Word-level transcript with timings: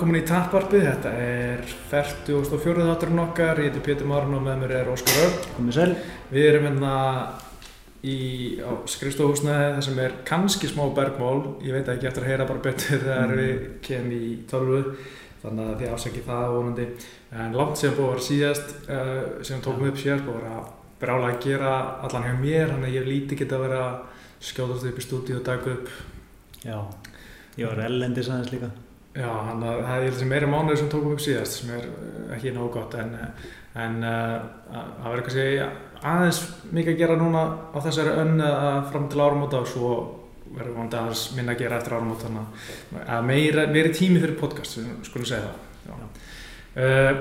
Velkomin 0.00 0.22
í 0.22 0.24
Tapparpið, 0.24 0.84
þetta 0.86 1.10
er 1.20 1.58
44. 1.90 2.84
þátturinn 2.86 3.20
okkar, 3.20 3.58
ég 3.60 3.66
heiti 3.68 3.82
Pétur 3.84 4.06
Marun 4.08 4.38
og 4.38 4.46
með 4.46 4.62
mér 4.62 4.72
er 4.78 4.88
Óskar 4.88 5.18
Örn. 5.26 5.34
Komið 5.58 5.76
sæl. 5.76 5.92
Við 6.32 6.46
erum 6.48 6.68
hérna 6.70 6.92
í 8.08 8.14
skrifstofhúsnaði 8.94 9.66
þar 9.74 9.84
sem 9.84 10.00
er 10.00 10.16
kannski 10.24 10.70
smá 10.72 10.86
bergmál, 10.96 11.42
ég 11.60 11.76
veit 11.76 11.92
ekki 11.92 12.08
eftir 12.08 12.24
að 12.24 12.32
heyra 12.32 12.48
bara 12.48 12.64
betur 12.64 13.04
þegar 13.04 13.28
Mm. 13.28 13.44
við 13.44 13.60
kemum 13.84 14.16
í 14.16 14.32
tölvu, 14.48 14.82
þannig 15.44 15.68
að 15.68 15.78
þið 15.84 15.92
afsækki 15.92 16.26
það 16.32 16.56
vonandi. 16.56 16.90
En 17.36 17.52
langt 17.60 17.76
sem 17.76 17.92
búið 17.92 18.12
var 18.14 18.26
síðast, 18.30 18.74
uh, 18.88 19.44
sem 19.44 19.60
tókum 19.60 19.88
upp 19.92 20.00
síðast, 20.00 20.24
búið 20.24 20.40
var 20.40 20.50
að 20.56 20.74
brála 20.98 21.34
að 21.34 21.40
gera 21.44 21.78
allan 22.00 22.24
hjá 22.24 22.40
mér, 22.40 22.68
þannig 22.72 22.88
að 22.88 22.96
ég 23.02 23.04
líti 23.12 23.36
geta 23.36 23.60
að 23.60 23.68
vera 23.68 24.02
skjóðast 24.40 24.88
upp 24.88 24.96
í 24.96 25.04
stúdíu 25.04 25.36
og 25.36 25.44
taka 25.44 25.76
upp 25.76 25.88
Já, 26.64 26.88
ég 27.58 27.68
var 27.68 27.84
ellendis 27.84 28.30
aðeins 28.32 28.52
líka. 28.56 28.70
Já, 29.14 29.26
hann 29.26 29.62
að 29.66 29.80
það 29.82 29.94
er 29.96 30.04
ég 30.04 30.12
held 30.12 30.22
að 30.22 30.28
meira 30.30 30.46
mánuður 30.52 30.78
sem 30.78 30.88
tókum 30.92 31.12
upp 31.16 31.22
síðast 31.24 31.56
sem 31.58 31.70
er 31.74 31.86
uh, 31.90 32.34
ekki 32.36 32.52
nógu 32.54 32.70
gott 32.76 32.94
en, 32.94 33.16
en 33.74 33.96
að- 34.06 34.44
það 34.70 35.08
verður 35.08 35.24
kannski 35.26 35.46
aðeins 36.12 36.38
mikið 36.70 36.92
að 36.94 37.00
gera 37.02 37.16
núna 37.18 37.42
á 37.74 37.78
þessari 37.82 38.14
önn 38.22 38.40
að 38.46 38.78
fram 38.92 39.08
til 39.10 39.20
áramóta 39.24 39.60
og 39.64 39.66
svo 39.72 39.90
verður 40.54 40.76
vonandi 40.78 40.96
aðeins 41.00 41.24
minna 41.36 41.52
að 41.56 41.58
gera 41.64 41.76
eftir 41.80 41.96
áramóta 41.98 42.30
að 42.30 43.26
meira, 43.26 43.66
meiri 43.74 43.92
tími 43.94 44.22
fyrir 44.22 44.38
podcast 44.40 44.78
skulum 45.06 45.26
segja 45.26 45.50
það. 45.50 46.08
Uh, 46.70 47.12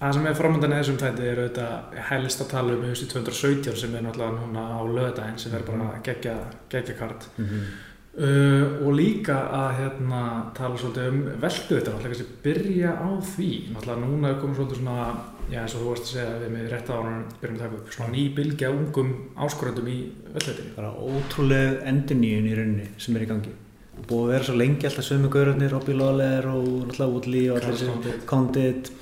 það 0.00 0.12
sem 0.16 0.26
er 0.26 0.36
framöndan 0.40 0.72
í 0.74 0.78
þessum 0.80 0.98
þætti 1.00 1.26
er 1.28 1.40
auðvitað 1.44 1.98
helst 2.08 2.40
að 2.44 2.50
tala 2.56 2.74
um 2.78 2.86
UFC 2.88 3.04
217 3.12 3.76
sem 3.84 3.94
er 3.94 4.04
náttúrulega 4.04 4.40
núna 4.40 4.64
á 4.74 4.80
löðdæðin 4.88 5.38
sem 5.44 5.54
er 5.60 5.64
bara 5.68 5.92
gegja, 6.08 6.34
gegja 6.72 6.96
kart. 6.98 7.28
Mm 7.36 7.44
-hmm. 7.44 7.74
Uh, 8.14 8.84
og 8.86 8.92
líka 8.94 9.34
að 9.50 9.70
hérna, 9.80 10.18
tala 10.54 10.76
svolítið 10.78 11.08
um 11.10 11.22
veldu 11.42 11.72
þetta, 11.72 11.94
náttúrulega 11.94 12.10
kannski 12.12 12.36
byrja 12.44 12.92
á 12.94 13.08
því. 13.26 13.48
Náttúrulega 13.74 14.02
núna 14.04 14.28
er 14.30 14.36
komið 14.38 14.60
svolítið 14.60 14.78
svona 14.78 15.06
já 15.50 15.58
eins 15.60 15.74
og 15.74 15.82
þú 15.82 15.88
varst 15.88 16.04
að 16.04 16.12
segja 16.12 16.36
við 16.40 16.52
með 16.54 16.68
rétt 16.70 16.92
á 16.94 16.94
hann 16.94 17.24
byrjum 17.40 17.56
að 17.58 17.64
taka 17.64 17.78
upp, 17.80 17.88
svona 17.96 18.12
ný 18.14 18.22
bylgja 18.36 18.70
ungum 18.72 19.10
áskoröndum 19.34 19.90
í 19.90 19.96
velduðinni 20.36 20.76
Bara 20.76 20.92
ótrúleg 20.94 21.82
endurníun 21.90 22.46
í 22.48 22.54
rauninni 22.54 22.86
sem 23.02 23.18
er 23.18 23.26
í 23.26 23.28
gangi. 23.32 23.56
Búið 24.04 24.22
að 24.22 24.32
vera 24.34 24.46
svo 24.46 24.56
lengi 24.60 24.88
alltaf 24.88 25.08
sömu 25.08 25.32
gaurarnir, 25.34 25.74
Robbie 25.74 25.98
Lawler 25.98 26.48
og 26.52 26.70
náttúrulega 26.92 27.10
Woodley 27.16 27.50
og 27.50 27.66
allir 27.66 28.22
Condit. 28.30 28.92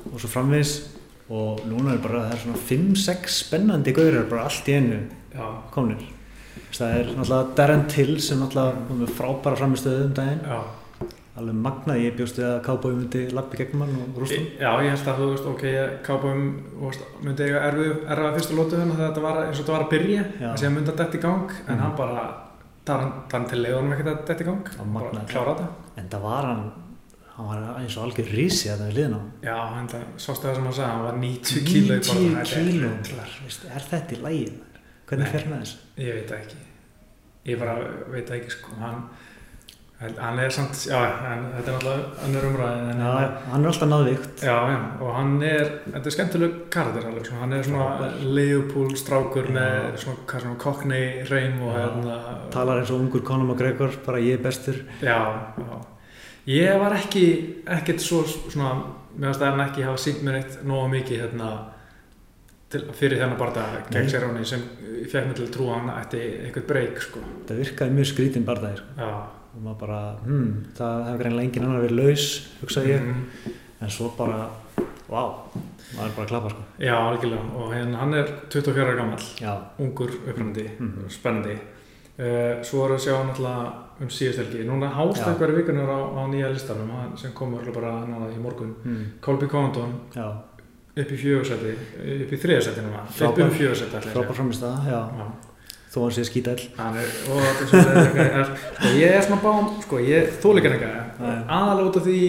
Og 0.00 0.16
svo 0.22 0.30
framvis 0.30 0.76
og 1.30 1.66
núna 1.66 1.94
er 1.94 2.02
bara, 2.06 2.24
það 2.28 2.38
er 2.38 2.42
svona 2.44 2.64
5-6 2.70 3.42
spennandi 3.44 3.98
gaurar 3.98 4.30
bara 4.30 4.46
allt 4.46 4.70
í 4.70 4.78
einu 4.78 5.02
Já, 5.34 5.46
komnir. 5.74 6.06
Það 6.70 6.92
er 7.00 7.08
náttúrulega 7.16 7.54
Darren 7.58 7.86
Till 7.90 8.20
sem 8.22 8.38
náttúrulega 8.38 8.98
með 9.00 9.14
frábæra 9.18 9.56
framistöðu 9.60 10.04
um 10.10 10.14
daginn. 10.14 10.40
já 10.46 10.60
Alveg 11.40 11.54
magnað, 11.56 12.00
ég 12.04 12.16
bjóst 12.18 12.36
við 12.36 12.44
að 12.44 12.56
Cowboy 12.66 12.92
myndi 12.92 13.20
lappi 13.32 13.56
gegnum 13.56 13.80
hann 13.86 13.94
og 14.02 14.16
hann. 14.18 14.46
Já, 14.60 14.70
ég 14.84 14.90
held 14.90 15.06
að 15.08 15.20
þú 15.20 15.28
veist, 15.30 15.46
ok, 15.46 15.62
kápum 16.04 16.40
myndi 17.24 17.44
eiga 17.46 17.60
erfið 17.70 17.92
fyrstu 18.36 18.56
lótu 18.58 18.76
þannig 18.76 18.98
að 18.98 19.04
þetta 19.06 19.22
var 19.24 19.38
eins 19.46 19.54
og 19.54 19.62
þetta 19.62 19.72
var 19.76 19.84
að 19.86 19.92
byrja 19.94 20.24
Já. 20.40 20.50
að 20.68 20.74
myndi 20.74 20.90
að 20.92 20.96
detta 21.00 21.16
í 21.16 21.22
gang 21.22 21.50
en 21.50 21.74
Mhm. 21.74 21.80
hann 21.80 21.96
bara 21.96 22.24
þann 23.30 23.48
til 23.48 23.58
leiðunum 23.62 23.92
ekkert 23.94 24.10
að 24.12 24.26
detta 24.26 24.44
í 24.44 24.46
gang 24.46 24.64
bara 24.92 25.24
klára 25.30 25.54
þetta 25.54 25.68
En 25.96 26.08
það 26.10 26.20
var 26.22 26.42
hann, 26.50 26.72
hann 27.36 27.46
var 27.46 27.58
eins 27.80 27.96
og 27.96 28.02
algjör 28.04 28.28
rísi 28.36 28.68
að 28.68 28.78
það 28.80 28.88
við 28.90 28.96
liðna. 29.00 29.20
Já, 29.42 29.56
hann 29.74 29.88
það, 29.88 30.02
sástu 30.18 30.42
það 30.48 30.54
sem 30.54 30.64
hann 30.64 30.72
sagði, 30.74 30.90
hann 30.90 31.04
var 31.04 31.16
90 31.16 31.64
kíló 31.64 32.00
í 35.10 35.18
90 35.18 35.30
barðan, 35.30 35.30
þetta 35.30 35.36
er 35.36 35.40
kíló 35.40 35.50
rugl. 35.50 35.50
Veist, 35.50 35.50
er 35.50 35.50
þetta 35.50 35.50
í 35.50 35.50
lægin? 35.50 35.50
hvernig 35.50 35.50
fer 35.50 35.50
með 35.50 35.64
þessu? 35.64 35.76
Ég 35.96 36.14
veit 36.14 36.30
ekki. 36.30 36.56
Ég 37.50 37.58
bara 37.58 37.74
veit 38.10 38.30
ekki, 38.30 38.50
sko. 38.50 38.76
Hann, 38.80 40.14
hann 40.16 40.38
er 40.38 40.50
samt, 40.50 40.76
já, 40.88 40.96
en 41.28 41.42
þetta 41.58 41.72
er 41.72 41.76
náttúrulega 41.76 42.24
önnur 42.24 42.46
umræði. 42.48 42.94
Já, 43.00 43.40
hann 43.50 43.64
er 43.64 43.68
alltaf 43.68 43.90
náðvíkt 43.90 44.44
já, 44.46 44.54
já, 44.70 44.78
og 45.00 45.10
hann 45.12 45.42
er, 45.44 45.72
þetta 45.90 46.08
er 46.08 46.14
skemmtileg 46.14 46.54
karakter 46.72 47.08
alveg, 47.10 47.26
svona, 47.28 47.40
hann 47.40 47.52
er 47.52 47.66
svona. 47.66 48.10
Leopold 48.38 48.96
strákur 48.96 49.50
með 49.52 49.98
svona, 50.00 50.38
svona, 50.38 50.56
Cockney 50.62 51.24
reym 51.28 51.60
og 51.66 51.76
hérna. 51.76 52.16
talar 52.54 52.80
eins 52.80 52.90
og 52.94 53.00
ungur 53.04 53.24
Conor 53.26 53.50
McGregor 53.50 53.98
bara 54.06 54.22
ég 54.24 54.38
er 54.38 54.44
bestur 54.44 54.80
Já, 55.02 55.52
já. 55.60 55.80
Ég 56.46 56.80
var 56.80 56.96
ekki, 56.96 57.26
ekkert 57.68 58.00
svo, 58.00 58.24
svona, 58.24 58.72
mér 59.16 59.34
finnst 59.34 59.44
að 59.44 59.50
hann 59.52 59.66
ekki 59.68 59.84
hafa 59.84 60.00
sínt 60.00 60.24
mér 60.24 60.40
eitt 60.40 60.62
nógu 60.64 60.88
mikið, 60.94 61.26
hérna, 61.26 61.50
til, 62.70 62.84
fyrir 62.96 63.18
þennan 63.20 63.38
barða 63.40 63.64
gegn. 63.90 64.08
Seróni 64.12 64.44
sem 64.46 64.62
fekk 65.10 65.26
mig 65.26 65.36
til 65.36 65.46
að 65.48 65.52
trúa 65.56 65.78
hann 65.80 65.90
ætti 65.96 66.20
eitthvað 66.46 66.66
breyk, 66.70 67.00
sko. 67.02 67.20
það 67.48 67.62
virkaði 67.64 67.96
mjög 67.98 68.10
skrítin 68.12 68.44
barðaðir 68.46 68.82
og 69.50 69.62
maður 69.64 69.78
bara, 69.80 70.00
hmm, 70.24 70.50
það 70.78 71.04
hefur 71.08 71.22
greinlega 71.24 71.48
engin 71.48 71.64
annar 71.66 71.82
verið 71.82 71.98
laus, 72.04 72.26
hugsaði 72.60 72.92
ég. 72.94 73.02
Mhm. 73.02 73.54
en 73.82 73.88
svo 73.90 74.10
bara, 74.16 74.48
vá 75.08 75.22
maður 75.96 76.06
er 76.06 76.14
bara 76.14 76.24
að 76.26 76.28
klappa 76.30 76.50
sko. 76.50 76.62
Já, 76.78 76.94
algjörlega. 76.94 77.44
Og 77.56 77.72
hérna, 77.74 77.96
hann 77.98 78.14
er 78.14 78.28
24 78.50 78.84
ára 78.84 78.96
gammal 78.96 79.18
já, 79.40 79.56
ungur 79.80 80.10
upprænandi, 80.28 80.68
Mhm. 80.78 81.08
spennandi. 81.08 81.58
Uh, 82.20 82.60
svo 82.62 82.84
er 82.84 82.90
að 82.94 83.00
sjá 83.00 83.14
náttúrulega 83.24 83.72
um 84.00 84.08
síðustelgi, 84.08 84.64
núna 84.68 84.90
hást 84.92 85.22
eitthvað 85.24 85.56
vikunar 85.56 85.88
á, 85.88 85.98
á 86.20 86.22
nýja 86.28 86.50
listanum 86.52 87.16
sem 87.16 87.32
kom 87.32 87.54
örugglega 87.54 87.74
bara 87.74 88.06
náða 88.06 88.34
í 88.36 88.40
morgun. 88.40 88.74
Hmm. 88.82 89.04
Colby 89.20 89.46
Condon 89.46 89.94
já, 90.14 90.28
upp 90.96 91.12
í 91.14 91.18
fjögursæti 91.20 91.74
upp 91.76 92.34
í 92.34 92.40
þriðarsæti 92.42 92.84
núna, 92.84 93.04
upp 93.06 93.40
um 93.44 93.52
fjögursæti 93.54 93.98
að 93.98 94.08
frábær 94.14 94.38
framist 94.38 94.64
það, 94.64 94.88
já. 94.90 95.00
Já. 95.20 95.26
þó 95.90 95.98
hann 96.04 96.14
sé 96.16 96.24
skítall 96.28 96.56
er, 96.60 97.12
og 97.30 97.44
þetta 97.44 97.82
er 97.82 98.00
eitthvað, 98.04 98.32
er, 98.40 98.54
sko, 98.70 98.94
ég 98.98 99.18
er 99.18 99.26
svona 99.26 99.42
bám, 99.44 99.68
sko, 99.84 100.00
ég 100.06 100.32
þóleikar 100.42 100.74
Nei. 100.74 100.80
eitthvað, 100.80 101.84
af 101.90 102.08
því 102.08 102.22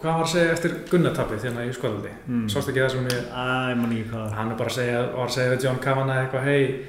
hvað 0.00 0.16
var 0.16 0.24
að 0.24 0.32
segja 0.32 0.54
eftir 0.54 0.78
Gunnartappið 0.88 1.44
hérna 1.44 1.66
í 1.68 1.74
skvöldi, 1.76 2.14
Mm. 2.26 2.46
sást 2.48 2.70
ekki 2.70 2.80
það 2.80 2.90
sem 2.94 3.10
ég 3.10 3.24
Æ, 3.28 4.32
hann 4.36 4.50
er 4.50 4.56
bara 4.56 4.70
að 4.70 4.78
segja, 4.78 5.02
var 5.12 5.28
að 5.28 5.34
segja 5.36 5.52
við 5.52 5.64
John 5.66 5.82
Kavanagh 5.84 6.22
eitthvað, 6.24 6.44
hei 6.48 6.86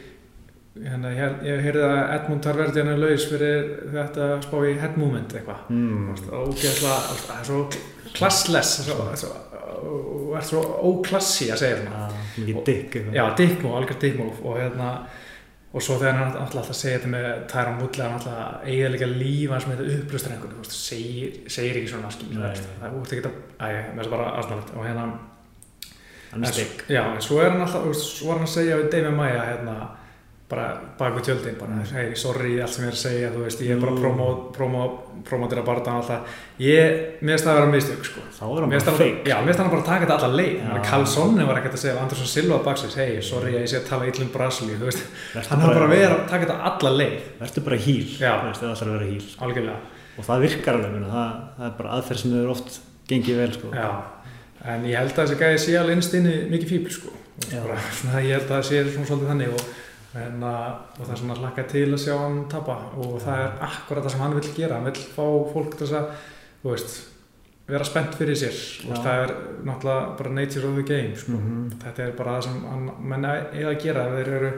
hérna, 0.79 1.11
ég, 1.11 1.63
heyrði 1.65 1.83
að 1.83 2.13
Edmund 2.15 2.43
Tarverdian 2.45 2.91
er 2.93 3.01
laus 3.01 3.25
fyrir 3.27 3.65
þetta 3.91 4.27
að 4.37 4.45
spá 4.45 4.57
í 4.63 4.75
head 4.79 4.99
movement 4.99 5.33
eitthvað 5.35 5.65
hmm. 5.67 6.13
og 6.37 6.53
það 6.55 7.33
er 7.35 7.49
svo 7.49 7.63
klassless 8.15 8.85
svo, 8.85 9.09
svo, 9.19 9.33
og 9.91 10.37
er 10.39 10.45
svo 10.47 10.61
óklassi 10.91 11.49
að 11.53 11.63
segja 11.63 11.81
svona. 11.81 12.05
Já, 12.07 12.21
mikið 12.37 12.71
eitthvað. 12.75 13.17
já, 13.17 13.23
dickmove, 13.41 13.81
algjör 13.81 13.99
dickmove 14.05 14.45
og 14.47 14.59
hérna 14.59 14.91
og 15.71 15.83
svo 15.85 15.95
þegar 16.01 16.17
hann 16.19 16.37
alltaf 16.41 16.71
segja 16.75 16.99
þetta 16.99 17.11
með 17.13 17.27
Tyron 17.51 17.77
Woodley 17.79 18.03
hann 18.03 18.17
alltaf 18.17 18.65
eiginlega 18.67 19.07
lífa 19.11 19.59
með 19.69 19.83
þetta 19.83 19.99
upplustur 19.99 20.33
einhvern 20.35 20.71
segir, 20.75 21.37
segir 21.47 21.79
ekki 21.79 21.93
svona 21.93 22.11
það 22.11 22.87
er 22.89 22.97
út 22.99 23.13
ekki 23.15 23.29
að, 23.29 23.37
það 23.59 24.11
bara 24.15 24.31
aðsnalegt 24.39 24.73
og 24.75 24.87
hérna 24.89 25.05
er 25.07 25.29
En 26.31 26.45
Já, 26.87 27.01
en 27.11 27.23
svo 27.23 27.41
er 27.43 27.51
hann 27.51 27.63
alltaf, 27.65 27.89
svo 27.97 28.29
var 28.29 28.37
hann 28.39 28.47
að 28.47 28.53
segja 28.53 28.77
við 28.79 28.91
Dave 28.93 29.09
Maia 29.15 29.41
hérna, 29.49 29.73
bara 30.51 30.65
bak 30.99 31.15
við 31.17 31.23
tjöldin, 31.29 31.55
bara, 31.59 31.71
Mm. 31.71 31.85
hei, 31.95 32.15
sorry 32.15 32.59
allt 32.61 32.73
sem 32.75 32.83
ég 32.85 32.91
er 32.91 32.97
að 32.97 33.01
segja, 33.05 33.29
þú 33.31 33.43
veist, 33.45 33.61
ég 33.63 33.71
er 33.71 33.79
bara 33.79 33.91
Mm. 33.95 34.01
promo, 34.01 34.27
promo, 34.51 34.81
promotera 35.23 35.63
barðan 35.63 35.99
alltaf, 36.01 36.27
ég, 36.59 37.21
mér 37.21 37.37
finnst 37.37 37.45
það 37.45 37.53
að 37.53 37.59
vera 37.61 37.71
mistök, 37.71 38.03
sko. 38.05 38.21
þá 38.35 38.43
er 38.43 38.61
hann 38.61 38.69
bara 38.69 38.81
hann, 38.85 38.97
feik 38.97 39.23
já, 39.25 39.35
mér 39.41 39.45
finnst 39.47 39.59
hann 39.61 39.69
bara 39.69 39.81
að 39.81 39.85
taka 39.85 40.05
þetta 40.05 40.17
alla 40.23 40.37
leið, 40.41 40.55
þannig 40.61 40.81
að 40.81 40.89
Karlssoni 40.91 41.45
var 41.47 41.55
ekkert 41.61 41.73
að 41.77 41.83
segja, 41.83 42.01
Andersson 42.01 42.27
Silva 42.27 42.57
baksins, 42.65 42.95
hei, 42.95 43.21
sorry, 43.21 43.51
ég 43.53 43.67
sé 43.69 43.77
að 43.79 43.87
tala 43.87 44.05
illum 44.11 44.29
Brasilíu, 44.33 44.77
þú 44.81 44.85
veist, 44.89 45.03
hann 45.49 45.59
har 45.61 45.73
bara 45.73 45.87
verið 45.87 46.11
að 46.11 46.27
taka 46.29 46.45
þetta 46.45 46.59
alla 46.69 46.91
leið, 46.97 47.19
verður 47.39 47.63
bara 47.63 47.77
híl 47.77 48.07
Já. 48.19 48.31
þú 48.41 48.45
veist, 48.49 48.61
það 48.61 48.73
ætlar 48.75 48.87
að 48.89 48.97
vera 48.97 49.11
híl 49.11 49.27
algjörlega, 49.45 49.79
og 50.17 50.23
það 50.25 50.41
virkar 50.41 50.73
alveg 50.75 51.05
það, 51.11 51.31
það 51.57 51.65
er 51.69 51.77
bara 51.77 51.89
aðferð 51.95 52.17
sem 52.19 52.31
hefur 52.31 52.49
oft 52.55 52.79
gengið 53.07 53.37
vel 53.37 53.51
sko. 53.53 53.67
já, 53.71 53.89
en 54.65 54.83
ég 54.85 54.97
held 54.97 55.11
að 55.15 55.27
þessi 55.27 55.39
gæði 55.39 55.59
sé 55.59 55.77
alveg 55.79 55.95
innst 55.95 56.13
inni 56.13 56.35
mikið 56.49 56.69
fíbl, 56.73 56.91
sko, 56.91 57.09
bara, 57.51 57.77
svona, 57.93 58.19
ég 58.27 58.33
held 58.39 58.49
að 58.49 58.57
það 58.57 58.65
sé 58.65 58.83
svona 58.89 59.05
svolítið 59.07 59.31
þannig 59.31 59.53
og 59.53 59.61
En, 60.19 60.43
og 60.43 61.05
það 61.05 61.13
er 61.13 61.19
svona 61.21 61.37
hlakka 61.39 61.63
til 61.71 61.85
að 61.87 62.01
sjá 62.03 62.15
hann 62.19 62.41
tapa. 62.51 62.75
Og 62.99 63.15
það 63.23 63.45
er 63.45 63.53
akkurat 63.69 64.03
það 64.03 64.13
sem 64.15 64.23
hann 64.25 64.35
vil 64.35 64.51
gera. 64.57 64.79
Hann 64.79 64.89
vil 64.89 65.07
fá 65.15 65.25
fólk 65.53 65.77
til 65.79 65.87
að 65.87 66.09
veist, 66.65 66.95
vera 67.71 67.87
spennt 67.87 68.17
fyrir 68.19 68.39
sér. 68.39 68.57
Og 68.89 68.99
það 69.05 69.23
er 69.23 69.35
náttúrulega 69.67 70.15
bara 70.19 70.33
nature 70.35 70.67
of 70.67 70.79
the 70.79 70.87
game 70.87 71.15
sko. 71.15 71.37
Mhm. 71.39 71.69
þetta 71.85 72.07
er 72.07 72.17
bara 72.17 72.37
það 72.37 72.47
sem 72.49 72.63
hann, 72.73 72.89
menn 72.99 73.29
eiga 73.29 73.69
að 73.71 73.83
gera. 73.85 74.07
Þeir 74.17 74.33
eru 74.39 74.51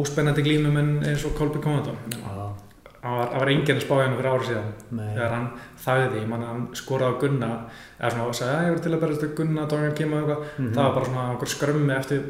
óspennandi 0.00 0.46
glímumenn 0.48 0.96
eins 1.06 1.24
og 1.24 1.36
Colby 1.38 1.62
Já, 1.62 2.67
það 3.02 3.16
var, 3.18 3.28
það 3.32 3.50
enginn 3.54 3.76
að 3.78 3.84
spá 3.84 3.94
hann 4.02 4.16
fyrir 4.18 4.30
ári 4.32 4.46
síðan 4.48 4.70
nei, 4.98 5.08
þegar 5.14 5.34
hann 5.34 5.48
þæði, 5.84 6.22
mann 6.32 6.46
hann 6.48 6.64
skoraði 6.80 7.14
á 7.14 7.20
Gunna 7.22 7.50
eða 7.98 8.10
svona 8.14 8.26
og 8.28 8.34
sagði 8.38 8.54
að 8.56 8.64
ég 8.68 8.74
var 8.74 8.82
til 8.86 8.92
að 8.96 9.02
berast 9.04 9.26
að 9.28 9.34
Gunna 9.38 9.66
Dóngan 9.70 9.94
kemur 10.00 10.18
eitthvað, 10.22 10.42
Mhm. 10.58 10.72
það 10.74 10.82
var 10.84 10.94
bara 10.98 11.06
svona 11.10 11.28
einhver 11.30 11.52
skrömmi 11.54 11.94
eftir 11.98 12.20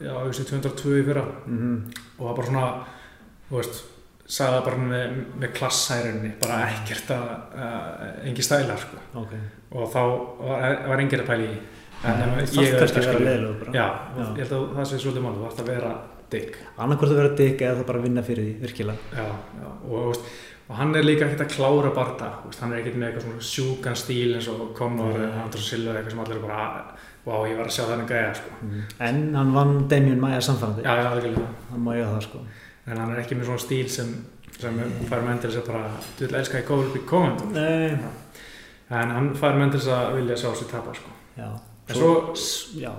já, 0.00 0.12
ég 0.12 0.28
veist 0.30 0.48
202 0.52 1.00
í 1.00 1.04
fyrra 1.08 1.24
Mhm. 1.46 1.76
og 2.18 2.20
það 2.20 2.28
var 2.28 2.36
bara 2.36 2.46
svona 2.46 2.66
þú 3.50 3.56
veist, 3.56 3.82
sagði 4.30 4.54
það 4.60 4.64
bara 4.64 4.76
með, 4.76 5.24
með 5.40 5.52
klassærinni, 5.58 6.30
bara 6.40 6.58
ekkert 6.70 7.08
að 7.10 7.26
uh, 7.56 8.28
engi 8.28 8.42
stælar 8.42 8.78
sko. 8.78 8.96
ok 9.14 9.32
og 9.72 9.88
þá 9.92 10.00
var, 10.44 10.88
var 10.88 10.98
enginn 11.00 11.20
að 11.24 11.26
pæla 11.26 11.42
í 11.42 11.48
því. 11.50 11.58
en 12.04 12.20
ef 12.40 12.50
það 12.50 12.64
ég 12.64 12.70
já, 13.74 13.86
Já. 14.16 14.24
ég 14.36 14.38
held 14.38 14.52
að 14.56 14.70
það 14.76 14.86
sé 14.88 14.96
svolítið 15.02 15.22
mál 15.24 15.34
þú 15.36 15.42
þarfst 15.44 15.60
að 15.60 15.66
vera 15.66 15.90
digg 16.32 16.56
annarkvort 16.76 17.12
að 17.12 17.20
vera 17.20 17.34
digg 17.40 17.64
eða 17.66 17.80
það 17.80 17.90
bara 17.90 18.04
vinna 18.06 18.24
fyrir 18.26 18.46
því, 18.46 18.54
virkilega. 18.64 19.18
Já, 19.18 19.26
já, 19.60 19.68
og, 19.90 20.08
veist, 20.10 20.32
og 20.70 20.78
hann 20.78 20.94
er 20.94 21.06
líka 21.06 21.26
ekkert 21.26 21.44
að 21.46 21.54
klára 21.56 21.92
veist, 22.46 22.60
hann 22.62 22.72
er 22.72 22.80
ekkert 22.80 22.98
með 23.00 23.08
eitthvað 23.08 23.26
svona 23.26 23.46
sjúkan 23.50 23.98
stíl 23.98 24.34
eins 24.36 24.48
og 24.52 24.66
Conor 24.78 25.18
eða 25.18 25.44
Andrés 25.44 25.70
Silva 25.70 25.96
eitthvað 25.96 26.14
sem 26.14 26.24
allir 26.24 26.38
er 26.38 26.44
bara 26.44 26.64
wow, 27.26 27.44
ég 27.46 27.58
var 27.58 27.68
að 27.68 27.74
sjá 27.76 27.84
þennan 27.88 28.08
gæja 28.08 28.34
sko. 28.38 28.58
en 29.06 29.22
hann 29.36 29.54
vann 29.54 29.88
Damien 29.88 30.20
Maia 30.20 30.40
samfærandi. 30.40 30.84
Já, 30.86 30.92
hann 31.70 31.84
má 31.84 31.94
eiga 31.94 32.12
það 32.14 32.22
sko. 32.28 32.44
En 32.86 32.96
hann 32.96 33.12
er 33.12 33.22
ekki 33.22 33.36
með 33.38 33.50
svona 33.50 33.64
stíl 33.64 33.90
sem, 33.92 34.14
sem 34.56 34.78
fær 35.10 35.26
menn 35.26 35.40
til 35.42 35.50
þess 35.50 35.62
að 35.62 35.72
bara 35.72 35.90
þú 36.16 36.26
vil 36.26 36.38
elska 36.40 36.62
í 36.62 36.68
Colby 36.68 37.02
komendum 37.08 37.52
Nei. 37.54 37.98
en 39.00 39.12
hann 39.16 39.34
fær 39.38 39.58
menn 39.58 39.74
til 39.74 39.82
þess 39.82 39.92
að 39.96 40.16
vilja 40.20 40.38
sjá 40.40 40.48
sér 40.54 40.72
tapa 40.72 40.94
sko. 40.96 41.12
já, 41.36 41.50
en 41.50 41.98
svo, 41.98 42.14
svo, 42.34 42.80
já, 42.80 42.90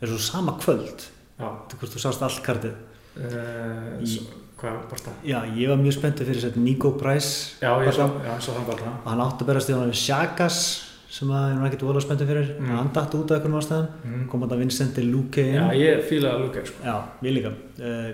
er 0.00 0.12
svo 0.12 0.20
sama 0.22 0.56
kvöld 0.62 1.08
já 1.38 1.48
þú 1.70 1.78
hvort 1.80 1.94
þú 1.96 2.02
sást 2.04 2.22
allt 2.26 2.42
kartið 2.46 2.74
uh, 2.74 4.00
Í- 4.00 4.08
svo, 4.14 4.40
hvað 4.60 4.80
var 4.90 5.02
það? 5.04 5.20
já, 5.28 5.38
ég 5.58 5.68
var 5.72 5.80
mjög 5.82 5.96
spenntið 5.98 6.28
fyrir 6.30 6.40
þess 6.42 6.50
að 6.54 6.64
Nico 6.64 6.90
Price 7.00 7.30
já, 7.62 7.70
ég 7.84 7.94
svo, 7.96 8.08
já, 8.24 8.34
svo 8.40 8.56
þann 8.58 8.68
bara 8.70 8.92
og 9.04 9.08
hann 9.12 9.24
átti 9.26 9.44
að 9.44 9.50
berast 9.52 9.70
í 9.72 9.76
hann 9.76 9.90
við 9.92 10.00
Shagas 10.04 10.60
sem 11.14 11.30
að 11.30 11.44
ég 11.52 11.58
var 11.62 11.68
ekkert 11.70 11.84
vola 11.86 12.00
spenntið 12.02 12.30
fyrir 12.32 12.48
Mm. 12.58 12.70
hann 12.78 12.88
datt 12.94 13.12
út 13.14 13.30
af 13.30 13.36
einhvern 13.38 13.58
ástæðan 13.60 13.88
mm. 14.04 14.22
kom 14.30 14.40
hann 14.42 14.54
að 14.56 14.62
Vincent 14.64 14.96
Luke 15.06 15.42
inn 15.44 15.54
já, 15.54 15.66
ég 15.78 16.00
að 16.32 16.40
lúka 16.42 16.64
sko. 16.66 16.80
Já, 16.82 16.96
ég 17.22 17.34
líka. 17.36 17.52
Uh, 17.78 18.08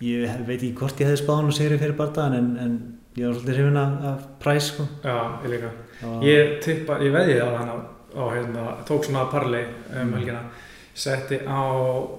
ég 0.00 0.40
veit 0.48 0.56
ekki 0.62 0.70
hvort 0.78 1.00
ég 1.02 1.10
hefði 1.10 1.20
spáð 1.20 1.36
hann 1.40 1.50
og 1.50 1.56
sigri 1.58 1.78
fyrir 1.82 1.96
bardaðan 1.98 2.36
en, 2.38 2.48
en 2.64 2.78
ég 3.18 3.26
var 3.26 3.34
svolítið 3.36 3.58
hrifin 3.58 3.76
af, 3.82 4.22
præs 4.40 4.70
sko. 4.72 4.86
já, 5.04 5.16
ég 5.44 5.52
líka 5.52 5.70
ég 6.24 6.54
tippa, 6.64 6.96
ég 7.04 7.12
veði 7.12 7.36
á 7.44 7.48
hann 7.58 7.68
á, 7.68 7.76
á 8.16 8.22
hérna, 8.32 8.64
tók 8.88 9.04
svona 9.04 9.26
parley 9.32 9.66
um 10.00 10.14
helgina 10.16 10.40
setti 11.00 11.38
á 11.48 11.60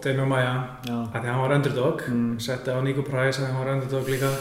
Demi 0.04 0.26
Maja 0.26 0.54
að 0.90 1.18
því 1.20 1.28
hann 1.30 1.42
var 1.44 1.56
underdog 1.58 2.04
mm, 2.10 2.36
setti 2.42 2.74
á 2.74 2.80
Nico 2.82 3.04
Price 3.06 3.42
að 3.42 3.52
hann 3.52 3.60
var 3.62 3.74
underdog 3.76 4.10
líka. 4.10 4.32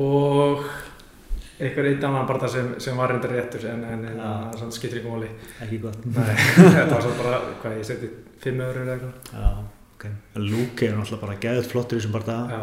Og 0.00 0.64
einhver 1.60 1.88
einn 1.90 2.04
annan 2.04 2.28
barða 2.28 2.48
sem, 2.52 2.72
sem 2.82 2.96
var 2.98 3.12
reyndar 3.12 3.32
réttur 3.36 3.64
en, 3.70 3.84
en, 3.88 4.04
en 4.12 4.22
það 4.56 4.72
skiptir 4.76 5.00
ekki 5.02 5.12
máli. 5.12 5.30
Ekki 5.64 5.80
gott. 5.84 6.00
Þetta 6.76 6.90
var 6.92 7.04
svo 7.04 7.14
bara, 7.20 7.40
hvað 7.62 7.78
ég 7.80 7.88
seti 7.88 8.10
5 8.44 8.64
eurur 8.66 8.82
eða 8.84 8.96
eitthvað. 8.96 9.32
Já, 9.32 9.48
ok. 9.96 10.06
En 10.36 10.48
Luke 10.50 10.88
er 10.88 10.96
náttúrulega 10.98 11.24
bara 11.26 11.38
geðut 11.46 11.70
flottur 11.72 12.00
í 12.00 12.04
þessum. 12.04 12.52
Já, 12.52 12.62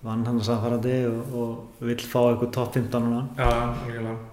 Vann 0.00 0.22
hann 0.24 0.38
að 0.40 0.46
samfærandi 0.46 0.92
og, 1.10 1.32
og 1.36 1.80
vill 1.84 2.00
fá 2.08 2.20
eitthvað 2.30 2.52
top 2.56 2.76
15 2.78 3.02
núna. 3.04 3.24
já, 3.36 3.50
algjörlega 3.50 4.29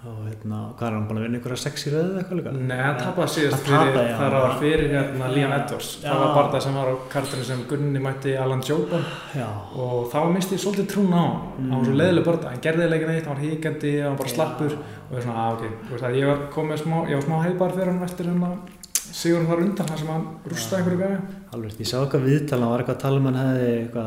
Og 0.00 0.20
hérna, 0.24 0.58
hvað 0.78 0.86
er 0.86 0.94
hann 0.96 1.06
búin 1.10 1.18
að 1.20 1.24
vinna 1.26 1.36
einhverja 1.36 1.60
sex 1.60 1.82
í 1.84 1.90
röðu 1.92 2.12
eitthvað 2.22 2.38
líka? 2.38 2.52
Nei, 2.56 2.76
hann 2.80 2.94
tapaði 2.96 3.32
síðast 3.34 3.66
Hann 3.68 3.90
fyrir, 3.90 4.06
já. 4.08 4.14
þar 4.16 4.36
var 4.36 4.54
fyrir 4.62 4.84
hérna 4.94 5.26
Liam 5.34 5.52
Edwards 5.52 5.90
Já. 6.00 6.06
það 6.08 6.22
var 6.22 6.30
barða 6.38 6.60
sem 6.64 6.78
var 6.80 6.88
á 6.88 6.94
kartinu 7.12 7.44
sem 7.44 7.60
Gunni 7.68 8.00
mætti 8.00 8.32
Alan 8.40 8.62
Joban 8.64 9.04
Já. 9.36 9.44
og 9.76 10.08
þá 10.08 10.18
misti 10.32 10.56
ég 10.56 10.62
svolítið 10.64 10.88
trún 10.94 11.12
á 11.12 11.20
hann 11.20 11.68
hann 11.68 11.76
var 11.76 11.84
svo 11.84 11.92
Mm. 11.92 12.00
leiðileg 12.00 12.24
barða, 12.30 12.48
hann 12.54 12.64
gerði 12.64 12.88
leikin 12.94 13.12
eitt 13.12 13.26
hann 13.28 13.36
var 13.36 13.44
híkandi, 13.44 13.92
hann 14.00 14.10
var 14.16 14.18
bara 14.22 14.32
slappur 14.32 14.72
og 14.72 15.12
ég 15.12 15.14
var 15.18 15.22
svona, 15.26 15.44
að 15.44 15.52
ok, 15.52 15.64
þú 15.84 15.92
veist 15.92 16.08
að 16.08 16.16
ég 16.16 16.26
var 16.32 16.40
komið 16.56 16.80
smá 16.80 16.96
ég 17.10 17.14
var 17.20 17.26
smá 17.28 17.36
heibar 17.44 17.72
fyrir 17.76 17.92
hann 17.92 18.02
eftir 18.08 18.24
hérna 18.32 18.50
Sigurinn 19.10 19.48
þar 19.52 19.64
undan, 19.68 19.86
þar 19.90 19.98
sem 19.98 20.10
hann 20.14 20.26
rústaði 20.48 20.80
einhverju 20.80 21.00
gæði 21.04 21.20
Alveg, 21.52 21.72
ég 21.80 21.88
sá 21.92 21.96
eitthvað 22.00 22.24
viðtal, 22.30 22.60
hann 22.64 22.70
var 22.72 22.80
eitthvað 22.80 22.96
að 22.96 23.04
tala 23.04 23.16
um 23.20 23.26
hann 23.26 23.40
eða 23.44 24.04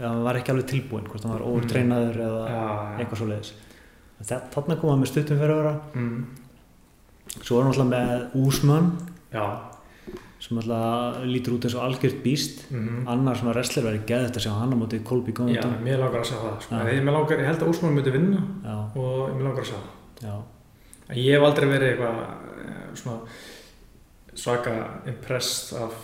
hann 0.00 0.22
var 0.24 0.34
ekki 0.40 0.52
alveg 0.54 0.68
tilbúinn, 0.70 1.08
hvort 1.12 1.24
hann 1.28 1.34
var 1.36 1.44
overtreinaður 1.44 2.20
eða 2.24 2.44
Já, 2.48 2.60
já. 2.64 2.98
eitthvað 3.04 3.20
svo 3.20 3.26
leiðis. 3.28 3.50
Þarna 4.20 4.76
kom 4.80 4.90
hann 4.92 5.00
með 5.02 5.10
stuttum 5.14 5.40
fyrir 5.40 5.56
ára. 5.62 5.74
mm. 5.94 6.20
Svo 7.40 7.56
var 7.56 7.66
hann 7.66 7.72
alltaf 7.72 7.90
með 7.90 8.40
Úsmann 8.42 8.88
Já, 9.30 9.44
sem 10.40 10.58
alltaf 10.58 11.20
lítur 11.28 11.54
út 11.56 11.66
eins 11.68 11.76
og 11.76 11.84
algjört 11.84 12.22
býst 12.24 12.62
mm. 12.72 13.04
annar 13.12 13.38
svona 13.38 13.52
wrestler 13.54 13.86
verið 13.86 14.06
geðið 14.08 14.38
að 14.40 14.44
sjá 14.46 14.52
hann 14.56 14.72
á 14.72 14.76
móti 14.80 15.00
Colby 15.06 15.34
já, 15.34 15.36
Covington 15.38 15.76
mér 15.84 16.00
langar 16.00 16.22
að 16.24 16.30
sjá 16.32 16.38
það 16.40 16.56
sko. 16.64 16.74
Já. 16.80 16.90
ég, 16.90 17.04
langar, 17.06 17.42
ég 17.42 17.50
held 17.50 17.64
að 17.64 17.72
Úsmann 17.74 17.96
myndi 17.98 18.14
vinna 18.14 18.40
já, 18.64 18.76
og 19.04 19.34
mér 19.36 19.44
langar 19.46 19.64
að 19.66 19.70
sjá 19.70 19.78
það 19.78 20.26
já, 20.26 20.36
En 21.10 21.18
ég 21.18 21.34
hef 21.36 21.44
aldrei 21.48 21.68
verið 21.70 21.92
eitthvað 21.92 22.18
eh, 22.64 22.82
svona 23.00 23.18
svaka 24.40 24.74
impressed 25.10 25.78
af, 25.80 25.94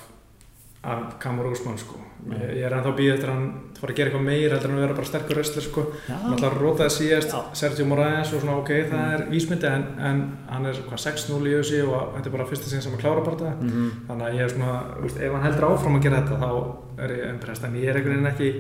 af 0.87 1.17
Kamur 1.23 1.49
Úsmann 1.51 1.79
sko. 1.81 1.99
Ég, 2.27 2.57
er 2.67 2.75
ennþá 2.75 2.91
býð 2.99 3.13
eftir 3.13 3.31
að 3.31 3.37
hann 3.37 3.51
fara 3.77 3.93
að 3.93 3.99
gera 3.99 4.11
eitthvað 4.11 4.25
meir 4.27 4.55
heldur 4.55 4.73
en 4.73 4.77
að 4.79 4.83
vera 4.83 4.95
bara 4.99 5.09
sterkur 5.11 5.39
wrestler 5.39 5.65
sko. 5.67 5.85
Hann 6.09 6.25
já, 6.25 6.37
ætlar 6.37 6.57
að 6.57 6.63
rótaði 6.65 6.95
síðast. 6.97 7.37
Sergio 7.61 7.87
Moraes 7.87 8.33
og 8.35 8.43
svona 8.43 8.57
ok, 8.63 8.73
það 8.91 9.13
er 9.15 9.25
vísmyndi 9.31 9.69
en, 9.71 9.85
en 10.09 10.23
hann 10.51 10.67
er 10.71 10.81
hvað 10.89 11.03
6-0 11.05 11.39
í 11.47 11.55
össi 11.61 11.83
og 11.87 12.17
þetta 12.17 12.31
er 12.33 12.35
bara 12.39 12.49
fyrsta 12.51 12.73
sinn 12.73 12.83
sem 12.87 12.97
að 12.97 13.05
klára 13.05 13.23
bara 13.29 13.41
það. 13.45 13.63
mhm, 13.69 13.93
Þannig 14.09 14.27
að 14.31 14.41
ég 14.41 14.47
er 14.49 14.55
svona, 14.57 14.75
veist, 15.05 15.23
ef 15.23 15.37
hann 15.37 15.47
heldur 15.47 15.69
áfram 15.71 16.01
að 16.01 16.09
gera 16.09 16.23
þetta 16.25 16.41
þá 16.43 17.07
er 17.07 17.15
ég 17.21 17.31
impressed 17.37 17.69
en 17.71 17.79
ég 17.79 17.93
er 17.93 18.01
einhvern 18.01 18.17
veginn 18.17 18.33
ekki, 18.33 18.51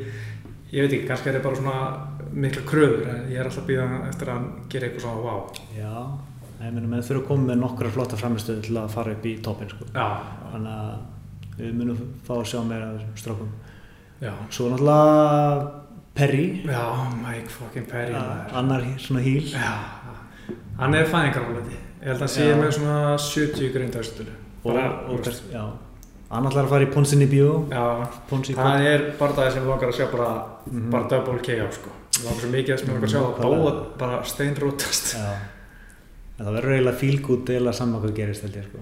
ég 0.77 0.87
veit 0.87 0.93
ekki, 0.93 1.11
kannski 1.11 1.33
er 1.33 1.41
ég 1.41 1.47
bara 1.49 1.59
svona 1.59 1.77
mikla 2.37 2.63
kröður 2.71 3.11
en 3.17 3.29
ég 3.33 3.41
er 3.43 3.51
alltaf 3.51 3.67
býð 3.67 3.83
eftir 4.13 4.31
að 4.31 4.35
hann 4.37 4.49
gera 4.71 4.89
eitthvað 4.91 5.07
svona 5.09 5.27
wow. 5.27 5.45
já 5.75 5.93
ég 6.57 6.73
meina 6.73 6.89
með 6.89 7.05
þurfa 7.09 7.23
að 7.23 7.29
koma 7.29 7.51
með 7.51 7.61
nokkra 7.61 7.91
flotta 7.93 8.17
framistöðu 8.21 8.65
til 8.65 8.79
að 8.81 8.95
fara 8.95 9.13
upp 9.17 9.27
í 9.29 9.35
toppin 9.45 9.69
sko. 9.73 9.89
Já, 9.93 10.07
þannig 10.53 10.73
að 10.73 10.95
við 11.59 11.73
munum 11.75 11.99
fá 12.27 12.35
að 12.37 12.45
sjá 12.53 12.61
meira 12.69 12.91
af 12.91 12.99
þessum 13.01 13.17
strákum. 13.23 13.51
Já. 14.21 14.33
svo 14.51 14.69
náttúrulega 14.71 15.71
Perry. 16.17 16.63
Já, 16.65 16.85
Mike 17.21 17.49
fucking 17.53 17.87
Perry 17.91 18.13
maður. 18.13 18.55
annar 18.57 18.85
svona 18.99 19.21
híl 19.21 19.43
Já, 19.53 19.75
hann 20.79 20.95
er 20.95 21.05
fæðingarálandi 21.11 21.77
Ég 22.01 22.07
held 22.13 22.23
að 22.23 22.31
sé 22.33 22.47
með 22.57 22.71
svona 22.79 23.19
70 23.19 23.73
grindaustutölu 23.75 24.33
og, 24.65 24.79
og, 25.11 25.29
já, 25.53 25.65
hann 26.31 26.47
ætlar 26.49 26.65
að 26.65 26.73
fara 26.73 26.87
í 26.87 26.91
Ponsin 26.95 27.21
í 27.23 27.29
bíó 27.31 27.51
Já, 27.71 27.85
Ponsi 28.31 28.55
það 28.57 28.87
er 28.89 29.05
bara 29.21 29.33
það 29.37 29.51
sem 29.53 29.63
við 29.67 29.71
langar 29.75 29.93
að 29.93 29.99
sjá 30.01 30.07
bara, 30.13 30.31
Mhm. 30.67 30.91
bara 30.91 31.09
double 31.09 31.39
KO 31.39 31.69
sko. 31.77 31.91
Við 32.17 32.25
langar 32.25 32.41
svo 32.41 32.51
mikið 32.57 32.79
sem 32.79 32.89
við 32.89 32.95
langar 32.95 33.09
að 33.09 33.13
sjá 33.13 33.21
Mhm, 33.21 33.35
að 33.35 33.59
báða 33.61 33.99
bara 33.99 34.23
steinrótast. 34.25 35.15
Já, 35.15 35.37
en 36.39 36.47
það 36.47 36.55
verður 36.57 36.75
eiginlega 36.77 36.99
good 37.27 37.47
eða 37.47 37.73
saman 37.75 38.01
hvað 38.03 38.15
gerist 38.17 38.43
held 38.43 38.55
ég 38.57 38.65
sko. 38.65 38.79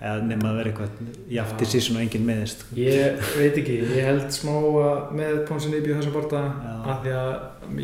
Eða 0.00 0.22
nema 0.26 0.50
að 0.50 0.56
vera 0.58 0.70
eitthvað 0.70 0.90
í 1.30 1.34
Já. 1.36 1.44
sísun 1.72 1.96
og 1.96 2.02
enginn 2.02 2.26
meðist. 2.26 2.64
Ég 2.76 3.20
veit 3.38 3.56
ekki, 3.62 3.76
ég 3.96 4.04
held 4.04 4.30
smá 4.34 4.52
að 4.54 5.12
með 5.18 5.46
Ponsin 5.48 5.74
Ibi 5.78 5.94
þessum 5.94 6.12
barða 6.16 6.42
Já. 6.44 6.72
að 6.84 7.02
því 7.04 7.12
að 7.18 7.34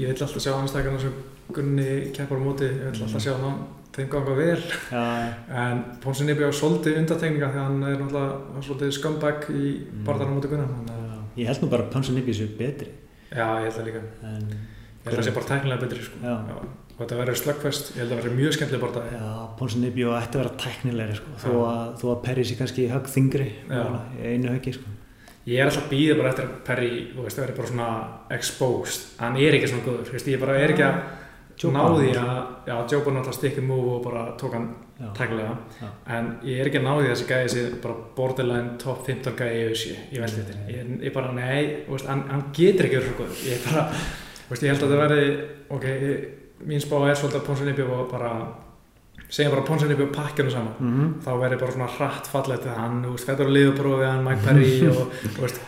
ég 0.01 0.09
vil 0.09 0.17
alltaf 0.17 0.41
sjá 0.43 0.53
anstækana 0.57 1.01
sem 1.01 1.13
Gunni 1.51 2.13
keppar 2.15 2.39
á 2.39 2.43
móti, 2.47 2.65
ég 2.71 2.93
vil 2.93 3.03
alltaf 3.03 3.23
sjá 3.25 3.33
hann 3.41 3.57
þeim 3.95 4.09
ganga 4.13 4.35
vel 4.39 4.61
Já, 4.91 5.05
En 5.51 5.85
Ponsin 6.03 6.29
Ibi 6.31 6.45
á 6.47 6.51
svolítið 6.55 6.99
undatekninga 7.03 7.49
því 7.55 7.63
hann 7.65 7.83
er 7.83 7.97
náttúrulega 7.99 8.63
svolítið 8.63 8.93
scumbag 8.99 9.49
í 9.51 9.65
Mm. 9.91 10.05
móti 10.35 10.49
Gunnar 10.49 10.69
þannig 10.71 10.91
að- 10.95 11.09
já. 11.11 11.43
ég 11.43 11.47
held 11.47 11.61
nú 11.63 11.71
bara 11.71 11.83
að 11.85 11.91
Ponsin 11.93 12.15
Nipi 12.15 12.33
séu 12.33 12.49
betri 12.59 12.89
Já, 13.35 13.47
ég 13.59 13.65
held 13.67 13.75
það 13.75 13.87
líka 13.87 14.03
en, 14.23 14.47
Ég 15.01 15.09
held 15.09 15.17
að 15.17 15.21
það 15.21 15.29
sé 15.29 15.35
bara 15.37 15.49
tæknilega 15.51 15.83
betri 15.85 16.05
sko. 16.05 16.21
Já. 16.21 16.35
Og 16.91 16.99
þetta 17.01 17.19
verður 17.23 17.39
slöggfest, 17.41 17.93
ég 17.95 18.03
held 18.03 18.11
að 18.11 18.11
það 18.13 18.19
verður 18.21 18.35
mjög 18.37 18.57
skemmtileg 18.57 18.83
barða 18.83 19.05
já, 19.09 19.29
Ponsin 19.57 19.87
og 19.89 20.17
ætti 20.19 20.37
að 20.37 20.43
vera 20.43 20.57
tæknilegri 20.61 21.15
sko. 21.17 21.37
þó, 21.41 21.53
að, 21.65 21.87
þó 22.03 22.07
að 22.13 22.19
Perry 22.27 22.45
sé 22.45 22.57
kannski 22.59 22.89
högg 22.91 23.09
þingri 23.09 23.47
einu 23.71 24.51
höggi 24.53 24.75
sko. 24.77 24.93
Ég 25.49 25.63
er 25.63 25.71
alltaf 25.71 25.89
býðið 25.89 26.21
bara 26.21 26.35
eftir 26.35 26.45
að 26.45 26.59
Perry, 26.67 26.91
það 27.17 27.41
verður 27.41 27.57
bara 27.57 27.71
svona 27.71 27.89
exposed. 28.37 29.09
Hann 29.23 29.41
er 29.41 29.57
ekki 29.57 29.73
svona 29.73 29.87
góður, 29.87 30.13
veist, 30.13 30.29
ég 30.29 30.45
bara 30.45 30.59
er 30.61 30.75
ekki 30.75 30.85
að 30.85 31.01
Joe 31.61 31.73
ná 31.75 31.81
því 31.93 32.13
að, 32.17 32.85
Joe 32.89 33.01
Biden 33.05 33.19
alltaf 33.21 33.37
stikkið 33.37 33.67
move 33.69 33.97
og 33.99 34.05
bara 34.05 34.23
tók 34.41 34.55
hann 34.57 34.69
tæknilega. 35.17 35.57
En 36.09 36.31
ég 36.47 36.61
er 36.61 36.71
ekki 36.71 36.81
að 36.81 36.87
ná 36.87 36.93
því 36.95 37.09
að 37.09 37.13
þessi 37.15 37.27
gæði 37.29 37.51
sé 37.53 37.65
bara 37.83 37.97
borderline 38.17 38.79
top 38.81 39.03
15 39.09 39.37
gæði 39.37 39.59
í 39.59 39.67
auðsí, 39.69 39.93
ég 40.15 40.25
veldi 40.25 40.45
þetta 40.45 40.73
ég, 40.73 40.95
ég 41.05 41.15
bara, 41.17 41.35
nei, 41.37 41.85
veist, 41.89 42.09
hann, 42.09 42.25
hann 42.31 42.47
getur 42.57 42.89
ekki 42.89 43.01
verið 43.01 43.11
svo 43.11 43.19
góður. 43.21 43.43
Ég 43.51 43.67
bara, 43.67 43.85
veist, 44.51 44.65
ég 44.67 44.73
held 44.75 44.83
að 44.87 44.93
það 44.95 45.05
verði, 45.05 45.29
ok, 45.77 45.87
ég, 45.91 46.27
mín 46.67 46.83
spá 46.83 46.97
er 47.07 47.17
svolítið 47.19 47.41
að 47.41 47.47
og 47.97 48.11
bara 48.11 48.33
segjum 49.31 49.55
bara 49.55 49.67
og 50.09 50.15
pakkjunu 50.15 50.51
saman. 50.51 50.75
Mm 50.81 51.11
þá 51.25 51.31
verður 51.39 51.61
bara 51.63 51.75
svona 51.77 51.91
hratt 51.97 52.31
fallegt 52.31 52.65
við 52.67 52.79
hann, 52.81 53.03
þú 53.05 53.13
veist, 53.15 53.29
fættur 53.29 53.47
að 53.51 53.57
liðuprófi 53.57 54.09
hann, 54.09 54.25
Mike 54.27 54.43
Perry 54.47 54.73
og, 54.91 55.13
þú 55.37 55.45
veist, 55.45 55.61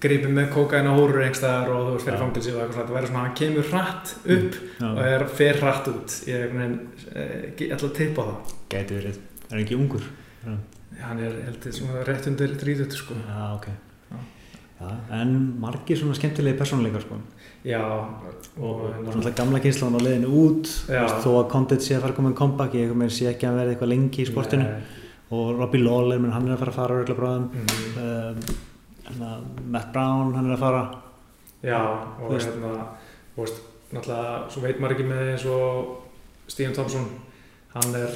grípið 0.00 0.32
með 0.38 0.48
kókaina 0.54 0.94
hórur 0.96 1.24
einhverstaðar 1.24 1.72
og 1.74 1.84
þú 1.88 1.92
veist, 1.96 2.06
fyrir 2.08 2.22
fangilsi 2.22 2.54
og 2.54 2.62
eitthvað 2.62 2.88
það 2.88 2.96
verður 2.96 3.10
svona, 3.12 3.24
hann 3.26 3.36
kemur 3.42 3.68
hratt 3.72 4.14
upp 4.36 4.58
og 4.88 5.02
Já, 5.02 5.10
er 5.12 5.26
fer 5.40 5.60
hratt 5.62 5.90
út. 5.92 6.16
Ég 6.30 6.46
er 6.46 6.54
veginn, 6.54 6.78
eh, 7.12 7.36
ég 7.58 7.74
að 7.90 7.94
tippa 7.98 8.24
á 8.24 8.28
það. 8.30 8.56
Gæti 8.72 8.98
verið, 8.98 9.20
er 9.50 9.62
ekki 9.64 9.78
ungur? 9.78 10.08
Hann 10.98 11.20
er 11.22 11.36
heldur 11.44 11.74
svona 11.74 12.02
rétt 12.08 12.26
undir 12.30 12.56
30 12.58 12.96
sko. 12.96 13.14
já 13.14 13.42
ok. 13.54 13.68
Já. 14.08 14.18
Já, 14.78 14.88
en 15.20 15.34
margir 15.60 15.98
svona 15.98 16.14
skemmtilegi 16.14 16.58
persónuleikar 16.58 17.04
sko. 17.04 17.20
Já, 17.64 17.80
og, 17.82 18.28
og, 18.60 18.84
og 19.06 19.10
svona 19.12 19.34
gamla 19.38 19.60
kynslan 19.64 19.98
á 19.98 20.00
leiðinu 20.04 20.30
út. 20.44 20.70
Veist, 20.88 21.18
þó 21.24 21.30
að 21.40 21.50
Condit 21.52 21.82
sé 21.84 21.96
að 21.96 22.04
fara 22.04 22.12
að 22.14 22.16
koma 22.20 22.30
með 22.32 22.38
comeback 22.42 22.78
ég 22.78 22.94
sé 23.14 23.28
ekki 23.32 23.46
að 23.46 23.50
hann 23.50 23.60
verði 23.62 23.74
eitthvað 23.74 23.92
lengi 23.94 24.22
í 24.22 24.28
sportinu. 24.28 24.64
Nei, 24.68 25.04
og 25.28 25.50
Robbie 25.58 25.82
Lawler, 25.82 26.22
hann 26.32 26.48
er 26.48 26.54
að 26.54 26.62
fara 26.64 26.72
að 26.72 26.78
fara 26.80 26.98
örgulega 27.02 27.20
bráðum 27.20 27.48
mm, 27.52 27.98
um, 28.02 28.66
hana, 29.08 29.30
Matt 29.76 29.92
Brown, 29.92 30.34
hann 30.36 30.48
er 30.50 30.56
að 30.56 30.62
fara. 30.64 30.82
Já, 31.64 31.80
og 32.22 32.32
hérna 32.32 32.74
þú 33.34 33.42
veist, 33.44 33.62
náttúrulega, 33.92 34.34
svo 34.52 34.62
veit 34.64 34.78
maður 34.80 34.94
ekki 34.96 35.08
með 35.08 35.32
eins 35.34 35.46
og 35.52 35.96
Stephen 36.48 36.76
Thompson. 36.76 37.08
Hann 37.74 37.94
er, 37.98 38.14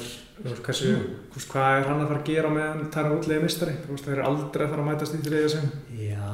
hversu 0.65 0.93
Mm. 0.93 1.41
hvað 1.51 1.75
er 1.77 1.87
hann 1.87 2.01
að 2.01 2.07
fara 2.09 2.19
að 2.19 2.25
gera 2.25 2.49
með 2.49 2.63
hann 2.67 2.87
tæra 2.91 3.11
útlega 3.13 3.43
mistari, 3.43 3.75
það 3.85 4.13
er 4.15 4.21
aldrei 4.25 4.63
að 4.65 4.71
fara 4.73 4.81
að 4.81 4.87
mætast 4.89 5.13
í 5.13 5.19
þriðja 5.27 5.49
sem 5.53 5.67
já, 5.99 6.31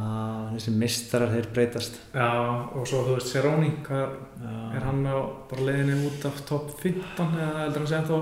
þessi 0.60 0.76
mistarar 0.78 1.32
þeir 1.34 1.48
breytast 1.56 1.98
Já, 2.14 2.28
og 2.76 2.86
svo 2.88 3.02
þú 3.08 3.16
veist 3.18 3.36
Já, 3.36 4.04
er 4.76 4.84
hann 4.86 5.02
á 5.08 5.18
bara 5.50 5.66
leiðinni 5.66 5.98
út 6.08 6.26
af 6.30 6.42
top 6.46 6.70
15 6.84 7.34
eða 7.40 7.66
heldur 7.66 7.84
hann 7.84 7.92
sé 7.92 7.98
ennþá, 8.00 8.20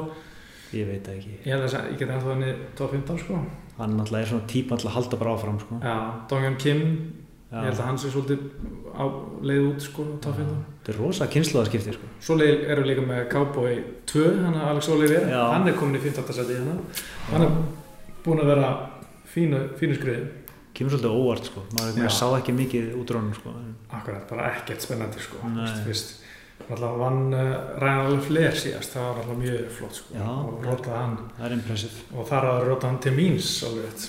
ég 0.77 0.87
veit 0.89 1.07
ekki 1.13 1.35
ég 1.43 1.51
held 1.53 1.63
að 1.67 1.71
sé- 1.75 1.85
ég 1.91 1.97
get 1.99 2.09
ennþá 2.09 2.33
henni 2.35 2.53
top 2.75 2.91
15 2.91 3.19
sko. 3.25 3.39
hann 3.77 3.97
náttúrulega 3.97 4.21
er 4.25 4.31
svona 4.31 4.47
típa 4.47 4.75
alltaf 4.75 4.91
að 4.91 4.95
halda 4.97 5.17
bara 5.21 5.35
áfram 5.37 5.59
sko. 5.61 5.75
Já, 5.83 5.95
Donghyun 6.29 6.55
Kim, 6.57 6.81
Já. 7.51 7.57
ég 7.61 7.67
held 7.69 7.79
að 7.79 7.85
hann 7.87 7.97
sé 8.01 8.09
svolítið 8.09 8.39
á 8.97 9.03
leið 9.41 9.67
út 9.69 9.81
sko, 9.85 10.03
top 10.21 10.35
15. 10.35 10.65
þetta 10.83 10.93
er 10.93 10.97
rosa 10.99 11.27
kynnslóðaskipti 11.27 11.93
sko. 11.93 12.07
Svo 12.19 12.35
erum 12.41 12.83
við 12.83 12.89
líka 12.89 13.05
með 13.05 13.29
Cowboy 13.31 13.83
2, 14.09 14.25
hann 14.43 14.55
er 14.55 14.65
Alex 14.71 14.89
Oliver, 14.89 15.29
Já. 15.29 15.43
hann 15.53 15.67
er 15.67 15.73
komin 15.77 15.95
í 15.95 16.01
15. 16.01 16.33
seti 16.33 16.53
í 16.53 16.57
hana. 16.57 16.75
Hann 17.31 17.41
er 17.45 17.51
búinn 18.25 18.41
að 18.41 18.51
vera 18.55 18.89
fínu, 19.33 19.61
fínu 19.79 19.95
skriði. 19.99 20.27
Kemur 20.77 20.93
svolítið 20.93 21.17
óvart 21.17 21.49
sko. 21.49 21.63
maður, 21.77 22.09
sá 22.13 22.25
ekki 22.37 22.55
mikið 22.57 22.87
útrónum 23.01 23.33
sko. 23.37 23.53
Akkurat, 23.97 24.23
bara 24.29 24.51
ekkert 24.53 24.85
spennandi 24.85 25.23
sko. 25.23 25.41
Fyrst, 25.85 26.13
alltaf 26.67 26.95
vann 27.01 27.33
uh, 27.33 27.49
Ryan 27.81 28.03
alveg 28.05 28.23
fler 28.27 28.59
síðast, 28.61 28.93
það 28.95 29.07
var 29.09 29.21
alltaf 29.23 29.41
mjög 29.41 29.65
flott 29.79 29.99
sko. 30.01 30.13
Já. 30.17 30.27
og 30.27 30.67
rótaði 30.67 30.99
hann. 31.01 31.17
það 31.39 31.49
er 31.49 31.57
impressive 31.57 32.05
Og 32.13 32.29
þar 32.29 32.49
að 32.51 32.61
rótaði 32.69 32.91
hann 32.91 33.01
til 33.07 33.15
míns 33.17 33.51
alveg 33.67 34.07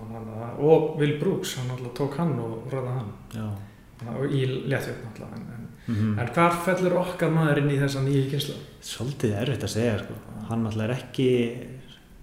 Og, 0.00 0.62
og 0.66 0.86
Will 1.00 1.16
Brooks, 1.20 1.56
hann 1.60 1.74
alltaf 1.76 1.96
tók 1.98 2.20
hann 2.20 2.36
og 2.40 2.70
rótaði 2.72 2.96
hann. 3.00 3.12
já. 3.34 3.48
Og 4.10 4.32
í 4.32 4.46
léttvétt 4.48 5.02
náttúrulega. 5.04 5.36
En, 5.36 5.50
en, 5.56 5.66
Mm 5.90 6.18
en 6.20 6.28
hvar 6.34 6.54
fellur 6.64 6.92
okkar 7.00 7.30
maður 7.34 7.58
inn 7.62 7.70
í 7.74 7.78
þessa 7.80 8.02
nýju 8.04 8.26
kynslu? 8.30 8.54
svolítið 8.84 9.32
erfitt 9.40 9.64
að 9.66 9.72
segja 9.72 9.96
sko. 9.98 10.14
hann 10.48 10.62
náttúrulega 10.62 10.84
er 10.84 10.92
ekki 10.94 11.28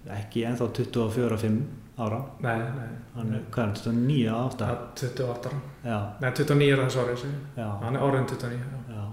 ekki 0.08 0.44
ennþá 0.48 0.68
24-5 0.78 1.58
ára 2.06 2.18
Nei, 2.44 2.58
nei. 2.58 2.88
hann 3.16 3.32
er, 3.34 3.40
hvað 3.50 3.62
er 3.62 3.70
hann, 3.70 3.74
29 3.74 4.26
Það 4.28 4.42
8 4.48 4.68
er 4.68 4.76
28 5.04 5.48
ára. 5.52 5.60
já, 5.84 5.98
Nei, 6.20 6.30
29 6.30 6.68
er 6.72 6.82
það 6.84 6.90
svo 6.94 7.04
árið, 7.06 7.24
Hann 7.84 7.96
er 7.96 8.06
orðin 8.08 8.28
29. 8.34 8.60
Já. 8.88 8.96
já 8.98 9.06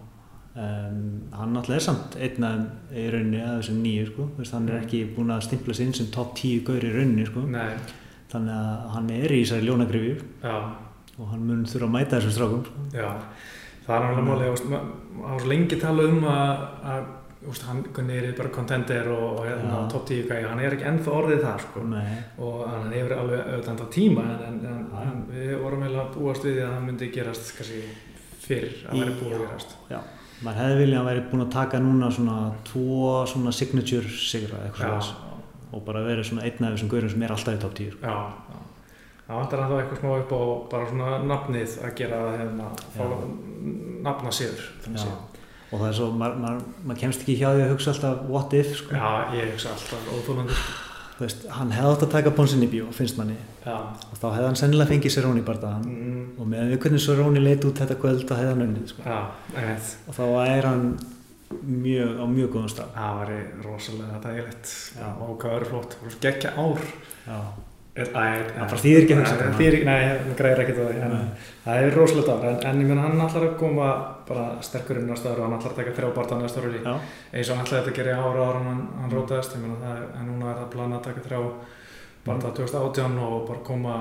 Um, 0.56 1.24
hann 1.36 1.52
náttúrulega 1.52 1.76
er 1.82 1.84
samt 1.84 2.14
einn 2.16 2.44
af 2.48 2.60
í 2.96 3.02
rauninni 3.12 3.42
að 3.44 3.58
þessum 3.60 3.80
nýju 3.84 4.06
sko. 4.08 4.28
Þú 4.38 4.40
veist, 4.40 4.54
hann 4.56 4.70
er 4.70 4.78
ekki 4.86 5.02
búinn 5.12 5.34
að 5.36 5.42
stimpla 5.44 5.74
sig 5.76 5.86
inn 5.90 5.94
sem 5.98 6.08
topp 6.16 6.30
10 6.40 6.62
gaur 6.70 6.80
í 6.88 6.92
rauninni 6.94 7.26
sko. 7.28 7.42
Nei, 7.52 7.74
þannig 8.32 8.56
að 8.56 8.86
hann 8.94 9.10
er 9.18 9.34
í 9.36 9.42
þessari 9.42 9.68
ljónagrifju 9.68 10.14
já, 10.46 10.54
og 11.20 11.28
hann 11.34 11.44
mun 11.50 11.66
þurfa 11.68 11.90
að 11.90 11.94
mæta 11.98 12.22
þessum 12.22 12.36
strákum 12.38 12.64
sko. 12.70 12.86
já. 12.96 13.10
Það 13.86 14.08
er 14.08 14.48
veist, 14.54 14.70
ma- 14.72 14.80
það 14.80 15.34
var 15.34 15.44
svo 15.44 15.52
lengi 15.52 15.82
talað 15.84 16.14
um 16.16 16.24
að, 16.32 16.64
að 16.94 17.04
veist, 17.48 17.66
hann 17.68 18.10
er 18.16 18.28
bara 18.38 18.52
contender 18.56 19.10
og, 19.14 19.26
og 19.40 19.46
hérna, 19.46 19.76
Já. 19.76 19.88
top 19.92 20.08
10 20.10 20.26
gæði, 20.30 20.50
hann 20.50 20.64
er 20.64 20.76
ekki 20.78 20.90
ennþá 20.92 21.14
orðið 21.20 21.46
það, 21.46 21.64
sko. 21.66 21.86
Og 22.48 22.66
hann 22.70 22.92
hefur 22.96 23.16
alveg 23.20 23.54
auðvitað 23.54 23.88
tíma, 23.96 24.26
en, 24.50 24.60
en, 24.72 24.84
Já. 24.92 25.06
en 25.06 25.24
við 25.32 25.56
vorum 25.64 25.86
eiginlega 25.86 26.06
að 26.08 26.18
búast 26.18 26.48
við 26.48 26.58
því 26.60 26.66
að 26.66 26.76
það 26.76 26.86
myndi 26.90 27.12
gerast, 27.16 27.54
kannski, 27.60 27.82
fyrr 28.46 28.70
að 28.90 29.02
vera 29.02 29.18
búið 29.22 29.36
að 29.36 29.46
gerast. 29.46 29.78
já 29.90 30.00
maður 30.44 30.60
hefði 30.62 30.80
viljað 30.82 31.00
að 31.00 31.08
væri 31.10 31.22
búinn 31.32 31.46
að 31.46 31.54
taka 31.54 31.80
núna 31.80 32.10
svona 32.12 32.40
tvo 32.68 33.12
svona 33.32 33.54
signature 33.56 34.10
sigra 34.20 34.66
eitthvað 34.66 35.06
svona 35.08 35.26
og 35.76 35.84
bara 35.88 36.04
verið 36.06 36.30
svona 36.30 36.46
einn 36.48 36.68
af 36.68 36.76
þessum 36.76 36.92
gaurum 36.92 37.12
sem 37.12 37.24
er 37.26 37.34
alltaf 37.36 37.56
í 37.56 37.62
topp 37.64 37.78
10 37.80 37.94
sko. 37.96 38.02
já, 38.04 38.18
já. 38.52 38.60
Það 39.26 39.40
vantar 39.40 39.62
hann 39.62 39.72
þá 39.72 39.78
eitthvað 39.80 40.02
smá 40.02 40.12
upp 40.20 40.34
á 40.36 40.42
bara 40.72 40.90
svona 40.92 41.14
nafnið 41.26 41.78
að 41.82 41.96
gera 41.98 42.20
það 42.22 42.36
hérna, 42.42 42.68
nafna 44.06 44.34
siður, 44.38 44.68
þannig 44.84 45.02
Já. 45.02 45.16
Og 45.76 45.82
það 45.84 45.88
er 45.92 45.96
svo, 46.00 46.10
maður 46.16 46.42
mað, 46.46 46.60
mað 46.88 47.00
kemst 47.04 47.24
ekki 47.26 47.36
hjá 47.42 47.48
því 47.52 47.64
að 47.66 47.72
hugsa 47.76 47.92
alltaf 47.94 48.26
what 48.32 48.54
if 48.58 48.72
sko. 48.80 48.96
Já, 48.96 49.12
ég 49.36 49.52
hugsa 49.54 49.74
alltaf 49.76 50.12
óþólandi. 50.16 50.60
Þú 51.16 51.24
veist, 51.24 51.44
hann 51.56 51.70
hefði 51.72 51.92
átt 51.94 52.02
að 52.04 52.10
taka 52.12 52.32
Ponsin 52.36 52.64
í 52.66 52.68
bíó, 52.68 52.90
finnst 52.92 53.16
manni 53.16 53.36
Já. 53.64 53.76
og 53.80 54.18
þá 54.20 54.26
hefði 54.34 54.48
hann 54.50 54.58
sennilega 54.60 54.90
fengið 54.92 55.14
sér 55.14 55.24
Róni 55.30 55.44
bardaðan 55.48 55.86
Mm, 55.88 56.26
og 56.44 56.50
með 56.52 56.74
við 56.74 56.80
hvernig 56.84 57.04
svo 57.06 57.16
Róni 57.16 57.40
leit 57.44 57.64
út 57.70 57.80
þetta 57.80 57.96
kvöld 58.02 58.26
þá 58.28 58.34
hefði 58.36 58.50
hann 58.52 58.64
unnið 58.66 58.90
sko. 58.92 59.06
já, 59.06 59.22
og 60.10 60.18
þá 60.18 60.24
er 60.44 60.68
hann 60.68 60.84
mjög, 61.64 62.12
á 62.20 62.26
mjög 62.28 62.50
góðum 62.58 62.74
stað 62.74 62.92
Það 62.98 63.20
væri 63.22 63.38
rosalega 63.64 64.20
dægilegt. 64.26 64.74
Og 65.06 65.32
hvað 65.40 65.54
verður 65.56 65.72
flott. 65.72 65.96
Það 66.04 66.20
geggja 66.26 66.52
ár. 66.60 66.84
Já, 67.30 67.40
Það 67.96 68.48
bara 68.60 68.80
þýðir 68.82 69.06
ekki 69.06 69.14
að 69.16 69.20
hugsa 69.22 69.36
þetta. 69.40 69.66
Ekki, 69.66 69.86
nei, 69.88 70.34
græðir 70.36 70.62
ekkert 70.66 70.80
á 70.80 70.86
því. 70.90 70.96
En 71.06 71.14
það 71.64 71.78
er 71.80 71.94
rosalega 71.96 72.34
ár. 72.36 72.42
En, 72.50 72.58
en 72.68 72.82
ég 72.82 72.90
meina 72.90 73.06
hann 73.06 73.22
ætlar 73.24 73.46
að 73.48 73.54
koma 73.62 73.88
bara 74.28 74.44
sterkur 74.68 75.00
inn 75.00 75.14
á 75.14 75.16
staður 75.16 75.40
og 75.40 75.46
hann 75.48 75.56
ætlar 75.56 75.72
að 75.72 75.80
taka 75.80 75.94
þrjá 75.96 76.10
barða 76.18 76.40
næsta 76.42 76.64
ári. 76.66 76.82
já, 76.84 76.92
Eins 77.32 77.52
og 77.54 77.62
hann 77.62 77.70
þetta 77.72 77.94
að 77.94 77.98
gera 78.02 78.12
í 78.12 78.20
ára 78.20 78.50
ára 78.50 78.66
hann, 78.68 78.84
hann 79.00 79.16
rótaðist. 79.16 79.56
Ég 79.56 79.88
er, 79.94 80.04
en 80.20 80.28
núna 80.28 80.52
er 80.52 80.60
það 80.60 80.70
planað 80.76 81.00
að 81.00 81.08
taka 81.08 81.26
þrjá 81.30 81.42
barða 82.28 82.54
2018 82.60 83.18
og 83.30 83.40
bara 83.48 83.66
koma 83.72 83.98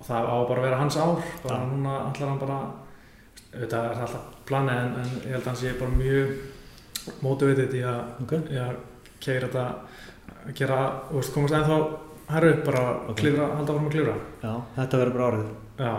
og 0.00 0.06
það 0.10 0.30
á 0.34 0.36
bara 0.50 0.58
að 0.58 0.66
vera 0.66 0.82
hans 0.82 0.98
ár. 0.98 1.24
Bara 1.46 1.62
Já. 1.62 1.66
núna 1.70 1.96
ætlar 2.10 2.32
hann 2.32 2.42
bara, 2.42 2.60
auðvitað 3.54 3.90
er 3.92 4.04
alltaf 4.08 4.30
planið 4.50 4.82
en, 4.82 4.94
en 4.98 5.10
ég 5.22 5.34
held 5.36 5.44
að 5.44 5.50
hann 5.52 5.62
sé 5.62 5.76
bara 5.78 6.00
mjög 6.02 6.34
mótivitið 7.22 7.76
í 7.78 7.82
að 7.86 8.24
ok 8.24 8.32
já, 8.50 8.64
keira 9.22 9.46
þetta 9.46 9.68
að 10.42 10.56
gera, 10.58 10.78
komast 11.12 11.54
ennþá 11.54 11.78
herru 12.34 12.50
upp, 12.56 12.64
bara 12.64 12.82
Ok. 13.08 13.16
klifra, 13.22 13.46
halda 13.56 13.72
fram 13.76 13.86
að 13.88 13.94
klifra. 13.96 14.16
Já, 14.42 14.52
þetta 14.78 15.00
verður 15.02 15.16
bara 15.18 15.30
árið 15.32 15.46
já, 15.78 15.94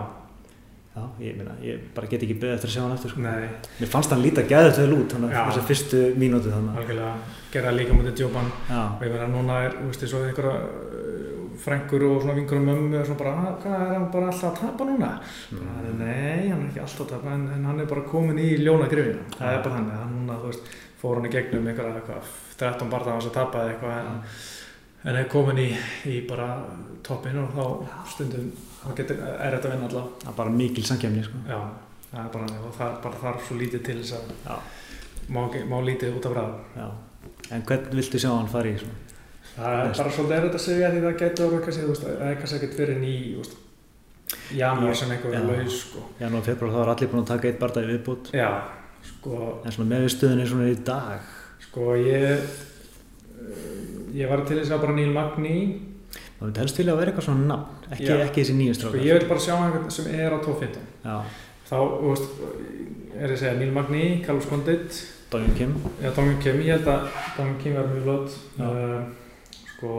Já, 0.94 1.02
ég 1.26 1.38
meina, 1.40 1.52
ég 1.66 1.80
bara 1.96 2.06
get 2.06 2.22
ekki 2.22 2.36
beðið 2.38 2.54
eftir 2.54 2.70
að 2.70 2.74
sjá 2.76 2.82
hann 2.84 2.92
eftir 2.94 3.10
sko. 3.10 3.22
nei, 3.26 3.50
Mér 3.80 3.90
fannst 3.90 4.12
hann 4.14 4.22
líta 4.22 4.44
gæðið 4.46 4.76
vel 4.78 4.94
út 5.00 5.10
þannig 5.16 5.32
að 5.34 5.48
þessi 5.50 5.64
fyrstu 5.70 6.02
mínútu 6.22 6.52
þannig 6.54 6.76
algjörlega. 6.78 7.14
Gera 7.52 7.72
líka 7.74 7.94
mútið 7.98 8.14
djópan. 8.20 8.52
Já, 8.70 8.82
og 8.94 9.02
ég 9.02 9.10
meina 9.16 9.28
núna 9.34 9.56
er, 9.66 9.72
þú 9.80 9.88
veist, 9.90 10.04
eins 10.06 10.14
og 10.14 10.28
einhverja 10.28 10.54
uh, 10.54 11.58
frængur 11.64 12.04
og 12.12 12.22
svona 12.22 12.36
vingur 12.38 12.58
um 12.60 12.66
mömmu 12.70 13.00
og 13.00 13.06
svona 13.08 13.18
bara, 13.24 13.34
"Ah, 13.34 13.58
hvað 13.64 13.74
er 13.74 13.94
hann 13.98 14.12
bara 14.12 14.26
alltaf 14.30 14.54
að 14.54 14.60
tapa 14.62 14.84
núna? 14.86 15.10
Bara, 15.50 15.94
nei, 15.98 16.50
hann 16.50 16.62
er 16.62 16.70
ekki 16.70 16.80
alltaf 16.86 17.02
að 17.08 17.10
tapa 17.10 17.34
en, 17.34 17.48
en 17.56 17.66
hann 17.66 17.80
er 17.80 17.86
bara 17.86 18.02
komin 18.02 18.38
í 18.38 18.58
ljóna 18.62 18.88
grifina 18.90 19.26
það 19.34 19.50
er 19.58 19.64
bara 19.64 19.76
þannig, 19.76 19.98
hann 19.98 20.14
núna, 20.14 20.38
þú 20.42 20.46
veist 20.46 20.66
fór 21.02 21.16
hann 21.16 21.26
í 21.26 21.34
gegnum 21.34 21.68
einhverja, 21.68 21.96
eitthvað, 21.98 22.24
13 22.58 22.90
barða 22.90 23.12
hans 23.18 23.26
að 23.26 23.34
tapa 23.34 23.58
eða 23.66 23.74
eitthvað 23.74 23.98
en, 23.98 24.22
en 25.04 25.20
er 25.20 25.30
komin 25.32 25.60
í, 25.62 25.70
í 26.10 26.20
bara 26.28 26.50
toppin 27.04 27.40
og 27.44 27.56
þá 27.56 27.64
stundum 28.14 28.52
þá 28.84 28.92
getur, 28.98 29.24
er 29.24 29.56
þetta 29.58 29.70
að 29.70 29.74
vinna 29.76 29.90
alltaf 29.90 30.12
það 30.24 30.32
er 30.34 30.38
bara 30.42 30.56
mikil 30.58 30.86
samkefni 30.88 31.24
sko. 31.24 31.42
Já, 31.48 31.60
það 32.12 32.20
er 32.26 32.30
bara 32.36 32.52
það 32.78 32.86
er 32.90 33.00
bara 33.08 33.24
þarf 33.24 33.48
svo 33.48 33.58
lítið 33.62 33.86
til 33.88 33.98
þess 34.02 34.18
að 34.20 34.32
Já. 34.44 34.56
má, 35.30 35.42
má 35.72 35.78
lítið 35.88 36.20
út 36.20 36.30
af 36.30 36.38
ræða. 36.38 36.62
Já. 36.78 36.88
En 37.54 37.66
hvern 37.68 37.90
viltu 38.00 38.20
sjá 38.20 38.32
hann 38.32 38.52
fara 38.52 38.72
í 38.72 38.80
svona? 38.80 39.02
Það 39.54 39.82
er 39.84 39.92
bara 40.00 40.16
svolítið 40.16 40.38
erfitt 40.40 40.58
að 40.58 40.64
segja 40.64 40.90
því 40.94 41.04
það 41.04 41.20
getur 41.22 41.46
orðið 41.48 41.66
kannski, 41.68 41.84
þú 41.84 41.92
veist, 41.94 42.06
það 42.08 42.30
er 42.30 42.40
kannski 42.42 42.58
ekkert 42.60 42.80
fyrir 42.80 43.00
ný, 43.04 43.14
janúar 44.54 44.96
sem 44.98 45.12
já. 45.12 45.20
er 45.30 45.46
laus, 45.46 45.80
sko. 45.84 46.04
Já, 46.20 46.28
nú 46.32 46.42
februar 46.46 46.74
þá 46.74 46.80
er 46.84 46.92
allir 46.94 47.12
búin 47.12 47.24
að 47.24 47.32
taka 47.34 47.50
eitt 47.50 47.60
barða 47.62 47.84
í 47.84 47.90
viðbútt 47.92 48.32
Já, 48.34 48.50
sko, 49.10 49.40
En 49.64 49.76
svona 49.76 49.90
með 49.92 50.06
við 50.06 50.14
stöðunni 50.16 50.48
svona 50.50 50.70
í 50.72 50.78
dag 50.88 51.28
sko, 51.68 51.94
ég, 52.00 52.56
ég 54.14 54.30
var 54.30 54.44
til 54.48 54.60
þess 54.60 54.74
að 54.76 54.84
bara 54.86 54.96
Níl 55.00 55.12
Magni, 55.16 55.58
Það 56.14 56.50
vil 56.50 56.60
helst 56.60 56.80
vilja 56.80 56.94
að 56.94 57.00
vera 57.00 57.12
eitthvað 57.12 57.26
svona 57.30 57.46
nafn 57.50 57.92
Ekki, 57.96 58.08
ekki 58.26 58.42
þessi 58.42 58.54
nýju 58.58 58.74
sko, 58.76 58.82
strákar 58.90 59.06
ég 59.08 59.20
vil 59.20 59.28
bara 59.30 59.44
sjá 59.46 59.54
einhvern 59.56 59.92
sem 59.96 60.08
er 60.12 60.34
á 60.36 60.38
top 60.44 60.58
15. 60.60 60.88
Já, 61.06 61.16
Þá, 61.70 61.78
þú 61.80 62.10
veist, 62.12 62.34
er 63.16 63.24
ég 63.24 63.36
að 63.38 63.40
segja 63.42 63.54
Níl 63.58 63.72
Magni, 63.74 64.04
Carlos 64.26 64.50
Condit, 64.50 64.98
Dójum 65.32 65.54
Kim. 65.58 65.72
Já, 66.04 66.10
Dongin 66.14 66.42
Kim, 66.44 66.60
ég 66.62 66.76
held 66.76 66.90
að 66.92 67.08
Dongin 67.38 67.56
Kim 67.64 67.78
var 67.80 67.88
mjög 67.90 68.04
flott. 68.06 68.36
Uh, 68.60 69.00
sko 69.72 69.94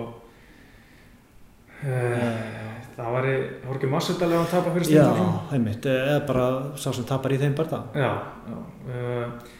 uh, 1.82 2.60
það 2.94 3.10
var 3.16 3.26
var 3.64 3.78
ekki 3.78 3.90
Massadal 3.90 4.30
ef 4.30 4.38
hann 4.38 4.52
tapar 4.52 4.76
fyrir 4.76 4.86
Já, 4.86 4.90
Steindorsson 5.00 5.56
einmitt, 5.56 5.88
eða 5.90 6.20
bara 6.28 6.46
sá 6.78 6.88
sem 6.94 7.08
tapar 7.08 7.34
í 7.34 7.40
þeim 7.40 7.56
barða. 7.58 7.80
Já, 7.98 8.12
já. 8.52 8.58
Uh, 8.86 9.52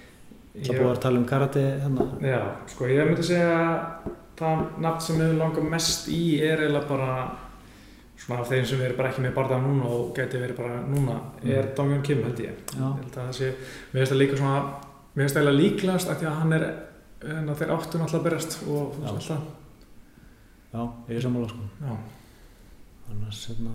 Það 0.54 0.76
búið 0.78 0.92
að 0.92 1.00
tala 1.02 1.18
um 1.18 1.24
karate 1.26 1.62
hérna. 1.82 2.04
Já, 2.22 2.38
sko 2.70 2.86
ég 2.86 3.08
myndi 3.08 3.24
segja 3.26 3.54
að 3.58 4.12
það 4.38 4.62
nafn 4.84 5.00
sem 5.00 5.18
við 5.20 5.34
langar 5.38 5.62
mest 5.70 6.08
í 6.08 6.22
er 6.42 6.58
eiginlega 6.64 6.88
bara 6.88 7.10
svona 8.24 8.40
af 8.40 8.48
þeim 8.50 8.64
sem 8.66 8.78
við 8.78 8.86
erum 8.88 8.96
bara 9.00 9.10
ekki 9.10 9.22
með 9.24 9.34
barða 9.34 9.58
núna 9.62 9.84
og 9.90 10.14
geti 10.16 10.38
verið 10.42 10.56
bara 10.56 10.80
núna 10.86 11.16
er 11.44 11.64
Mm. 11.68 11.74
Dongin 11.76 12.02
Kim 12.02 12.22
held 12.24 12.38
ég. 12.40 12.54
Held 12.74 13.04
að 13.04 13.18
það 13.18 13.32
sé, 13.38 13.50
mér 13.92 14.00
finnst 14.00 14.12
það 14.12 14.20
líka 14.22 14.36
svona 14.40 14.60
mér 15.14 15.22
finnst 15.24 15.34
það 15.36 15.42
eiginlega 15.42 15.62
líklegast 15.62 16.10
af 16.10 16.20
því 16.20 16.26
að 16.30 16.38
hann 16.40 16.52
er 16.52 16.64
en 17.24 17.48
að 17.48 17.58
þeir 17.60 17.74
áttu 17.74 17.98
náttúrulega 17.98 18.18
að 18.20 18.24
berast 18.28 18.56
og 18.68 18.94
þú 18.94 19.02
veist 19.02 19.30
alltaf. 19.30 19.42
Já, 20.74 20.80
ég 21.08 21.16
er 21.16 21.22
sammála 21.22 21.48
sko. 21.48 21.68
Já, 21.80 21.96
Annars, 23.10 23.46
hérna 23.48 23.70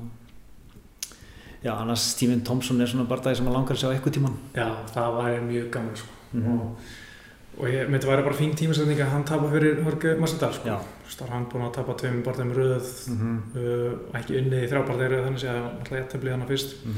Já, 1.64 1.74
annars 1.76 2.04
Stephen 2.14 2.42
Thompson 2.48 2.80
er 2.82 2.88
svona 2.88 3.06
barðaði 3.10 3.36
sem 3.40 3.48
að 3.48 3.56
langar 3.58 3.76
að 3.76 3.82
sjá 3.82 3.90
eitthvað 3.92 4.14
tíman 4.16 4.36
Já, 4.56 4.68
það 4.94 5.16
væri 5.20 5.40
mjög 5.48 5.70
gaman 5.74 5.96
sko. 6.00 6.08
Mhm. 6.34 6.60
og, 6.60 6.92
og 7.60 7.68
ég 7.68 7.90
myndi 7.92 8.08
að 8.08 8.14
væri 8.14 8.24
bara 8.24 8.38
fín 8.38 8.56
tímasetning 8.56 9.02
að 9.04 9.12
hann 9.14 9.26
tapa 9.28 9.50
fyrir 9.52 9.82
Hörge 9.84 10.16
Massadal 10.20 10.54
sko. 10.56 10.70
Já. 10.72 10.78
Star 11.12 11.34
hann 11.34 11.48
búinn 11.52 11.66
að 11.68 11.76
tapa 11.76 11.96
tveim 12.00 12.22
barðum 12.24 12.54
röð 12.56 12.88
mm 13.10 13.18
-hmm. 13.20 13.38
uh, 13.60 14.18
ekki 14.20 14.38
unnið 14.40 14.64
í 14.64 14.70
þrjá 14.72 14.82
barðum 14.88 15.12
röð 15.12 15.26
þannig 15.28 15.46
að 15.50 15.60
alltaf 15.66 15.98
ég 15.98 16.10
teflið 16.14 16.34
hann 16.36 16.48
fyrst 16.48 16.76
Mm 16.86 16.96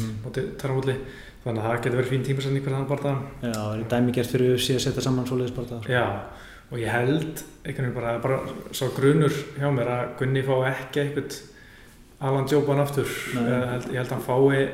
Tarnamúli 0.62 0.96
þannig 1.44 1.64
að 1.64 1.68
það 1.68 1.84
getur 1.84 1.98
verið 1.98 2.12
fín 2.12 2.26
tímasetning 2.26 2.64
fyrir 2.64 2.78
hann 2.78 2.90
barða 2.92 3.14
Já, 3.42 3.54
það 3.54 3.80
er 3.80 3.88
dæmigert 3.90 4.32
fyrir 4.32 4.54
UFC 4.54 4.76
að 4.76 4.84
setja 4.86 5.02
saman 5.02 5.26
svoleiðis 5.26 5.56
barða 5.56 5.82
sko. 5.82 5.92
Já, 5.92 6.06
og 6.72 6.78
ég 6.80 6.92
held 6.92 7.44
einhvern 7.66 7.88
veginn 7.88 7.98
bara, 7.98 8.20
bara 8.20 8.38
svo 8.72 8.92
grunur 8.96 9.34
hjá 9.58 9.72
mér 9.74 9.88
að 9.88 10.14
Gunni 10.20 10.44
fá 10.44 10.54
ekki 10.70 11.02
eitthvað 11.02 11.40
Alan 12.22 12.48
Joban 12.48 12.80
aftur 12.80 13.10
ég 13.34 13.66
held, 13.72 13.90
ég 13.90 13.98
held 13.98 14.12
að 14.12 14.16
hann 14.16 14.28
fái 14.30 14.70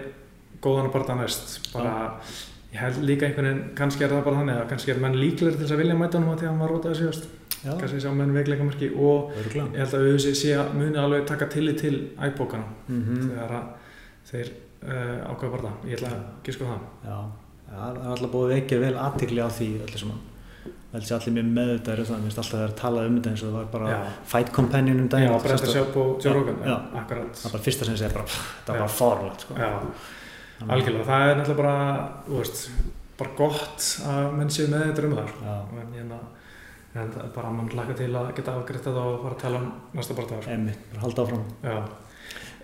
góðan 0.62 0.91
bara 0.91 1.08
það 1.08 1.22
næst 1.22 1.74
bara, 1.74 1.96
ég 2.77 2.84
held 2.84 3.01
líka 3.10 3.25
einhvern 3.27 3.48
veginn 3.50 3.63
kannski 3.79 4.05
er 4.05 4.13
það 4.13 4.24
bara 4.27 4.39
þannig 4.43 4.60
að 4.62 4.69
kannski 4.72 4.93
er 4.93 5.01
menn 5.01 5.17
líklegir 5.17 5.57
til 5.57 5.63
þess 5.65 5.74
að 5.75 5.81
vilja 5.81 5.98
mæta 5.98 6.22
því 6.22 6.38
að 6.38 6.48
hann 6.51 6.62
var 6.62 6.74
rótaði 6.75 7.00
síðast. 7.01 7.27
Já, 7.57 7.72
kannski 7.81 8.00
sjá 8.03 8.12
menn 8.13 8.36
veikleikamarki 8.38 8.91
og 8.93 9.31
örgulega. 9.41 9.67
ég 9.74 9.81
held 9.81 9.96
að 9.98 10.05
auðvitað 10.05 10.38
sé 10.38 10.53
að 10.62 10.72
muni 10.77 11.00
alveg 11.01 11.25
taka 11.31 11.48
tillit 11.50 11.79
til 11.81 11.96
ægbókana 12.22 12.67
Mm 12.88 13.24
þegar 13.31 13.55
að 13.57 13.67
þeir 14.29 14.51
uh, 14.84 15.31
ákveða 15.34 15.51
bara 15.55 15.63
það, 15.65 15.89
ég 15.89 15.98
ætla 15.98 16.12
að 16.13 16.24
gíska 16.46 16.67
það. 16.69 16.88
Já, 17.07 17.17
það 17.72 17.98
er 17.98 18.10
alltaf 18.13 18.31
búið 18.36 18.53
vekja 18.53 18.79
vel 18.86 18.96
aðtikli 19.07 19.41
á 19.41 19.50
því 19.57 19.69
öllu 19.88 20.01
sem 20.03 20.12
hann 20.13 20.25
held 20.93 21.03
sér 21.07 21.17
allir 21.17 21.34
mér 21.36 21.48
með 21.57 21.72
þetta 21.74 21.91
er 21.96 22.01
það, 22.07 22.19
mér 22.22 22.27
finnst 22.27 22.39
alltaf 22.41 22.53
að 22.53 22.62
það 22.62 22.67
er 22.69 22.75
talað 22.81 23.07
um 23.10 23.15
þetta 23.17 23.31
eins 23.34 23.41
og 23.43 23.50
það 23.50 23.57
var 23.57 23.65
bara 23.74 23.89
Já. 23.91 23.98
fight 24.31 24.51
companion 24.55 25.01
um 25.03 25.10
daginn 25.12 25.27
Já, 25.27 25.34
Þetta 25.34 25.48
bara 25.48 25.57
eftir 25.57 25.67
að 25.67 25.74
sjá 25.74 25.81
sérst- 25.81 25.93
på 25.98 26.05
Joe 26.24 26.29
Já, 26.31 26.38
Rogan, 26.38 26.62
já. 26.63 26.77
akkurat. 27.01 27.34
Það 27.41 27.50
er 27.50 27.55
bara 27.57 27.65
fyrsta 27.67 27.86
sem 27.89 27.93
ég 27.93 28.00
segi 28.00 28.13
þetta 28.13 28.72
var 28.72 28.79
bara 28.79 28.88
farlegt 29.01 29.43
sko. 29.43 29.57
Já, 29.60 29.72
algjörlega, 30.65 31.05
það 31.05 31.29
er 31.29 31.35
náttúrulega 31.37 31.61
bara, 31.61 31.75
veist, 32.27 32.69
bara 33.19 33.29
gott 33.37 33.85
að 34.07 34.31
menn 34.37 34.49
séu 34.53 34.67
með 34.71 34.87
þetta 34.91 35.05
um 35.07 35.15
það 35.17 35.29
sko. 35.29 35.53
En, 35.81 35.93
hérna, 35.93 36.19
en 36.97 37.13
bara 37.35 37.51
mann 37.53 37.69
hlaka 37.69 37.93
til 37.97 38.09
að 38.15 38.33
geta 38.35 38.55
afgriðt 38.57 38.87
þetta 38.89 39.05
og 39.05 39.21
fara 39.23 39.35
að 39.35 39.41
tala 39.45 39.57
um 39.61 39.71
næsta 39.93 40.13
barndagar 40.17 40.43
sko. 40.43 40.51
emmi, 40.57 40.73
bara 40.91 41.01
halda 41.05 41.25
áfram 41.27 41.43
Já 41.63 41.77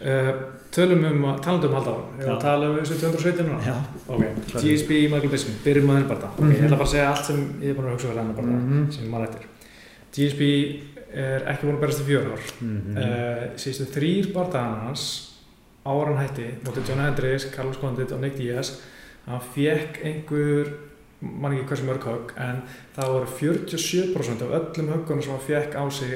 uh, 0.04 0.32
Tölum 0.74 1.04
um 1.06 1.26
að, 1.30 1.42
talandi 1.46 1.68
um 1.70 1.76
halda 1.78 1.92
Ég 2.18 2.26
Já. 2.26 2.32
að 2.34 2.40
tala 2.42 2.70
um 2.72 2.78
þessu 2.80 2.98
217 3.04 3.46
núna 3.48 3.60
Já, 3.68 3.76
Ok, 4.08 4.24
Sorry. 4.50 4.64
GSP 4.74 4.90
Michael 5.14 5.30
Bisping, 5.36 5.60
byrjum 5.64 5.92
þenn 5.94 6.08
barnda 6.10 6.32
Ok, 6.34 6.40
Mhm. 6.42 6.52
ég 6.56 6.64
ætla 6.66 6.78
bara 6.80 6.88
að 6.88 6.94
segja 6.96 7.10
allt 7.12 7.26
sem 7.26 7.44
ég 7.62 7.70
er 7.70 7.76
búin 7.78 7.86
að 7.88 7.94
hugsa 7.94 8.08
fyrir 8.10 8.22
hennar 8.24 8.36
barnda 8.36 8.58
Mhm. 8.58 8.92
sem 8.92 9.12
maður 9.12 9.28
eftir 9.30 9.46
GSP 10.14 10.42
er 11.14 11.46
ekki 11.54 11.66
búin 11.68 11.78
að 11.78 11.82
berast 11.86 12.02
í 12.02 12.08
fjör 12.10 12.26
ár 12.34 12.44
mm 12.62 12.98
uh, 12.98 13.44
síðustu 13.56 13.86
þrýr 13.94 14.34
barndagana 14.34 14.88
hans 14.88 15.06
áran 15.84 16.20
hætti 16.22 16.50
mótið 16.64 16.90
John 16.90 17.04
Hendricks, 17.04 17.50
Carlos 17.52 17.80
Condit 17.82 18.12
og 18.16 18.22
Nick 18.24 18.38
Diaz 18.40 18.78
hann 19.28 19.44
fekk 19.54 20.00
einhver 20.04 20.72
mann 21.24 21.56
ekki 21.56 21.68
hversu 21.70 21.88
mörg 21.88 22.06
högg 22.08 22.34
en 22.44 22.62
það 22.96 23.12
voru 23.16 23.34
47% 23.40 24.46
af 24.46 24.56
öllum 24.60 24.94
höggunum 24.94 25.24
sem 25.24 25.36
hann 25.36 25.46
fekk 25.48 25.78
á 25.80 25.84
sig 25.92 26.16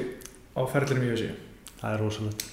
á 0.56 0.60
ferðlinum 0.68 1.08
í 1.08 1.12
USA 1.14 1.34
það 1.78 1.92
er 1.92 2.02
rosalegt. 2.02 2.44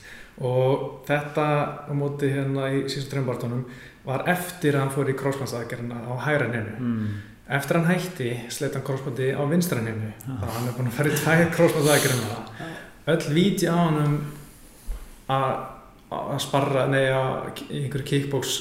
Og 0.46 0.82
þetta 1.08 1.46
á 1.88 1.94
móti 1.96 2.30
hérna 2.34 2.68
í 2.76 2.82
síðustu 2.90 3.14
þrejum 3.14 3.30
barndunum 3.30 3.64
var 4.06 4.26
eftir 4.32 4.76
að 4.76 4.84
hann 4.84 4.94
fór 4.94 5.12
í 5.12 5.16
crossbandsaðgerðina 5.20 6.02
á 6.12 6.14
hægra 6.28 6.50
nefnu 6.52 6.76
mm. 6.76 7.14
eftir 7.58 7.80
að 7.80 7.86
hann 7.86 7.96
hætti 7.96 8.32
sleitt 8.54 8.76
hann 8.76 8.86
crossbandi 8.86 9.32
á 9.32 9.44
vinstra 9.50 9.84
nefnu 9.84 10.12
þannig 10.26 10.44
að 10.44 10.58
hann 10.58 10.68
er 10.68 10.76
búin 10.78 10.92
að 10.92 10.98
fara 11.00 11.14
í 11.14 11.22
tvær 11.22 11.46
crossbandsaðgerðina 11.56 12.68
öll 13.16 13.38
víti 13.38 13.72
á 13.72 13.76
honum 13.80 14.20
að 15.32 15.56
að 16.34 16.40
sparra, 16.44 16.86
nei 16.92 17.04
að 17.10 17.62
einhverju 17.70 18.08
kickbox 18.10 18.56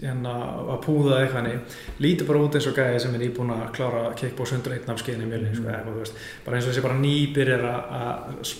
hérna, 0.00 0.34
að 0.74 0.78
púða 0.84 1.18
eitthvað 1.22 1.46
nei, 1.46 1.56
lítur 2.04 2.28
bara 2.30 2.44
út 2.44 2.58
eins 2.58 2.68
og 2.70 2.78
gæði 2.78 3.00
sem 3.04 3.16
er 3.16 3.24
nýbúin 3.24 3.52
að 3.54 3.66
klára 3.76 4.04
kickbox 4.20 4.54
101 4.56 4.88
námskeiðin 4.90 5.26
í 5.26 5.30
mjölni, 5.30 5.50
sko, 5.56 5.68
eitthvað, 5.72 5.98
veist, 6.02 6.22
bara 6.46 6.58
eins 6.58 6.68
og 6.68 6.72
þessi 6.72 6.86
bara 6.86 7.00
nýbyrjar 7.00 7.66
að- 7.70 8.54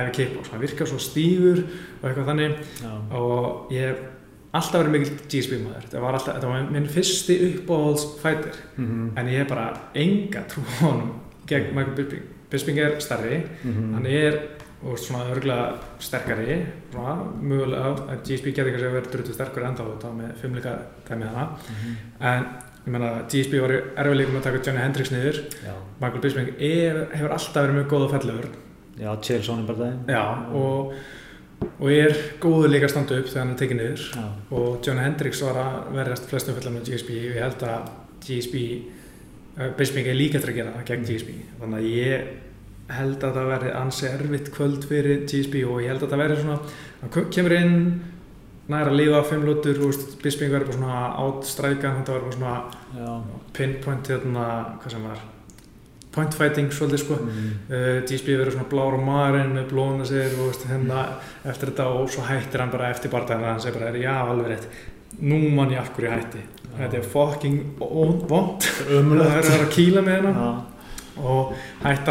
æfa 0.00 0.14
kickbox, 0.18 0.52
hann 0.52 0.64
virkar 0.64 0.90
svo 0.90 0.98
stífur 1.02 1.64
og 1.64 2.08
eitthvað 2.08 2.30
þannig. 2.32 2.56
Já, 2.82 2.94
og 3.18 3.72
ég 3.74 3.88
hef 3.90 4.08
alltaf 4.52 4.82
verið 4.82 4.94
mikil 4.96 5.18
GSP 5.30 5.58
maður, 5.62 5.84
þetta 5.86 6.00
var 6.02 6.18
alltaf, 6.18 6.36
þetta 6.36 6.50
var 6.50 6.70
minn 6.74 6.88
fyrsti 6.90 7.36
uppáhaldsfætir 7.50 8.62
mm 8.76 9.18
en 9.20 9.26
ég 9.30 9.42
hef 9.42 9.48
bara 9.48 9.66
enga 9.94 10.44
trú 10.50 10.64
honum 10.80 11.12
gegn 11.50 11.74
Michael 11.74 11.96
Bisping. 11.96 12.22
Bisping 12.50 12.78
er 12.78 13.00
starri, 13.00 13.42
-hmm. 13.62 13.94
hann 13.94 14.06
er 14.06 14.40
og 14.80 14.96
svona 14.98 15.26
örgulega 15.34 15.74
sterkari 16.00 16.56
svona, 16.92 17.14
mögulega 17.42 17.92
að 18.14 18.24
GSP 18.24 18.54
getur 18.54 18.72
kannski 18.72 18.92
verið 18.94 19.12
drutu 19.12 19.36
sterkur 19.36 19.66
enda 19.68 19.84
á 19.84 19.90
þetta 19.90 20.12
með 20.16 20.34
fimmleika 20.40 20.74
dæmið 21.08 21.32
hana. 21.34 21.46
Mhm. 21.68 21.96
en 22.20 22.44
ég 22.86 22.92
meina 22.94 23.10
GSP 23.28 23.60
var 23.60 23.74
erfiðleikum 23.76 24.40
að 24.40 24.42
taka 24.42 24.62
Johnny 24.64 24.80
Hendricks 24.80 25.12
niður. 25.12 25.40
Já, 25.66 25.74
Michael 26.00 26.20
Bisping 26.20 26.52
hefur 27.12 27.30
alltaf 27.36 27.62
verið 27.64 27.76
mjög 27.76 27.88
góð 27.92 28.06
á 28.06 28.12
fellur. 28.16 28.46
Já 29.00 29.16
Chelsea 29.22 29.66
bara 29.66 29.92
já, 30.08 30.24
og, 30.52 30.94
og 31.80 31.90
er 31.90 32.16
góður 32.40 32.72
líka 32.72 32.88
að 32.88 32.90
standa 32.90 33.18
upp 33.20 33.28
þegar 33.28 33.44
hann 33.44 33.52
er 33.52 33.60
tekið 33.60 33.76
niður. 33.76 34.06
Já, 34.16 34.26
og 34.50 34.80
Johnny 34.86 35.04
Hendricks 35.04 35.42
var 35.42 35.60
að 35.60 35.92
verðast 35.94 36.28
flestum 36.28 36.56
fellar 36.56 36.72
með 36.72 36.88
GSP 36.88 37.10
og 37.10 37.36
ég 37.36 37.44
held 37.44 37.62
að 37.68 37.90
GSP 38.24 38.56
uh, 39.58 39.70
Bisping 39.76 40.08
er 40.08 40.16
líka 40.16 40.40
til 40.40 40.52
að 40.52 40.60
gera 40.60 40.74
það 40.78 40.88
gegn 40.90 41.06
GSP 41.08 41.34
þannig 41.60 41.78
að 41.80 41.90
ég 41.90 42.30
held 42.96 43.24
að 43.26 43.36
það 43.38 43.50
verði 43.54 43.74
ansi 43.80 44.06
erfitt 44.10 44.52
kvöld 44.54 44.86
fyrir 44.90 45.26
GSP 45.26 45.64
og 45.66 45.82
ég 45.84 45.92
held 45.92 46.06
að 46.06 46.14
það 46.14 46.22
verði 46.24 46.40
svona 46.40 46.58
hann 47.00 47.30
kemur 47.34 47.56
inn 47.56 47.76
næra 48.70 48.92
að 48.92 49.00
lifa 49.00 49.24
fimm 49.26 49.44
lútur, 49.46 49.80
veist, 49.82 50.14
Bisping 50.22 50.52
verður 50.52 50.70
bara 50.70 50.78
svona 50.78 51.02
átstrækan, 51.24 51.98
þetta 52.00 52.16
verður 52.16 52.28
bara 52.28 52.38
svona 52.38 53.42
pinpoint 53.56 54.10
hérna, 54.12 54.46
hvað 54.82 54.94
sem 54.94 55.06
var 55.08 55.26
point 56.10 56.34
fighting 56.34 56.72
svolítið 56.74 57.02
sko. 57.04 57.18
Mm. 57.22 57.50
uh, 57.70 57.98
GSP 58.06 58.34
verður 58.34 58.56
svona 58.56 58.70
blár 58.70 58.96
á 58.98 59.00
marinn 59.06 59.52
með 59.54 59.68
blóðuna 59.70 60.06
sér 60.08 60.34
og 60.42 60.64
hérna, 60.70 61.04
eftir 61.44 61.70
þetta 61.70 61.90
og 61.98 62.08
svo 62.10 62.24
hættir 62.26 62.64
hann 62.64 62.72
bara 62.72 62.90
eftir 62.94 63.12
barndagina 63.12 63.54
hann 63.54 63.62
segir 63.62 63.78
bara, 63.78 63.92
já, 63.98 64.16
alveg 64.24 64.54
rétt. 64.54 64.80
Nú 65.20 65.38
mann 65.54 65.74
ég 65.74 65.82
af 65.82 65.92
hverju 65.94 66.10
hætti. 66.10 66.42
Þetta 66.70 66.98
er 67.00 67.06
fucking 67.12 67.78
vond 67.78 68.62
það 68.62 69.38
er 69.40 69.64
að 69.64 69.72
kýla 69.74 70.04
með 70.06 70.20
hennar 70.20 70.36
og 71.24 71.54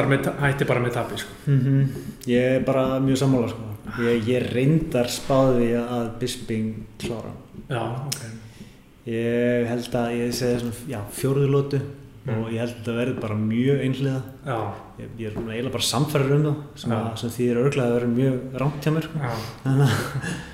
með, 0.09 0.29
hætti 0.41 0.67
bara 0.69 0.79
með 0.83 0.93
tapi 0.93 1.17
sko. 1.21 1.29
Mm 1.47 1.85
Ég 2.27 2.57
er 2.59 2.65
bara 2.67 2.99
mjög 2.99 3.17
sammála 3.23 3.49
sko. 3.49 3.69
ég, 4.03 4.27
ég 4.27 4.49
reyndar 4.53 5.07
spáði 5.09 5.71
að 5.79 6.11
Bisping 6.19 6.73
klára. 6.99 7.31
Já, 7.69 7.81
ok. 8.05 8.21
Ég 9.09 9.67
held 9.69 9.95
að 9.95 10.11
ég 10.19 10.33
segi 10.35 10.59
svona 10.59 10.75
já, 10.87 10.99
fjóruðu 11.11 11.49
lótu 11.55 11.79
Mm. 12.29 12.43
og 12.43 12.49
ég 12.51 12.59
held 12.59 12.73
að 12.73 12.79
þetta 12.83 12.93
verði 12.97 13.13
bara 13.23 13.35
mjög 13.39 13.77
einhliða. 13.81 14.21
Já, 14.45 14.57
ég, 14.99 15.07
ég 15.17 15.27
er 15.29 15.37
eiginlega 15.39 15.71
bara 15.71 15.85
samfærir 15.87 16.33
um 16.35 16.43
það 16.43 16.57
sem, 16.81 16.91
að, 16.91 17.05
sem 17.21 17.29
því 17.29 17.45
er 17.49 17.59
örglega 17.63 17.87
að 17.87 17.93
vera 17.95 18.09
mjög 18.11 18.57
rámt 18.59 18.83
hjá 18.83 18.91
mér 18.93 19.05
sko. 19.07 19.21
Þannig 19.63 19.85
að 19.85 20.03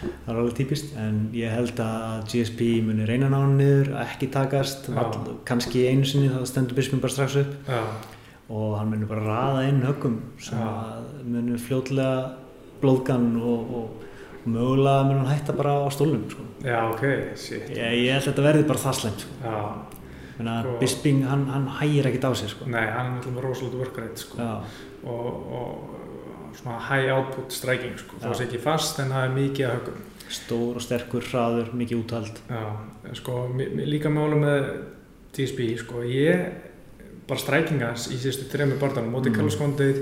það 0.05 0.29
er 0.29 0.39
alveg 0.39 0.53
típist 0.59 0.93
en 1.01 1.17
ég 1.33 1.51
held 1.51 1.81
að 1.83 2.21
GSP 2.31 2.69
muni 2.85 3.07
reyna 3.09 3.31
ná 3.33 3.37
hann 3.41 3.57
niður 3.57 3.89
ekki 4.05 4.29
takast. 4.31 4.87
All, 4.93 5.35
kannski 5.49 5.87
einu 5.89 6.05
sinni 6.05 6.29
þá 6.31 6.45
stendur 6.47 6.77
Bisping 6.77 7.01
bara 7.03 7.11
strax 7.17 7.35
upp. 7.41 7.57
Já, 7.67 7.81
og 8.49 8.75
hann 8.77 8.91
muni 8.91 9.08
bara 9.10 9.23
raða 9.25 9.63
inn 9.69 9.81
höggum 9.86 10.19
sem 10.39 10.60
Já. 10.60 10.65
að 10.69 11.23
muni 11.34 11.58
fljótlega 11.58 12.36
blóðgan 12.81 13.27
og, 13.41 13.71
og, 13.79 14.05
og 14.45 14.49
mögulega 14.53 15.03
muni 15.08 15.19
hann 15.23 15.31
hætta 15.34 15.55
bara 15.58 15.73
á 15.81 15.89
stólnum 15.89 16.27
sko. 16.29 16.45
já, 16.62 16.79
ok 16.91 17.03
shit, 17.36 17.69
ég, 17.73 17.95
ég 18.05 18.12
held 18.13 18.21
að 18.21 18.29
þetta 18.29 18.45
verði 18.45 18.67
bara 18.69 18.84
það 18.86 18.97
slemt 19.01 19.25
sko. 19.25 19.51
Menna, 20.36 20.55
Sko- 20.62 20.79
Bisping 20.81 21.21
hann, 21.25 21.45
hann 21.47 21.67
hægir 21.79 22.10
ekkert 22.10 22.27
á 22.27 22.31
sig 22.36 22.49
sko. 22.51 22.65
nei, 22.69 22.86
hann 22.91 23.17
er 23.21 23.31
með 23.31 23.45
rosalega 23.47 24.08
sko. 24.19 24.38
Já, 24.38 24.51
og, 25.08 25.53
og 25.60 26.55
svona 26.60 26.79
high 26.89 27.10
output 27.15 27.51
striking 27.55 27.97
sko. 27.99 28.19
Það 28.21 28.36
sé 28.38 28.45
ekki 28.49 28.62
fast 28.63 28.99
en 28.99 29.10
það 29.15 29.23
er 29.29 29.34
mikið 29.39 29.65
að 29.69 29.73
högum 29.79 30.03
stór 30.36 30.77
og 30.79 30.81
sterkur, 30.81 31.25
hraður, 31.31 31.73
mikið 31.77 31.99
úthald 32.01 32.39
Já, 32.49 32.63
sko, 33.17 33.39
líka 33.86 34.10
málu 34.10 34.39
með 34.41 34.69
TSB, 35.36 35.67
sko, 35.81 36.01
ég 36.08 36.74
bara 37.27 37.39
strækingans 37.41 38.07
í 38.13 38.17
síðustu 38.21 38.47
þrejum 38.51 38.79
barndanum, 38.79 39.11
mótið 39.15 39.31
Mm. 39.31 39.35
Carlos 39.35 39.55
Condit, 39.57 40.01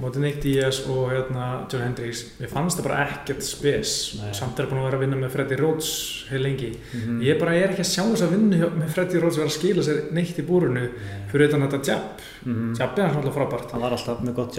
mótið 0.00 0.22
Nick 0.24 0.40
Diaz 0.42 0.78
og 0.88 1.10
hérna 1.10 1.46
John 1.70 1.82
Hendricks, 1.82 2.22
mér 2.40 2.48
fannst 2.48 2.78
það 2.78 2.86
bara 2.88 3.06
ekkert 3.06 3.42
spes, 3.44 3.94
Nei. 4.20 4.32
samt 4.32 4.58
er 4.58 4.66
búin 4.70 4.80
að 4.80 4.86
vera 4.88 4.96
að 5.00 5.04
vinna 5.04 5.16
með 5.20 5.30
Freddy 5.34 5.56
Rhodes 5.60 5.90
heil 6.30 6.42
lengi. 6.42 6.70
mm 6.94 7.20
Ég 7.26 7.40
bara 7.40 7.54
er 7.54 7.70
ekki 7.74 7.84
að 7.84 7.90
sjá 7.90 8.04
þess 8.06 8.22
að 8.22 8.34
vinna 8.36 8.70
með 8.80 8.88
Freddy 8.94 9.18
Rhodes 9.20 9.36
vera 9.36 9.50
að 9.50 9.58
skila 9.58 9.82
sér 9.82 10.12
neitt 10.12 10.38
í 10.38 10.46
búrunu 10.46 10.86
fyrir 11.32 11.48
utan 11.48 11.66
þetta 11.66 11.82
jab, 11.84 12.20
-hmm. 12.44 12.78
jab 12.78 12.98
er 12.98 13.04
alltaf 13.10 13.34
frábært. 13.34 13.70
hann 13.72 13.80
var 13.80 13.92
alltaf 13.92 14.20
með 14.22 14.34
gott 14.34 14.54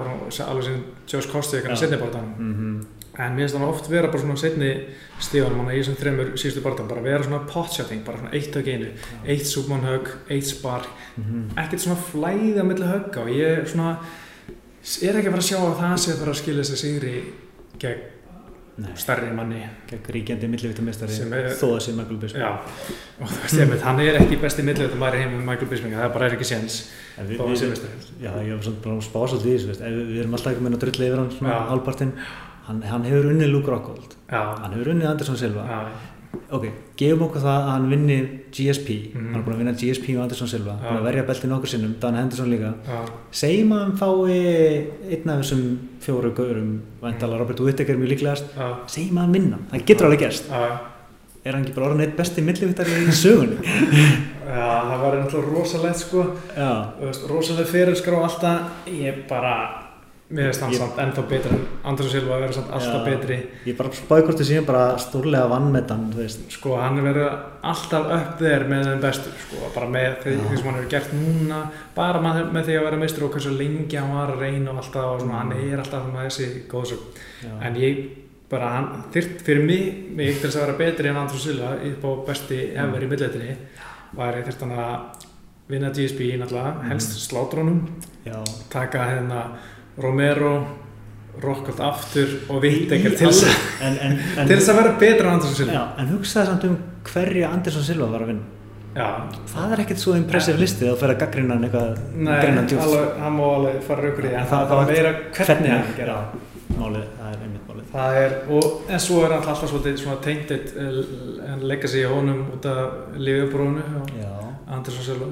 bara 0.00 0.10
alveg 0.50 0.64
sem 0.64 0.82
Josh 1.06 1.28
Kosti 1.30 1.56
ekki 1.58 1.68
að 1.68 1.76
Já. 1.76 1.76
setja 1.84 1.98
barndanum. 1.98 2.86
Mm 3.12 3.16
-hmm. 3.16 3.24
En 3.26 3.32
mér 3.36 3.38
finnst 3.38 3.54
þannig 3.54 3.68
oft 3.68 3.88
vera 3.90 4.06
bara 4.08 4.18
svona 4.22 4.36
setni 4.36 4.84
stíðan 5.20 5.56
manna 5.56 5.72
í 5.72 5.78
þessum 5.82 5.96
þreymur 5.96 6.32
síðustu 6.38 6.62
barndum, 6.62 6.88
bara 6.88 7.00
vera 7.02 7.22
svona 7.24 7.38
potshotting, 7.46 8.04
bara 8.04 8.18
svona 8.18 8.30
eitt 8.32 8.54
högg 8.54 8.68
einu, 8.68 8.86
eitt 9.26 9.46
súpmannhögg, 9.46 10.08
eitt 10.30 10.46
spark, 10.46 10.86
Mhm. 11.16 11.50
ekkert 11.56 11.80
svona 11.80 11.96
flæði 12.12 12.60
á 12.60 12.64
milli 12.64 12.86
högga 12.86 13.20
og 13.22 13.28
ég 13.28 13.66
svona 13.68 13.98
er 15.02 15.14
ekki 15.18 15.28
að 15.28 15.34
fara 15.34 15.42
að 15.42 15.50
sjá 15.50 15.58
að 15.58 15.80
það 15.80 15.96
sé 15.98 16.12
að 16.12 16.18
fara 16.18 16.30
að 16.30 16.40
skilja 16.40 16.62
þessi 16.62 16.76
sigri 16.76 17.22
gegn 17.78 17.98
Nei, 18.80 18.90
stærri 18.96 19.34
manni. 19.34 19.60
gegn 19.90 20.00
ríkjandi 20.08 20.48
millivittamestari 20.48 21.12
þó 21.12 21.66
að 21.76 21.80
sé 21.84 21.92
Michael 21.92 22.16
Bisping 22.16 22.40
Já, 22.40 22.50
og 23.20 23.28
þú 23.28 23.40
veist 23.42 23.58
ég 23.60 23.68
með, 23.68 23.80
hann 23.82 24.00
er 24.00 24.14
ekki 24.20 24.36
besti 24.40 24.62
millivita 24.62 24.96
maður 24.96 25.14
í 25.14 25.18
heimum 25.24 25.44
Michael 25.44 25.68
Bisping, 25.68 25.92
það 25.92 26.12
bara 26.14 26.26
er 26.26 26.32
ekki 26.38 26.44
séns, 26.48 26.88
þó 27.18 27.44
að 27.44 27.56
sé 27.56 27.66
mestari. 27.68 27.92
já, 28.22 28.30
ég 28.46 28.54
var 28.56 28.62
svona 28.62 28.82
bara 28.82 28.94
að 28.96 29.02
spá 29.04 29.20
svolítið 29.28 29.50
í 29.52 29.56
þessu 29.58 29.66
veist. 29.66 29.80
Ef 29.80 29.92
við, 29.92 30.20
erum 30.20 30.34
alltaf 30.34 30.52
ekki 30.52 30.62
með 30.64 30.72
að 30.74 30.80
drulla 30.80 31.06
yfir 31.06 31.18
hann 31.18 31.30
svona 31.30 31.50
Já. 31.50 31.68
Hann, 32.70 32.80
hann 32.86 33.04
hefur 33.10 33.28
unnið 33.34 33.52
Luke 33.52 33.70
Rockhold. 33.74 34.16
Já, 34.30 34.40
hann 34.62 34.72
hefur 34.78 34.94
unnið 34.94 35.10
Anderson 35.10 35.36
Silva. 35.40 35.66
Já, 35.66 35.80
ok, 36.54 36.66
gefum 36.98 37.24
okkur 37.26 37.42
það 37.42 37.56
að 37.58 37.70
hann 37.74 37.88
vinni 37.90 38.18
GSP, 38.54 38.88
Mhm. 39.14 39.26
hann 39.32 39.40
er 39.40 39.44
búin 39.46 39.54
að 39.54 39.60
vinna 39.64 39.72
GSP 39.78 40.16
og 40.16 40.22
Anderson 40.24 40.48
Silva, 40.48 40.76
Já. 40.78 40.88
búin 40.90 41.00
að 41.00 41.06
verja 41.08 41.26
belti 41.26 41.46
nokkur 41.50 41.68
sinnum 41.68 41.94
Dan 42.00 42.14
Henderson 42.18 42.50
líka, 42.50 42.74
Já, 42.86 43.00
segjum 43.32 43.72
að 43.74 43.80
hann 43.84 43.96
fái 43.98 44.86
einn 45.10 45.30
af 45.30 45.40
þessum 45.42 45.76
fjóru 46.00 46.32
gaurum, 46.34 46.80
vantala 47.02 47.38
Robert 47.38 47.60
Whittaker 47.60 47.96
mjög 47.96 48.08
líklegast. 48.14 48.44
Segjum 48.86 49.18
að 49.18 49.26
hann 49.26 49.32
vinna, 49.32 49.58
það 49.72 49.84
getur 49.86 50.06
alveg 50.06 50.18
gerst. 50.26 50.48
Já. 50.50 50.78
er 51.42 51.52
hann 51.54 51.64
ekki 51.64 51.74
bara 51.74 51.86
orðin 51.94 52.02
eitt 52.04 52.16
besti 52.18 52.42
millivittari 52.44 52.90
í 53.08 53.12
sögunni? 53.16 53.56
Já, 54.50 54.82
það 54.90 55.00
var 55.00 55.14
náttúrulega 55.16 55.54
rosalegt 55.56 55.96
sko. 55.96 56.24
Já, 56.56 56.92
Þú 57.00 57.06
veist, 57.06 57.22
rosaleg 57.30 57.66
fyrirskrá 57.70 58.18
alltaf 58.26 58.60
ég 58.86 59.26
bara 59.28 59.79
mér 60.30 60.46
finnst 60.50 60.60
hann 60.62 60.72
Ég- 60.72 60.78
samt 60.78 60.98
ennþá 61.02 61.22
betri 61.28 61.50
en 61.56 61.62
Andrés 61.90 62.12
Silva 62.14 62.36
verður 62.38 62.54
samt 62.54 62.70
alltaf 62.76 63.04
betri. 63.04 63.38
ég 63.66 63.76
bara 63.76 63.90
spáði 63.90 64.24
hvort 64.26 64.38
þið 64.40 64.48
séum 64.50 64.66
bara 64.68 64.84
stórlega 65.02 65.48
vannmetan, 65.50 66.04
þú 66.12 66.20
veist. 66.22 66.44
Sko 66.54 66.76
hann 66.78 66.98
er 67.00 67.06
verið 67.08 67.28
alltaf 67.72 68.06
upp 68.16 68.38
þeir 68.38 68.64
með 68.70 68.84
þeim 68.90 69.00
bestur 69.02 69.32
sko 69.44 69.70
bara 69.74 69.88
með 69.90 70.16
því, 70.22 70.36
því 70.48 70.56
sem 70.60 70.66
hann 70.70 70.78
hefur 70.78 70.90
gert 70.94 71.12
núna 71.18 71.60
bara 71.96 72.20
með, 72.24 72.40
með 72.54 72.64
því 72.70 72.78
að 72.78 72.84
vera 72.88 72.96
meistur 73.02 73.24
og 73.26 73.32
hversu 73.34 73.54
lengi 73.58 73.96
hann 73.98 74.14
var 74.14 74.30
að 74.36 74.40
reyna 74.46 74.70
og 74.70 74.76
alltaf 74.84 75.04
og 75.14 75.20
svona, 75.24 75.38
hann 75.42 75.52
er 75.58 75.78
alltaf 75.82 76.06
með 76.14 76.28
þessi 76.28 76.48
góðsögn 76.70 77.64
en 77.66 77.76
ég 77.82 78.00
bara 78.50 78.68
hann 78.76 78.88
þyrt 79.14 79.42
fyrir 79.46 79.62
mig, 79.66 79.90
mig 80.14 80.38
til 80.40 80.48
þess 80.48 80.56
að 80.58 80.66
vera 80.66 80.78
betri 80.78 81.08
en 81.10 81.16
Andrés 81.24 81.42
Silva 81.44 81.74
upp 81.90 82.06
á 82.06 82.10
besti 82.30 82.60
ever 82.74 83.02
í 83.02 83.10
millitinni 83.10 83.56
var 84.18 84.34
ég 84.38 84.46
þyrt 84.46 84.64
hann 84.66 84.72
að 84.78 85.26
vinna 85.70 85.90
GSP 85.94 86.32
náttúrulega, 86.38 86.82
helst 86.88 87.12
slátrónum 87.30 87.84
já. 88.26 88.38
taka 88.70 89.04
hérna 89.06 89.44
Romero 90.00 90.54
Rockhold 91.40 91.80
aftur 91.80 92.32
og 92.50 92.64
en, 92.66 93.98
en, 94.02 94.16
til 94.48 94.56
þess 94.56 94.70
að 94.72 94.80
vera 94.80 94.94
betra 95.00 95.28
en 95.28 95.36
Andersson 95.36 95.56
Silva. 95.56 95.76
Já, 95.76 95.84
en 96.02 96.08
hugsaði 96.10 96.48
samt 96.50 96.64
um 96.68 96.74
hverju 97.06 97.44
Anderson 97.48 97.86
Silva 97.86 98.08
var 98.10 98.24
að 98.24 98.32
vinna. 98.32 98.56
Já, 98.90 99.06
það 99.52 99.72
er 99.72 99.82
ekkert 99.84 100.02
svo 100.02 100.16
impressive 100.18 100.58
listi 100.58 100.88
að 100.90 101.12
gaggrina 101.20 101.54
hann 101.54 101.66
eitthvað 101.68 102.00
nei, 102.18 102.38
hann 103.22 103.36
má 103.36 103.44
alveg 103.46 103.76
fara 103.86 104.08
raukur 104.08 104.26
í 104.26 104.32
en 104.34 104.48
það, 104.50 104.64
var 104.72 104.88
meira 104.88 105.12
hvernig 105.36 105.70
hann 105.70 105.92
gera 105.94 106.16
málið, 106.74 107.04
það 107.20 107.28
er 107.28 107.44
einmitt 107.44 107.68
málið. 107.68 107.84
Það 107.92 108.18
er, 108.24 108.34
og, 108.56 108.66
en 108.90 109.04
svo 109.04 109.20
er 109.22 109.36
alltaf 109.36 109.62
svolítið 109.62 110.00
svona 110.02 110.18
tengdit 110.24 110.74
en 110.80 111.62
leggja 111.70 111.92
sig 111.92 112.02
í 112.02 112.10
honum 112.10 112.42
út 112.56 112.66
af 112.66 113.14
lífjabrónu 113.14 113.86
og 114.02 114.10
Andersson 114.66 115.06
Silva. 115.06 115.30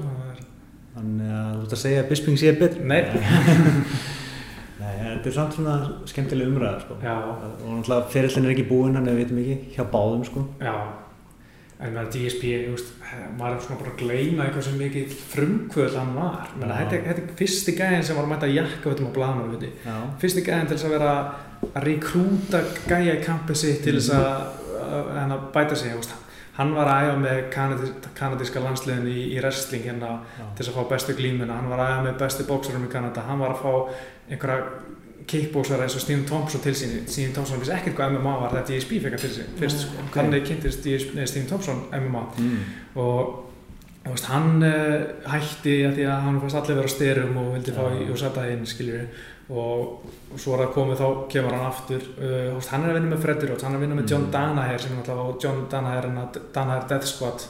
Þannig 0.95 1.35
að 1.35 1.51
þú 1.51 1.67
ert 1.67 1.75
að 1.75 1.83
segja 1.83 2.05
að 2.05 2.09
Bisping 2.13 2.39
sé 2.39 2.55
betri 2.63 2.87
Nei. 2.87 3.03
þetta 5.15 5.29
er 5.31 5.37
samt 5.39 5.57
svona 5.57 5.75
skemmtileg 6.09 6.47
umræða 6.53 6.79
sko. 6.85 6.97
og 7.01 7.75
náttúrulega 7.75 8.09
ferillin 8.15 8.45
er 8.49 8.55
ekki 8.55 8.67
búinn 8.71 8.95
hann 8.99 9.09
við 9.11 9.21
veitum 9.23 9.43
ekki, 9.43 9.59
hjá 9.75 9.83
báðum 9.93 10.25
sko. 10.29 10.47
já 10.61 10.73
en 11.79 11.93
með 11.95 12.09
DSP, 12.11 12.49
veist, 12.73 12.89
maður 13.39 13.53
er 13.55 13.61
svona 13.63 13.79
bara 13.79 13.91
að 13.93 14.01
gleyma 14.01 14.45
eitthvað 14.45 14.65
sem 14.67 14.79
mikið 14.81 15.13
frumkvöld 15.31 15.93
hann 15.95 16.09
var 16.17 16.49
þetta, 16.59 16.97
er- 16.97 17.05
þetta 17.07 17.35
fyrsti 17.39 17.75
gæðin 17.77 18.03
sem 18.03 18.17
var 18.19 18.25
að 18.25 18.31
mæta 18.33 18.49
jakka 18.51 18.89
veitum 18.91 19.07
á 19.07 19.15
já, 19.87 19.95
fyrsti 20.19 20.43
gæðin 20.43 20.67
til 20.67 20.79
að 20.79 20.95
vera 20.97 21.13
að 21.13 21.83
rekrúta 21.87 22.61
gæja 22.87 23.15
í 23.15 23.23
kampið 23.23 23.61
sitt 23.61 23.83
til 23.85 23.95
þess 23.95 24.11
að, 24.11 24.27
að, 24.75 25.13
að, 25.21 25.31
að 25.37 25.47
bæta 25.55 25.75
sig 25.79 25.95
veist. 25.95 26.13
hann 26.59 26.75
var 26.75 26.91
að 26.91 27.07
æfa 27.07 27.17
með 27.23 27.41
kanadís, 27.55 27.91
kanadíska 28.19 28.59
landsliðin 28.59 29.07
í, 29.07 29.17
í 29.31 29.39
wrestling 29.39 29.85
hérna 29.87 30.09
já. 30.35 30.43
til 30.57 30.65
þess 30.65 30.73
að 30.73 30.79
fá 30.81 30.89
bestu 30.91 31.15
glímuna, 31.15 31.55
hann 31.61 31.71
var 31.71 31.79
að 31.85 31.93
æfa 31.93 32.05
með 32.09 32.17
bestu 32.19 32.43
bóksarum 32.49 32.83
í 32.83 32.91
Kanada, 32.91 33.23
hann 33.23 33.39
var 33.39 33.55
að 33.55 33.63
fá 33.63 33.71
einhverja 34.29 34.65
kickbóksara 35.29 35.85
eins 35.85 35.95
og 35.99 36.01
Stephen 36.05 36.25
Thompson 36.29 36.61
til 36.63 36.73
sín, 36.77 36.95
Stephen 37.07 37.33
Thompson 37.35 37.61
vissi 37.61 37.75
ekkert 37.75 37.95
hvað 37.99 38.15
MMA 38.17 38.33
var 38.43 38.55
þegar 38.55 38.67
DSP 38.71 38.97
fekk 39.03 39.15
hann 39.17 39.23
til 39.25 39.35
sín 39.37 39.51
fyrst, 39.59 39.85
sko. 39.85 40.03
Ok. 40.07 40.15
þannig 40.17 40.47
kynntist 40.49 40.89
Stephen 41.29 41.47
Thompson 41.51 41.85
MMA 41.93 42.25
Mm. 42.39 42.57
og 42.95 43.45
og 44.07 44.13
veist, 44.15 44.29
hann 44.31 44.63
uh, 44.63 45.01
hætti 45.29 45.73
að 45.85 45.97
því 45.97 46.05
að 46.07 46.21
hann 46.23 46.37
fannst 46.41 46.55
allir 46.55 46.77
vera 46.79 46.87
á 46.87 46.93
styrum 46.93 47.35
og 47.41 47.49
vildi 47.57 47.73
fá 47.75 47.83
í 47.99 48.05
Usata 48.13 48.45
inn 48.49 48.63
skiljur 48.65 49.01
og, 49.49 50.05
og 50.31 50.39
svo 50.39 50.53
er 50.55 50.61
það 50.63 50.71
komið 50.77 51.01
þá 51.01 51.07
kemur 51.33 51.55
hann 51.57 51.65
aftur 51.67 52.05
uh, 52.15 52.55
veist, 52.55 52.71
hann 52.71 52.85
er 52.87 52.93
að 52.93 52.97
vinna 52.99 53.11
með 53.11 53.21
Freddy 53.25 53.49
Roth, 53.49 53.65
hann 53.67 53.75
er 53.75 53.81
að 53.81 53.83
vinna 53.85 53.97
með 53.99 54.13
John 54.13 54.23
Mm. 54.29 54.31
Danaher 54.37 54.81
sem 54.81 54.93
er 54.95 55.01
náttúrulega 55.01 55.27
og 55.33 55.43
John 55.43 55.59
Danaher 55.69 56.07
Danaher 56.55 56.87
Death 56.89 57.11
Squad 57.11 57.45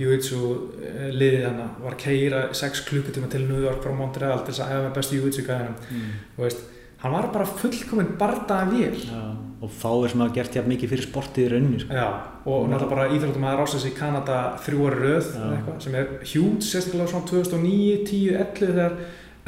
Jiu-Jitsu 0.00 0.40
uh, 0.42 1.08
liðið 1.14 1.46
hann 1.46 1.62
var 1.86 1.94
að 1.96 2.02
keira 2.04 2.42
6 2.64 2.84
klukkutíma 2.90 3.30
til 3.32 3.46
New 3.48 3.62
York 3.62 3.80
frá 3.86 3.94
Montreal 3.96 4.42
til 4.42 4.52
þess 4.52 4.64
að 4.66 4.74
efa 4.74 4.88
með 4.88 4.96
bestu 4.98 5.20
Jiu-Jitsu 5.20 5.46
gæðinum 5.46 5.76
mm. 5.88 6.14
og 6.36 6.44
veist, 6.48 6.66
hann 7.04 7.14
var 7.14 7.30
bara 7.34 7.46
fullkominn 7.46 8.14
bardaða 8.20 8.70
vél 8.72 8.98
já. 9.04 9.22
og 9.60 9.70
fáir 9.70 10.10
sem 10.12 10.20
hafa 10.24 10.34
gert 10.34 10.56
jafn 10.58 10.72
mikið 10.72 10.92
fyrir 10.94 11.06
sportið 11.08 11.46
í 11.46 11.52
rauninni 11.52 11.80
sko. 11.84 11.94
Já, 11.96 12.08
og 12.44 12.68
náttúrulega 12.68 12.90
bara 12.96 13.08
íþróttum 13.14 13.48
að 13.48 13.58
rása 13.60 13.80
sig 13.80 13.94
í 13.94 13.98
Kanada 13.98 14.38
þrjú 14.64 14.88
ári 14.88 15.00
röð 15.04 15.30
Já. 15.30 15.40
eða 15.40 15.56
eitthvað, 15.58 15.80
sem 15.86 15.96
er 16.00 16.12
hjút, 16.32 16.68
sérstaklega 16.68 17.08
svona 17.12 17.30
2009, 17.30 18.04
10, 18.10 18.36
11 18.42 18.74
þegar 18.74 18.96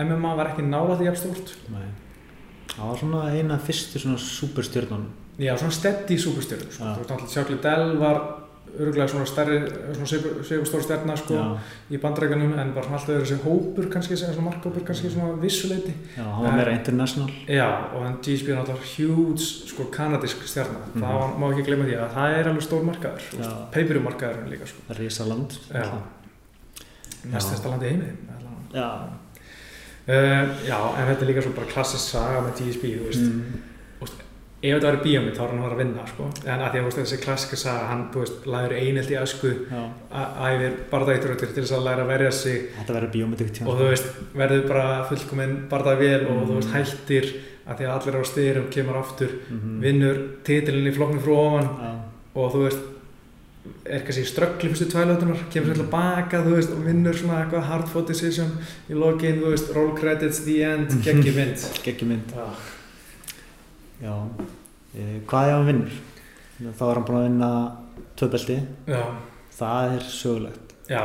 MMA 0.07 0.35
var 0.39 0.53
ekki 0.53 0.67
nála 0.69 0.97
því 0.97 1.09
jafn 1.11 1.23
stórt. 1.25 1.55
Nei. 1.73 1.87
það 2.77 2.91
var 2.91 2.99
svona 3.03 3.23
eina 3.33 3.59
fyrstu 3.59 4.03
svona 4.03 4.21
superstjörnun 4.21 5.07
Já, 5.37 5.53
svona 5.61 5.75
steady 5.77 6.17
sko. 6.17 6.33
Þú 6.33 6.41
veist 6.41 6.81
náttúrulega 6.81 7.29
Sjákli 7.29 7.59
Dell 7.61 7.97
var 8.01 8.21
örgulega 8.79 9.07
svona 9.09 9.25
stærri, 9.27 9.59
svona 9.95 10.07
segur 10.45 10.67
stór 10.69 10.83
stjarnar 10.85 11.17
sko 11.21 11.37
í 11.91 11.99
bandrækjunum 12.03 12.53
en 12.59 12.73
bara 12.75 12.85
svona 12.85 12.99
alltaf 12.99 13.13
verið 13.15 13.29
sem 13.31 13.39
hópur 13.45 13.89
kannski, 13.93 14.17
sem 14.21 14.33
svona 14.35 14.51
markhópur 14.51 14.85
kannski 14.85 15.11
svona 15.11 15.37
vissuleiti. 15.41 15.95
já, 16.17 16.23
hann 16.25 16.45
var 16.45 16.57
meira 16.59 16.73
international 16.77 17.31
Já, 17.49 17.69
og 17.95 18.03
hann 18.05 18.19
GSP 18.23 18.49
er 18.53 18.59
náttúrulega 18.61 18.91
hjút, 18.97 19.41
sko 19.71 19.85
kanadísk 19.93 20.43
stjarnar. 20.47 20.83
Mhm. 20.95 21.03
Það 21.03 21.21
var, 21.21 21.37
má 21.41 21.47
ekki 21.53 21.67
glemja 21.71 21.87
því 21.89 21.97
að 22.03 22.15
það 22.17 22.39
er 22.41 22.49
alveg 22.49 22.63
stór 22.69 22.85
markaður, 22.91 23.23
Já. 23.41 23.53
peipiru 23.73 24.01
markaður 24.05 24.51
líka, 24.51 24.67
sko. 24.67 24.79
risaland 24.99 25.51
Já. 25.73 25.87
Mest 27.25 27.49
Já. 27.51 27.57
þetta 27.57 27.71
landi 27.71 27.87
í 27.87 27.91
heimi 27.91 28.11
já. 28.75 28.91
Uh, 30.07 30.47
já, 30.69 30.77
en 30.99 31.09
þetta 31.09 31.23
er 31.25 31.27
líka 31.33 31.43
svo 31.43 31.51
bara 31.57 31.67
klassisk 31.67 32.13
saga 32.13 32.43
með 32.45 32.53
TSB, 32.61 32.93
þú 33.01 33.07
veist 33.09 33.25
Mm. 33.27 33.63
Ef 34.71 34.77
þetta 34.81 34.91
væri 34.93 35.03
bíómynd 35.07 35.37
þá 35.37 35.43
er 35.45 35.49
hann 35.51 35.59
að 35.59 35.65
fara 35.67 35.75
að 35.77 35.83
vinna 35.83 36.07
sko. 36.11 36.25
en 36.47 36.61
að 36.65 36.71
því 36.73 36.81
að 36.83 36.97
þessi 37.01 37.19
klassiska 37.25 37.57
saga 37.57 37.87
hann, 37.91 38.05
þú 38.15 38.23
veist, 38.25 38.47
læður 38.47 38.75
einelt 38.81 39.11
í 39.11 39.19
æsku 39.23 39.53
Já. 39.71 39.83
a- 40.11 40.33
æfir 40.51 40.73
bardagíturötur 40.91 41.53
til 41.55 41.63
þess 41.65 41.73
að 41.79 41.85
læra 41.87 42.03
að 42.07 42.13
verja 42.15 42.31
sig 42.33 42.59
þetta 42.79 42.97
verður 42.97 43.21
ykkur 43.21 43.69
og 43.69 43.79
þú 43.81 43.89
veist, 43.91 44.11
verður 44.35 44.67
bara 44.69 45.05
fullkominn 45.11 45.57
bardagvél 45.71 46.27
og 46.27 46.37
Mm. 46.37 46.49
þú 46.49 46.55
veist, 46.61 46.73
hættir 46.75 47.33
að 47.69 47.79
því 47.79 47.85
að 47.87 47.95
allir 47.97 48.17
á 48.17 48.23
styrum, 48.27 48.67
kemur 48.71 48.97
aftur 49.03 49.31
mm 49.51 49.81
vinnur 49.83 50.19
titilin 50.45 50.87
í 50.87 50.95
flokknum 50.95 51.23
frá 51.23 51.35
ofan 51.35 51.69
já, 51.83 51.95
og 52.37 52.53
þú 52.55 52.63
veist 52.69 52.79
er 53.85 54.01
kannski 54.07 54.23
ströggli 54.25 54.69
fyrstu 54.71 54.87
tvælötunar 54.93 55.39
kemur 55.51 55.75
til 55.75 55.83
baka, 55.91 56.39
þú 56.45 56.55
veist, 56.55 56.71
og 56.71 56.85
vinnur 56.87 57.13
svona 57.19 57.41
eitthvað 57.45 57.63
hard 57.67 57.89
fought 57.89 58.07
decision 58.07 58.51
í 58.89 58.95
lokin, 58.95 59.41
þú 59.43 59.51
veist 59.51 59.75
roll 59.75 59.91
credits, 59.99 60.45
the 60.45 60.63
end, 60.63 60.91
geggi 61.03 61.35
mynd 61.35 61.59
geggjumynd 61.85 62.31
Já. 62.33 62.47
já. 64.03 64.15
E, 64.97 65.09
hvað 65.29 65.49
er 65.51 65.57
hann 65.57 65.67
vinnur? 65.71 65.99
þá 66.57 66.85
er 66.87 66.95
hann 66.95 67.09
búinn 67.09 67.19
að 67.21 67.27
vinna 67.29 67.51
Já, 68.89 69.03
það 69.59 69.97
er 69.97 70.07
sögulegt 70.09 70.73
já, 70.89 71.03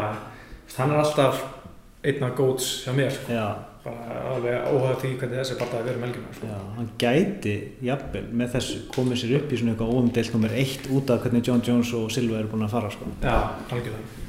hann 0.77 0.93
er 0.93 1.01
alltaf 1.01 1.43
einn 2.01 2.23
af 2.23 2.38
góðs 2.38 2.69
hjá 2.86 2.95
mér 2.95 3.12
sko. 3.13 3.36
já, 3.36 3.45
bara 3.84 4.21
alveg 4.32 4.69
óhæða 4.71 4.95
því 5.01 5.12
hvernig 5.19 5.41
þessi 5.41 5.58
barndagi 5.60 5.88
verið 5.89 6.01
melgjum 6.06 6.32
sko. 6.38 6.49
já, 6.54 6.58
hann 6.77 6.89
gæti 7.01 7.56
jafnvel 7.84 8.23
með 8.32 8.56
þessu 8.56 8.82
komið 8.95 9.21
sér 9.21 9.36
upp 9.41 9.51
í 9.51 9.60
svona 9.60 9.75
eitthvað 9.75 9.93
óumdelt 9.97 10.34
nummer 10.38 10.58
eitt 10.63 10.89
út 10.89 11.13
af 11.13 11.23
hvernig 11.25 11.47
John 11.47 11.63
Jones 11.67 11.93
og 11.99 12.12
Silva 12.15 12.39
eru 12.39 12.51
búin 12.54 12.67
að 12.67 12.75
fara 12.77 12.91
sko. 12.93 13.12
Já, 13.21 13.38
algjörlega 13.67 14.19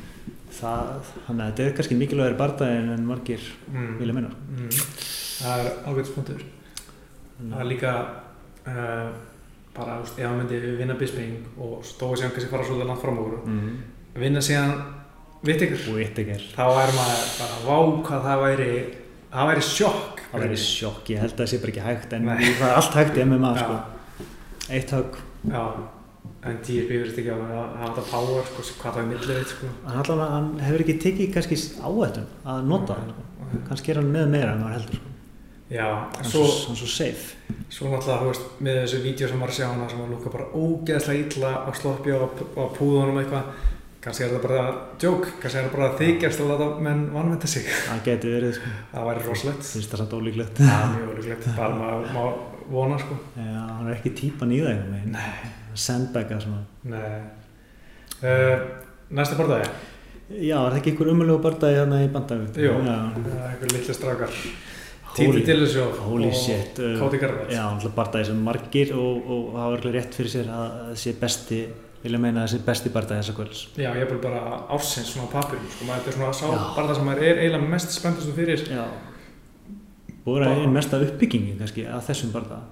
það, 0.52 1.12
þannig 1.26 1.44
að 1.44 1.50
þetta 1.50 1.64
er 1.64 1.76
kannski 1.78 1.98
mikilvægir 1.98 2.38
bardaginn 2.38 2.92
en 2.94 3.06
margir 3.08 3.44
mm. 3.70 3.92
vilja 4.00 4.16
meina 4.16 4.32
mm. 4.32 4.72
Það 5.42 5.62
er 5.62 5.70
ágætt 5.90 6.10
spunktur 6.10 6.42
Það 7.42 7.60
er 7.62 7.68
líka 7.70 7.92
uh, 8.68 9.06
bara, 9.76 10.00
ef 10.04 10.18
hann 10.20 10.40
myndi 10.40 10.58
vinna 10.78 10.96
Bisping 11.00 11.38
og 11.58 11.84
stóða 11.86 12.20
síðan 12.20 12.34
kannski 12.34 12.50
fara 12.52 12.66
svolítið 12.68 12.90
langt 12.90 13.04
fram 13.04 13.22
úr 13.22 13.38
mm. 13.44 13.70
vinna 14.20 14.42
síðan 14.44 14.74
vitt 15.46 15.64
ykkur 15.66 15.94
og 15.94 16.02
eitt 16.02 16.18
ekki 16.22 16.36
er 16.36 16.44
þá 16.54 16.66
er 16.82 16.92
maður 16.96 17.22
bara 17.38 17.62
vá 17.66 17.78
hvað 18.08 18.26
það 18.28 18.44
væri 18.46 18.74
það 19.32 19.48
væri 19.50 19.64
sjokk 19.68 20.22
það 20.32 20.44
verður 20.44 20.62
sjokk, 20.62 21.10
ég 21.12 21.22
held 21.22 21.34
að 21.34 21.42
það 21.42 21.50
sé 21.50 21.62
bara 21.62 21.72
ekki 21.72 21.86
hægt 21.86 22.14
en 22.16 22.30
það 22.30 22.68
er 22.68 22.76
allt 22.76 22.98
hægt 23.00 23.18
í 23.18 23.24
MMA 23.26 23.52
sko. 23.58 23.80
eitt 24.76 24.94
högg 24.96 25.18
en 26.42 26.58
TFB 26.62 26.98
verður 26.98 27.20
ekki 27.22 27.32
að 27.34 27.42
hafa 27.52 27.88
þetta 27.88 28.04
power 28.10 28.48
sko, 28.48 28.66
hvað 28.80 28.96
það 28.96 29.02
er 29.02 29.08
milliveit 29.10 29.52
sko. 29.52 29.72
hann, 29.86 30.22
hann 30.32 30.50
hefur 30.62 30.84
ekki 30.84 30.98
tekið 31.04 31.32
kannski 31.36 31.58
áhættun 31.82 32.28
að 32.54 32.68
nota 32.70 32.98
það 32.98 33.12
sko. 33.12 33.64
kannski 33.68 33.92
er 33.92 34.00
hann 34.00 34.12
með 34.14 34.30
meira 34.36 34.54
en 34.54 34.62
maður 34.64 34.78
heldur 34.78 35.00
sko. 35.00 35.11
Já, 35.72 35.88
svo, 36.20 36.44
svo, 36.46 36.74
svo 36.76 36.86
safe. 36.86 37.36
svo 37.72 37.88
náttúrulega 37.88 38.20
þú 38.22 38.26
veist, 38.30 38.48
með 38.60 38.80
þessu 38.82 39.02
vídeo 39.06 39.28
sem 39.28 39.40
var 39.40 39.52
að 39.52 39.58
sjá 39.58 39.66
hana 39.70 39.88
sem 39.90 40.00
var 40.02 40.10
lúka 40.12 40.32
bara 40.32 40.48
ógeðslega 40.52 41.22
illa 41.26 41.52
á 41.64 41.70
sloppja 41.76 42.14
og 42.20 42.30
á 42.58 42.64
púðunum 42.76 43.20
eitthvað 43.22 43.44
kannski 44.02 44.24
er 44.24 44.32
þetta 44.32 44.48
bara 44.48 44.62
djók, 44.98 45.28
kannski 45.40 45.58
er 45.60 45.66
þetta 45.68 45.76
bara 45.78 45.98
þykjast 46.00 46.42
að 46.42 46.48
láta 46.50 46.66
menn 46.82 47.02
vannmynda 47.14 47.46
sig. 47.50 47.68
Það 47.88 48.00
geti 48.08 48.32
verið 48.32 48.56
sko. 48.56 48.72
það 48.92 49.06
væri 49.08 49.20
rosalegt. 49.28 49.62
Finnst 49.68 49.92
það 49.92 50.00
samt 50.02 50.16
ólíklegt. 50.18 50.56
Það 50.58 50.82
er 50.82 50.90
mjög 50.96 51.12
ólíklegt, 51.12 51.44
bara 51.56 51.74
maður 51.82 52.04
má 52.16 52.22
vona 52.72 52.98
sko. 52.98 53.14
Já, 53.36 53.60
hann 53.62 53.86
er 53.86 53.94
ekki 53.94 54.10
típan 54.18 54.50
í 54.50 54.58
það 54.62 54.72
einhvern 54.72 54.94
veginn. 54.96 55.14
nei, 55.14 55.32
sandbagga 55.78 56.40
svona. 56.42 56.62
Nei. 56.90 57.14
Uh, 58.22 58.56
næsta 59.14 59.38
barndagi? 59.38 59.70
Já, 60.32 60.56
er 60.58 60.70
það 60.72 60.78
ekki 60.80 60.90
einhver 60.92 61.12
umölu 61.12 61.38
uh, 65.12 65.22
einhver 65.22 65.38
litli 65.38 65.68
strákar. 65.68 66.02
Holy- 66.08 66.32
shit. 66.34 66.78
uh, 66.80 66.98
Cody 67.00 67.18
Garbrandt. 67.22 67.52
Já, 67.52 67.62
alltaf 67.68 67.94
bardagi 67.94 68.24
sem 68.30 68.42
margir 68.42 68.92
og, 68.96 69.22
og 69.28 69.56
hafa 69.60 69.76
verið 69.76 69.96
rétt 69.98 70.14
fyrir 70.18 70.30
sér 70.32 70.48
að 70.56 70.92
sé 70.96 71.12
besti, 71.20 71.62
vilja 72.02 72.18
meina 72.18 72.42
að 72.44 72.50
sé 72.54 72.58
besti 72.66 72.90
bardagi 72.90 73.20
þessa 73.22 73.36
kvölds. 73.36 73.62
Já, 73.76 73.90
ég 73.94 74.02
er 74.08 74.20
bara 74.22 74.42
ársins 74.72 75.12
svona 75.14 75.28
á 75.30 75.34
papirum, 75.38 75.66
sko, 75.70 75.84
maður 75.86 76.08
er 76.08 76.12
svona 76.18 76.32
sá 76.32 76.46
Já. 76.50 76.60
barða 76.76 76.94
sem 76.98 77.04
maður 77.06 77.22
er 77.30 77.42
eiginlega 77.44 77.68
mest 77.76 77.90
spenntastum 77.96 78.34
fyrir. 78.34 78.64
Já. 78.72 78.84
Búið 80.24 80.46
að 80.46 80.60
einn 80.62 80.72
mesta 80.76 81.00
uppbyggingi 81.02 81.56
kannski 81.58 81.84
að 81.90 82.04
þessum 82.08 82.30
bardaga. 82.32 82.62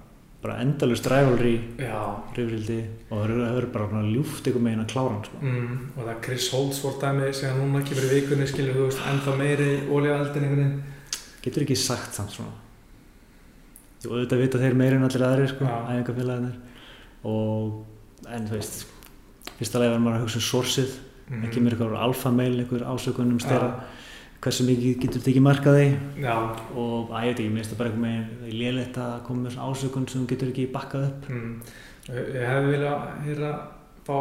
Bara 0.41 0.55
endalust 0.63 1.05
rivalry, 1.05 1.59
Já, 1.77 1.99
rifrildi 2.33 2.79
og 3.11 3.27
það 3.29 3.41
hefur 3.45 3.67
bara 3.75 4.01
ljúft 4.07 4.47
einhver 4.49 4.63
meginn 4.65 4.81
að 4.81 4.87
klára 4.89 5.11
hann, 5.13 5.25
sko. 5.27 5.37
mm, 5.37 5.75
og 5.93 5.99
það 6.01 6.09
er 6.15 6.21
Chris 6.25 6.47
Holdsworth 6.49 6.97
dæmi 7.03 7.27
sem 7.37 7.59
núna 7.59 7.83
kemur 7.85 8.07
í 8.07 8.09
vikunni, 8.15 8.47
skilur 8.49 8.73
þú 8.79 8.87
veist, 8.87 9.03
Getur 11.41 11.63
ekki 11.65 11.75
sagt 11.79 12.13
samt 12.17 12.31
svona. 12.35 12.53
Jú, 14.01 14.09
auðvitað 14.15 14.41
vita 14.41 14.59
þeir 14.61 14.75
meira 14.77 14.97
en 14.97 15.05
allir 15.05 15.23
aðrir, 15.27 15.49
sko, 15.53 15.65
Já. 15.65 15.77
æfingarfélagarnir. 15.93 16.55
Og, 17.29 17.85
en 18.33 18.47
þú 18.49 18.55
veist, 18.57 18.85
fyrsta 19.59 19.79
lega 19.81 19.93
verður 19.93 20.05
maður 20.07 20.17
að 20.19 20.23
hugsa 20.25 20.41
um 20.41 20.47
sorsið, 20.49 20.95
Mhm. 21.31 21.43
ekki 21.47 21.61
mér 21.61 21.75
eitthvað 21.75 21.97
alfa-mail, 22.01 22.59
einhver 22.59 22.81
ásökunum 22.91 23.39
stera, 23.39 23.83
hversu 24.41 24.65
mikið 24.65 24.97
getur 24.99 25.21
þetta 25.21 25.31
ekki 25.31 25.43
markaði 25.45 25.85
Já, 26.19 26.33
og 26.75 27.09
að 27.13 27.21
ég 27.23 27.29
veit 27.29 27.39
ekki, 27.39 27.51
mér 27.53 27.61
finnst 27.61 27.71
það 27.71 27.77
bara 27.77 27.89
einhver 27.89 28.01
meginn 28.01 28.59
léleitt 28.59 28.97
að 28.97 29.23
koma 29.23 29.43
með 29.47 29.53
svona 29.53 29.69
ásökun 29.71 30.09
sem 30.09 30.21
þú 30.25 30.27
getur 30.27 30.49
ekki 30.51 30.71
bakkað 30.73 31.05
upp. 31.07 31.29
mm. 31.29 31.61
ég 32.09 32.47
hefði 32.49 32.71
viljað 32.73 32.99
hýra 33.25 33.51
fá 34.03 34.17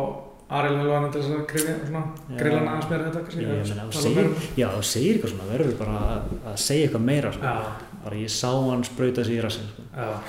Ariel 0.50 0.76
Helvanen 0.80 1.12
til 1.14 1.20
þess 1.22 1.34
að 1.36 1.46
grilla, 1.52 1.74
svona, 1.86 2.00
Já. 2.30 2.42
hann 2.50 2.68
aðeins 2.68 2.88
meira 2.90 3.04
þetta, 3.04 3.20
kannski. 3.26 3.42
Ég 3.44 3.48
meina, 3.50 3.84
þú 3.90 4.00
segir, 4.02 4.24
um- 4.26 4.34
já, 4.58 4.68
segir 4.82 5.14
eitthvað 5.18 5.30
svona, 5.34 5.48
verður 5.52 5.76
bara 5.78 5.98
að, 6.14 6.32
að 6.52 6.56
segja 6.64 6.88
eitthvað 6.88 7.04
meira, 7.10 7.32
sko. 7.32 7.42
Já, 7.42 7.86
Bara 8.04 8.16
ég 8.16 8.30
sá 8.32 8.48
hann 8.70 8.82
sprauta 8.84 9.24
sig 9.24 9.36
í 9.36 9.42
rassin, 9.44 9.66
sko. 9.68 9.82
já. 9.96 10.20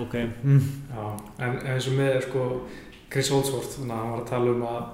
Ok. 0.00 0.14
Mm. 0.42 0.60
Já, 0.96 1.20
en 1.44 1.58
eins 1.68 1.86
og 1.88 1.92
með 1.98 2.22
sko, 2.26 2.44
Chris 3.10 3.28
Holdsworth, 3.30 3.74
þannig 3.78 3.92
að 3.92 4.00
hann 4.00 4.10
var 4.10 4.20
að 4.20 4.28
tala 4.30 4.50
um 4.50 4.62
að, 4.62 4.84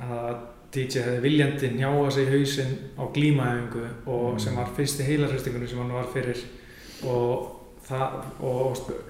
að 0.00 0.36
DJ 0.72 1.02
hefði 1.04 1.20
viljandi 1.22 1.70
njáa 1.76 2.10
sig 2.12 2.26
í 2.26 2.30
hausinn 2.32 2.72
á 2.98 3.04
glímaæfingu 3.12 3.84
og 4.06 4.32
Mm. 4.34 4.38
sem 4.40 4.56
var 4.56 4.66
fyrsti 4.76 5.04
heilarhristingunni 5.04 5.68
sem 5.68 5.78
hann 5.78 5.92
var 5.92 6.08
fyrir 6.14 6.36
og 7.04 7.52
það 7.86 8.24
og 8.42 8.76
sp- 8.76 9.04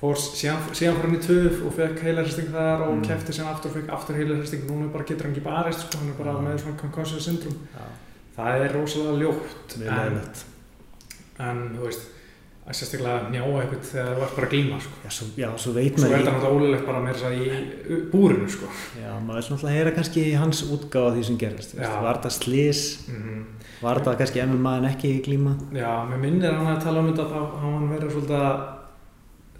fór, 0.00 0.16
síðan, 0.16 0.62
síðan 0.76 0.96
fór 0.96 1.06
hann 1.08 1.16
í 1.18 1.22
töf 1.26 1.58
og 1.68 1.74
fekk 1.76 1.98
heilarhristing 2.06 2.48
þar 2.54 2.84
og 2.86 2.94
Mm. 2.96 3.02
kefti 3.08 3.32
síðan 3.36 3.50
aftur 3.54 3.70
og 3.70 3.76
fekk 3.76 3.90
aftur 3.96 4.16
heilarhristing 4.20 4.62
núna 4.70 4.92
bara 4.92 5.04
getur 5.04 5.26
hann 5.28 5.34
ekki 5.34 5.44
barist 5.44 5.84
sko, 5.86 5.98
hann 6.00 6.08
er 6.14 6.18
bara 6.24 6.38
með 6.40 6.60
svona 6.62 6.78
concussion 6.80 7.20
syndrom 7.20 7.58
Já, 7.74 7.84
það 8.38 8.64
er 8.64 8.72
rosalega 8.78 9.20
ljótt 9.24 9.76
en, 9.84 10.20
en 11.40 11.60
þú 11.76 11.84
veist 11.88 12.08
að 12.70 12.76
sérstaklega 12.78 13.30
njáa 13.32 13.60
eitthvað 13.64 13.86
þegar 13.90 14.10
þú 14.16 14.22
ert 14.24 14.34
bara 14.36 14.46
að 14.46 14.52
glíma 14.52 14.76
sko. 14.84 14.90
Já, 15.04 15.10
svo, 15.16 15.26
já, 15.40 15.48
svo 15.58 15.72
veit 15.74 15.96
Svo 15.98 16.04
er 16.06 16.10
maður 16.10 16.20
þetta 16.20 16.34
náttúrulega 16.34 16.56
ólulegt 16.60 16.84
bara 16.86 17.00
með 17.02 17.14
þess 17.16 17.24
að 17.26 17.38
í 17.40 18.00
búrinu 18.12 18.50
sko. 18.52 18.66
Já, 19.00 19.08
maður 19.26 19.40
vil 19.40 19.54
náttúrulega 19.54 19.76
heyra 19.78 19.94
kannski 19.96 20.24
hans 20.38 20.60
útgáfa 20.76 21.14
því 21.16 21.24
sem 21.30 21.38
gerist. 21.40 21.72
Var 21.80 22.20
þetta 22.20 22.30
slís, 22.36 22.82
Mm 23.10 23.40
var 23.80 23.96
þetta 23.96 24.12
kannski 24.20 24.42
MMA 24.44 24.74
en 24.76 24.84
ekki 24.90 25.10
glíma? 25.24 25.54
Já, 25.72 25.88
mér 26.10 26.18
minnir 26.20 26.52
hann 26.52 26.66
að 26.76 26.82
tala 26.84 27.00
um 27.00 27.08
þetta 27.08 27.24
þá 27.32 27.40
hann 27.64 27.88
verið 27.88 28.10
svolítið 28.12 28.36
að 28.36 28.58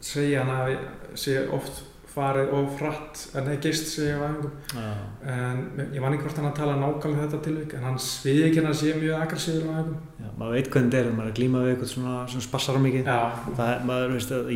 segja 0.01 0.45
hann 0.45 0.53
að 0.57 0.77
sé 1.19 1.39
oft 1.53 1.85
farið 2.11 2.53
of 2.59 2.73
frætt 2.79 3.21
en 3.39 3.47
það 3.47 3.59
geist 3.65 3.91
sig 3.93 4.11
á 4.11 4.19
æfingum 4.27 4.55
Já. 4.75 4.87
en 5.31 5.59
ég 5.95 6.01
man 6.03 6.15
ekki 6.17 6.27
hvort 6.27 6.41
hann 6.41 6.49
að 6.51 6.57
tala 6.59 6.75
nákvæmlega 6.81 7.27
þetta 7.27 7.41
tilvík 7.45 7.75
en 7.79 7.87
hann 7.87 7.99
sviði 8.03 8.47
ekki 8.49 8.59
hann 8.61 8.71
að 8.73 8.79
sé 8.81 8.95
mjög 8.99 9.15
aggressíður 9.21 9.69
á 9.71 9.73
æfingum 9.79 10.01
Já, 10.21 10.29
maður 10.41 10.57
veit 10.57 10.71
hvernig 10.75 10.91
þetta 10.91 11.01
er, 11.01 11.13
maður 11.15 11.29
er 11.29 11.31
að 11.31 11.39
glíma 11.39 11.63
við 11.63 11.71
eitthvað 11.75 11.93
svona 11.95 12.15
sem 12.33 12.43
spassar 12.45 12.77
á 12.77 12.81
mikið. 12.85 13.03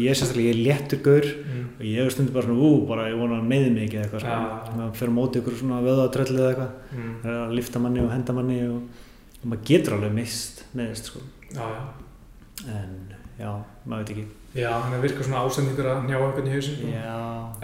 Ég 0.01 0.19
sérstaklega, 0.19 0.45
ég 0.45 0.53
er 0.55 0.61
léttur 0.67 1.01
gaur 1.07 1.27
mm. 1.31 1.65
og 1.79 1.85
ég 1.89 1.97
hefur 2.01 2.15
stundu 2.17 2.35
bara 2.35 2.49
svona, 2.49 2.69
ú, 2.69 2.71
bara 2.91 3.07
ég 3.11 3.19
vona 3.23 3.41
hann 3.41 3.55
ekki 3.55 3.99
eða 3.99 4.05
eitthvað, 4.05 4.23
sko. 4.27 4.77
maður 4.79 4.99
fyrir 5.01 5.15
á 5.15 5.19
móti 5.19 5.41
ykkur 5.41 5.59
svona 5.61 5.83
vöðatröllu 5.87 6.39
eða 6.41 6.53
eitthvað, 6.53 6.73
Mm. 6.95 7.15
það 7.25 7.33
er 7.33 7.41
að 7.41 7.55
lifta 7.59 7.81
manni 7.83 8.01
og 8.05 8.13
henda 8.13 8.33
manni 8.37 8.59
og, 8.69 9.03
og 9.41 9.47
maður 9.51 9.65
getur 9.71 9.97
alveg 9.97 10.13
mist 10.15 10.63
meðist, 10.79 11.11
sko. 11.11 11.19
Já, 13.41 13.51
já. 14.55 14.65
Já, 14.65 14.71
hann 14.85 14.93
er 14.95 15.01
virkað 15.03 15.27
svona 15.29 15.45
ásendingur 15.45 15.89
að 15.91 16.05
njá 16.09 16.19
einhvern 16.19 16.47
í 16.51 16.53
hausin 16.55 16.77
sko. 16.79 16.91
Já, 16.95 17.15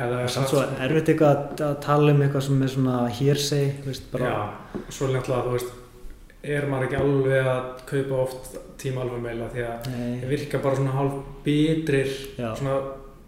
það 0.00 0.24
samt 0.35 0.48
svo 0.50 0.62
erfitt 0.87 1.12
eitthvað 1.12 1.37
að, 1.37 1.61
að 1.68 1.76
tala 1.85 2.14
um 2.14 2.24
eitthvað 2.24 2.46
sem 2.48 2.64
er 2.66 2.72
svona 2.74 2.96
hearsay, 3.18 3.68
veist, 3.85 4.09
bara, 4.11 4.33
Já, 4.33 4.81
svo 4.90 5.07
er 5.07 5.14
náttúrulega, 5.14 5.44
þú 5.46 5.53
veist 5.59 5.76
er 6.40 6.66
maður 6.70 6.87
ekki 6.88 6.98
alveg 7.00 7.50
að 7.53 7.68
kaupa 7.90 8.18
oft 8.24 8.57
tíma 8.81 9.05
alveg 9.05 9.22
meila 9.26 9.50
því 9.53 9.64
að 9.66 9.90
það 9.92 10.31
virka 10.33 10.61
bara 10.64 10.79
svona 10.79 10.94
hálf 10.96 11.18
bitrir 11.44 12.11
já, 12.40 12.48
svona 12.57 12.79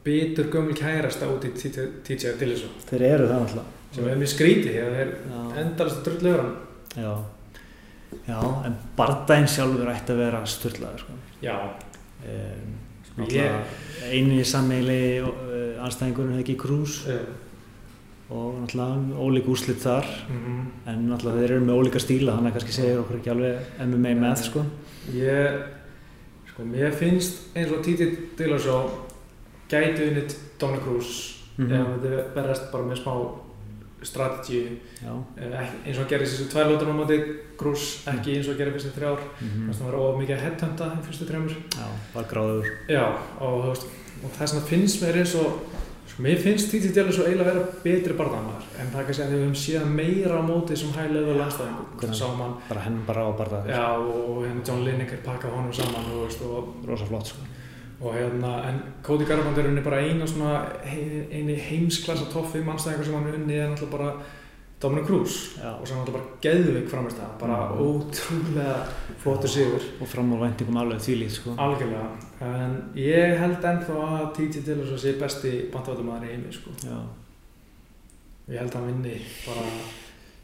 bitur 0.02 0.48
gömul 0.50 0.74
kærasta 0.78 1.28
út 1.30 1.44
í 1.46 1.52
TJ 1.52 2.32
Dillisson 2.40 2.72
þeir 2.88 3.04
eru 3.10 3.28
það 3.28 3.44
alltaf. 3.44 3.68
sem 3.92 4.08
er 4.08 4.18
mjög 4.22 4.32
skrítið 4.32 4.78
að 4.80 4.96
þeir 4.96 5.12
endalast 5.62 6.00
að 6.00 6.08
drullu 6.08 6.32
yfir 6.32 6.42
hann 6.42 6.56
já, 7.04 7.12
já, 8.32 8.40
en 8.66 8.78
bardaginn 8.96 9.52
sjálfur 9.52 9.92
ætti 9.92 10.16
að 10.16 10.22
vera 10.24 10.44
styrlaður, 10.56 11.04
sko. 11.04 11.18
Já, 11.44 11.56
Um, 12.22 12.74
Eini 14.12 14.42
sammeili 14.44 15.20
uh, 15.22 15.84
anstæðingurinn 15.84 16.36
hefði 16.38 16.44
ekki 16.46 16.56
krús. 16.62 17.00
Og 18.32 18.54
náttúrulega 18.62 19.18
ólík 19.20 19.48
úrslit 19.52 19.82
þar. 19.82 20.06
Mm 20.32 20.62
en 20.88 21.04
náttúrulega 21.10 21.42
þeir 21.42 21.52
eru 21.56 21.64
með 21.66 21.78
ólíka 21.82 22.00
stíla 22.02 22.32
þannig 22.34 22.50
að 22.50 22.56
kannski 22.56 22.72
segir 22.74 23.02
okkur 23.02 23.18
ekki 23.20 23.30
alveg 23.30 23.68
MMA 23.84 24.14
með 24.18 24.40
sko. 24.46 24.62
Ég 25.14 25.60
sko, 26.50 26.64
mér 26.66 26.96
finnst 26.96 27.52
eins 27.56 27.70
og 27.76 27.84
TJ 27.84 28.08
Dillisson 28.38 28.88
gæti 29.70 30.08
unnið 30.08 30.34
Dominic 30.58 30.82
Cruz 30.86 31.12
Mhm. 31.58 31.72
ef 31.76 31.88
þetta 32.02 32.22
berðast 32.34 32.70
bara 32.72 32.84
með 32.88 32.98
smá 33.02 33.12
strategy 34.08 34.62
eins 35.02 35.96
og 35.96 36.02
hann 36.02 36.10
gerði 36.10 36.28
þessu 36.30 36.48
tvær 36.52 36.70
lótur 36.70 36.92
á 36.92 36.94
móti 36.96 37.18
Cruz, 37.60 37.84
ekki 38.10 38.38
eins 38.38 38.48
og 38.48 38.54
hann 38.54 38.60
gerði 38.62 38.76
fyrstu 38.78 38.94
þrjár. 38.96 39.22
Mm 39.40 39.52
þannig 39.52 39.74
að 39.74 39.78
það 39.78 39.86
var 39.90 39.98
of 40.00 40.18
mikið 40.20 40.36
að 40.36 40.44
headhunta 40.46 40.88
í 40.92 41.04
fyrstu 41.06 41.28
þrjumur 41.28 41.54
já, 41.76 41.86
var 42.14 42.26
gráður. 42.32 42.72
Já, 42.90 43.04
og, 43.38 43.60
veist, 43.68 43.86
og 44.22 44.34
þess 44.38 44.56
vegna 44.56 44.66
finnst 44.72 45.02
mér 45.02 45.20
eins 45.22 45.34
og 45.38 45.62
sko, 46.12 46.24
mér 46.26 46.42
finnst 46.42 46.70
Titi 46.72 46.92
Djallis 46.92 47.16
svo 47.16 47.28
eiginlega 47.28 47.54
að 47.54 47.60
vera 47.60 47.80
betri 47.86 48.18
barndamæður 48.18 48.68
en 48.82 48.92
það 48.92 49.00
er 49.00 49.08
kannski 49.08 49.24
að 49.24 49.32
við 49.32 49.42
höfum 49.42 49.56
síðan 49.62 49.96
meira 49.96 50.38
á 50.38 50.42
móti 50.44 50.76
sem 50.76 50.92
landstæðingum. 50.92 51.88
Hvernig? 52.02 52.18
sáum 52.18 52.42
hann, 52.42 52.54
bara 52.68 52.84
henn 52.86 53.00
bara 53.06 53.24
á 53.24 53.30
barða 53.38 53.64
já, 53.70 53.86
og 53.96 54.44
hérna 54.44 54.66
John 54.66 54.84
Lineker 54.84 55.24
pakkað 55.24 55.56
honum 55.56 55.72
saman 55.72 56.10
þú 56.10 56.22
veist, 56.26 56.46
og, 56.46 56.74
rosa 56.88 57.08
flott 57.08 57.32
sko 57.32 57.51
og 58.02 58.14
hérna, 58.14 58.68
en 58.68 58.80
Cody 59.02 59.24
Garbrandt 59.28 59.58
er 59.58 59.68
unni 59.70 59.80
bara 59.84 60.00
eina 60.02 60.26
svona 60.26 60.66
eini 60.84 61.54
heimsklassa 61.54 62.24
5 62.26 62.64
mannstæðingar 62.66 63.04
sem 63.04 63.14
hann 63.14 63.28
er 63.28 63.34
unni 63.38 63.54
er 63.54 63.68
náttúrulega 63.70 63.90
bara 63.98 64.12
Dominic 64.82 65.06
Cruz 65.06 65.34
og 65.62 65.86
sem 65.86 65.96
náttúrulega 65.96 66.12
bara 66.18 66.40
geðvik 66.42 66.88
framist 66.90 67.16
það 67.20 67.38
bara 67.38 67.58
Mhm. 67.70 67.78
ótrúlega 67.86 68.74
flottur 69.22 69.48
sigur 69.48 69.80
og 70.00 70.08
fram 70.08 70.32
á 70.34 70.36
væntingum 70.42 70.76
alveg 70.76 70.98
þvílít 70.98 71.30
sko 71.30 71.50
Algjörlega, 71.56 72.08
en 72.40 72.82
ég 72.96 73.38
held 73.38 73.62
ennþá 73.62 73.96
að 74.18 74.34
T.T. 74.36 74.64
Dillashaw 74.66 74.98
sé 74.98 75.12
besti 75.20 75.52
bandvættumæður 75.72 76.24
í 76.26 76.30
heimi 76.32 76.52
sko. 76.52 76.70
já, 76.82 76.98
Ég 78.48 78.58
held 78.58 78.70
að 78.70 78.74
hann 78.74 78.86
vinni 78.92 79.20
bara 79.46 79.66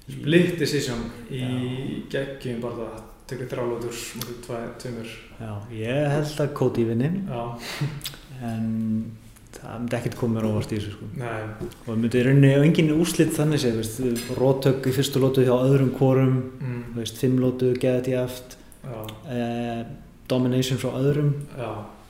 split 0.09 0.59
decision 0.59 1.01
í 1.31 2.05
geggjum 2.11 2.61
bara 2.61 2.75
það 2.75 3.03
tekur 3.29 3.49
þrálótur 3.51 3.97
tveimur. 4.81 5.15
já, 5.39 5.53
ég 5.77 6.13
held 6.15 6.43
að 6.45 6.53
Cody 6.57 6.85
vinni. 6.89 7.11
Já, 7.29 7.43
en 8.49 8.69
það 9.59 9.75
myndi 9.83 9.97
ekkert 9.99 10.17
koma 10.21 10.39
mér 10.39 10.49
óvart 10.49 10.73
í 10.73 10.79
þessu 10.79 10.95
sko. 10.95 11.09
Og 11.69 11.87
það 11.87 12.01
myndi 12.03 12.21
í 12.21 12.25
rauninni 12.27 12.53
og 12.57 12.67
engin 12.69 12.93
úrslit 12.95 13.35
þannig 13.37 13.63
séð, 13.63 14.23
rótök 14.39 14.89
í 14.89 14.95
fyrstu 14.97 15.23
lótu 15.23 15.45
hjá 15.47 15.55
öðrum 15.57 15.93
kórum, 15.99 16.37
mm, 16.61 16.83
veist, 16.99 17.19
fimm 17.21 17.41
lótu 17.43 17.73
geðið 17.81 18.13
ég 18.15 18.23
aft, 18.23 18.59
eh, 19.29 19.85
domination 20.29 20.81
frá 20.81 20.93
öðrum, 21.01 21.35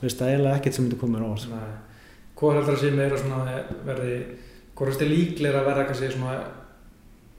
veist, 0.01 0.19
það 0.19 0.27
er 0.27 0.35
eiginlega 0.35 0.59
ekkert 0.59 0.77
sem 0.77 0.85
myndi 0.85 0.99
koma 1.01 1.17
mér 1.17 1.27
óvart 1.27 1.45
sko. 1.47 1.59
Hvor 2.39 2.55
heldur 2.55 2.77
að 2.77 2.83
sé 2.85 2.91
meira 2.95 3.17
svona 3.19 3.63
verði, 3.87 4.15
hvor 4.75 4.87
heldur 4.87 5.11
líklega 5.11 5.59
að 5.59 5.69
verða 5.73 5.87
kannski 5.89 6.13
svona 6.13 6.37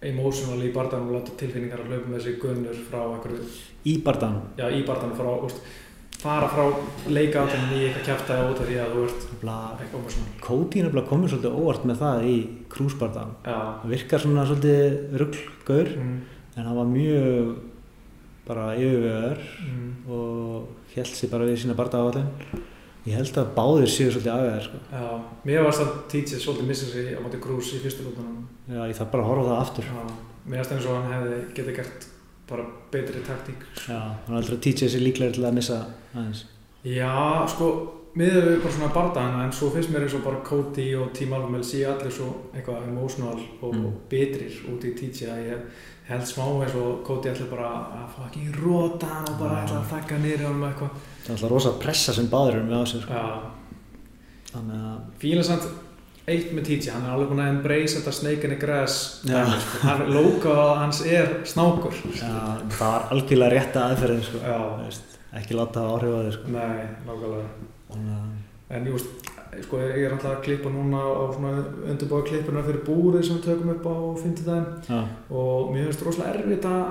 emotional 0.01 0.63
í 0.65 0.73
barndanum 0.73 1.11
og 1.11 1.19
láta 1.19 1.37
tilfinningar 1.41 1.83
að 1.83 1.93
hlaupa 1.93 2.15
með 2.15 2.25
sig 2.25 2.41
gunnur 2.41 2.83
frá 2.89 3.01
einhverju 3.03 3.47
í 3.85 3.95
barðan 4.05 4.39
já, 4.57 4.67
í 4.73 4.81
barndanum 4.89 5.17
frá, 5.19 5.31
úst, 5.45 5.61
fara 6.21 6.49
frá 6.53 6.65
leikáttunum 7.13 7.75
í 7.77 7.83
eitthvað 7.87 8.07
kjæftæði 8.09 8.47
út 8.49 8.63
af 8.63 8.71
því 8.71 8.79
að 8.81 8.95
þú 8.95 9.05
ert 9.07 9.27
eitthvað 9.31 9.99
emotional. 10.01 10.31
Cody 10.47 10.81
er 10.81 10.89
nefnilega 10.89 11.11
komið 11.13 11.35
svolítið 11.35 11.59
óvart 11.61 11.87
með 11.91 12.01
það 12.05 12.29
í 12.31 12.37
krúsbarðan 12.73 13.35
Já, 13.45 13.59
það 13.83 13.95
virkar 13.95 14.25
svona 14.25 14.47
svolítið 14.49 15.21
rugggaur 15.25 15.93
mm, 15.97 16.17
en 16.57 16.71
hann 16.71 16.81
var 16.81 16.91
mjög 16.95 17.55
bara 18.49 18.67
yfirvegar 18.81 19.47
mm, 19.69 19.89
og 20.11 20.93
held 20.97 21.15
sér 21.15 21.33
bara 21.33 21.49
við 21.49 21.61
sína 21.63 21.77
barðaáallin 21.79 22.65
ég 23.07 23.15
held 23.17 23.39
að 23.41 23.53
báðir 23.57 23.89
séu 23.89 24.11
svolítið 24.13 24.33
afvegar 24.35 24.65
sko. 24.67 24.81
já, 24.93 25.05
mér 25.49 25.63
varst 25.65 25.81
að 25.85 25.93
teachið 26.13 26.43
svolítið 26.45 26.67
missa 26.69 26.87
sig 26.93 27.13
á 27.17 27.21
móti 27.25 27.41
grús 27.41 27.71
í 27.75 27.81
fyrstu 27.85 28.05
lútunum. 28.07 28.43
já, 28.69 28.81
ég 28.91 28.97
þarf 28.99 29.11
bara 29.15 29.23
að 29.25 29.31
horfa 29.31 29.49
það 29.51 29.61
aftur 29.65 29.85
Já, 29.85 30.03
mér 30.47 30.59
finnst 30.61 30.73
eins 30.77 30.87
og 30.91 30.97
hann 30.99 31.13
hefði 31.15 31.39
getið 31.57 31.77
gert 31.81 32.09
bara 32.51 32.65
betri 32.93 33.21
taktík 33.25 33.61
Já, 33.89 34.01
hann 34.01 34.35
er 34.35 34.41
aldrei 34.43 34.57
að 34.59 34.63
teacha 34.67 34.89
sér 34.93 35.05
líklega 35.07 35.33
til 35.39 35.45
að 35.47 35.55
missa 35.61 35.79
aðeins. 36.15 36.45
Já, 36.85 37.13
sko, 37.53 37.67
miður 38.19 38.47
við 38.51 38.63
bara 38.65 38.73
svona 38.75 38.93
bardagana 38.95 39.45
en 39.47 39.53
svo 39.55 39.69
finnst 39.71 39.91
mér 39.95 40.03
eins 40.07 40.15
og 40.19 40.25
bara 40.25 40.41
Cody 40.45 40.89
og 40.99 41.13
Team 41.15 41.33
Alpha 41.37 41.61
sé 41.63 41.85
allir 41.87 42.11
svo 42.13 42.29
eitthvað 42.55 42.89
emotional 42.89 43.39
og 43.63 43.75
Mm. 43.75 43.93
betrir 44.11 44.51
út 44.73 44.83
í 44.85 44.93
TJ 44.99 45.29
að 45.31 45.45
ég 45.47 45.61
held 46.09 46.23
smá 46.27 46.43
eins 46.65 46.75
og 46.75 47.05
Cody 47.07 47.29
ætla 47.31 47.47
bara 47.51 47.69
að 48.01 48.09
fucking 48.17 48.53
róta 48.65 49.07
hann 49.07 49.29
og 49.31 49.39
bara 49.39 49.63
ætla 49.65 49.79
að 49.81 49.91
þakka 49.93 50.19
niður 50.19 50.43
á 50.43 50.49
hann 50.51 50.61
með 50.61 50.73
eitthvað 50.73 50.91
Það 51.31 51.37
er 51.37 51.37
alltaf 51.39 51.53
rosa 51.55 51.71
pressa 51.79 52.13
sem 52.17 52.27
báður 52.31 52.57
eru 52.59 52.67
með 52.67 52.81
á 52.83 52.85
sér. 52.91 53.03
sko. 53.05 53.21
Þannig 54.51 54.83
að, 54.91 54.99
fíla 55.23 55.43
samt 55.47 55.67
eitt 56.31 56.51
með 56.55 56.65
TJ, 56.67 56.91
hann 56.95 57.05
er 57.07 57.13
alveg 57.15 57.31
búin 57.31 57.43
að 57.45 57.51
embrace 57.55 57.99
þetta 58.01 58.13
Já. 59.27 59.37
dæmi, 59.45 59.61
sko. 59.63 59.79
hann, 59.87 60.03
logo 60.15 60.55
hans 60.81 61.01
er 61.07 61.31
snákur 61.49 61.95
já, 62.19 62.31
það 62.75 62.83
var 62.83 63.07
algjörlega 63.15 63.51
rétta 63.55 63.85
aðferðin, 63.91 64.23
sko. 64.27 64.43
Ekki 65.41 65.55
láta 65.59 65.85
það 65.85 65.93
áhrif 65.95 66.15
á 66.15 66.21
þig, 66.27 66.33
sko. 66.37 66.55
nei, 66.57 66.81
nákvæmlega 67.07 67.45
að, 67.95 68.39
En 68.71 68.87
ég 68.87 68.95
veist, 68.95 69.31
sko, 69.67 69.81
ég 69.83 70.05
er 70.07 70.13
alltaf 70.15 70.37
að 70.37 70.43
klippa 70.47 70.71
núna 70.71 70.99
á 71.03 71.23
svona 71.35 71.53
undirbúa 71.91 72.27
klippuna 72.27 72.63
fyrir 72.67 72.85
búrið 72.87 73.25
sem 73.27 73.39
við 73.39 73.47
tökum 73.49 73.73
upp 73.77 73.87
á 73.87 73.95
50 74.23 74.47
daginn 74.47 74.69
já, 74.91 75.01
og 75.31 75.73
mér 75.75 75.89
finnst 75.89 76.05
rosalega 76.07 76.43
erfitt 76.43 76.69
að 76.71 76.85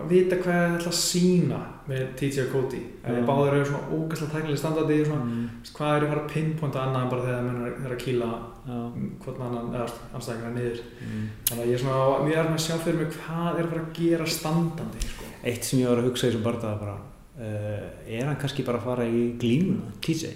að 0.00 0.08
vita 0.10 0.36
hvað 0.40 0.56
ég 0.60 0.74
ætla 0.78 0.90
að 0.90 0.98
sína 1.00 1.58
með 1.90 2.02
TJ 2.18 2.40
og 2.44 2.50
Cody. 2.52 2.80
Já. 3.04 3.12
ég 3.16 3.24
báður 3.28 3.54
eru 3.56 3.64
svona 3.70 3.90
ógæslega 3.96 4.32
tæknilega 4.34 4.60
standardi 4.62 4.98
svona, 5.04 5.24
mm, 5.24 5.48
hvað 5.76 5.94
er 5.96 6.00
ég 6.00 6.06
að 6.06 6.12
fara 6.14 6.22
að 6.24 6.32
pinpointa 6.34 6.82
annað 6.84 7.02
en 7.04 7.10
bara 7.10 7.24
þegar 7.26 7.46
menn 7.46 7.62
er, 7.66 7.72
er 7.86 7.94
að 7.96 8.02
kýla 8.04 8.28
já, 8.66 8.78
hvort 9.24 9.40
annan, 9.46 9.70
eða 9.74 9.88
anstæðingar 10.18 10.54
niður. 10.56 10.82
mm. 11.00 11.24
Þannig 11.50 11.64
að 11.64 11.70
ég 11.70 11.74
er 11.74 11.82
svona, 11.84 12.24
mér 12.26 12.38
er 12.38 12.50
með 12.50 12.58
að 12.60 12.66
sjá 12.66 12.76
fyrir 12.84 12.98
mig 13.00 13.16
hvað 13.16 13.58
er 13.58 13.64
að 13.64 13.72
fara 13.74 13.82
að 13.86 13.92
gera 14.00 14.26
standandi, 14.26 15.00
sko. 15.08 15.24
Eitt 15.44 15.64
sem 15.64 15.78
ég 15.80 15.88
var 15.90 15.98
að 16.02 16.08
hugsa 16.10 16.26
í 16.26 16.30
þessum 16.30 16.46
barndaga 16.46 16.78
bara, 16.84 16.96
uh, 17.40 17.90
er 18.06 18.24
hann 18.30 18.36
kannski 18.40 18.64
bara 18.64 18.78
að 18.78 18.84
fara 18.90 19.04
í 19.08 19.24
glímuna, 19.40 19.90
TJ? 20.00 20.32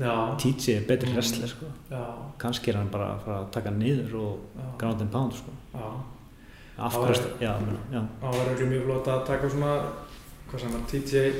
Já, 0.00 0.14
TJ 0.40 0.76
er 0.78 0.86
betri 0.88 1.08
Mm. 1.10 1.14
wrestler, 1.16 1.48
sko. 1.48 1.66
Kannski 2.38 2.68
er 2.70 2.76
hann 2.80 2.88
bara 2.90 3.14
að 3.16 3.24
fara 3.24 3.38
að 3.44 3.50
taka 3.52 3.70
niður 3.70 4.14
og 4.14 4.38
ground 4.78 5.00
and 5.02 5.10
pound, 5.12 5.32
sko. 5.32 5.52
Já. 6.80 6.84
Af 6.86 6.92
Það 6.94 7.02
hverju, 7.04 7.20
væri- 7.20 7.44
já, 7.44 7.52
meina, 7.60 7.80
já, 7.92 8.00
Það 8.22 8.36
var 8.38 8.52
ekki 8.54 8.68
mjög 8.72 8.84
flott 8.88 9.08
að 9.12 9.26
taka 9.26 9.48
svona, 9.52 9.72
hvað 10.50 10.60
sem 10.60 10.76
er, 10.76 10.84
TJ, 10.90 11.32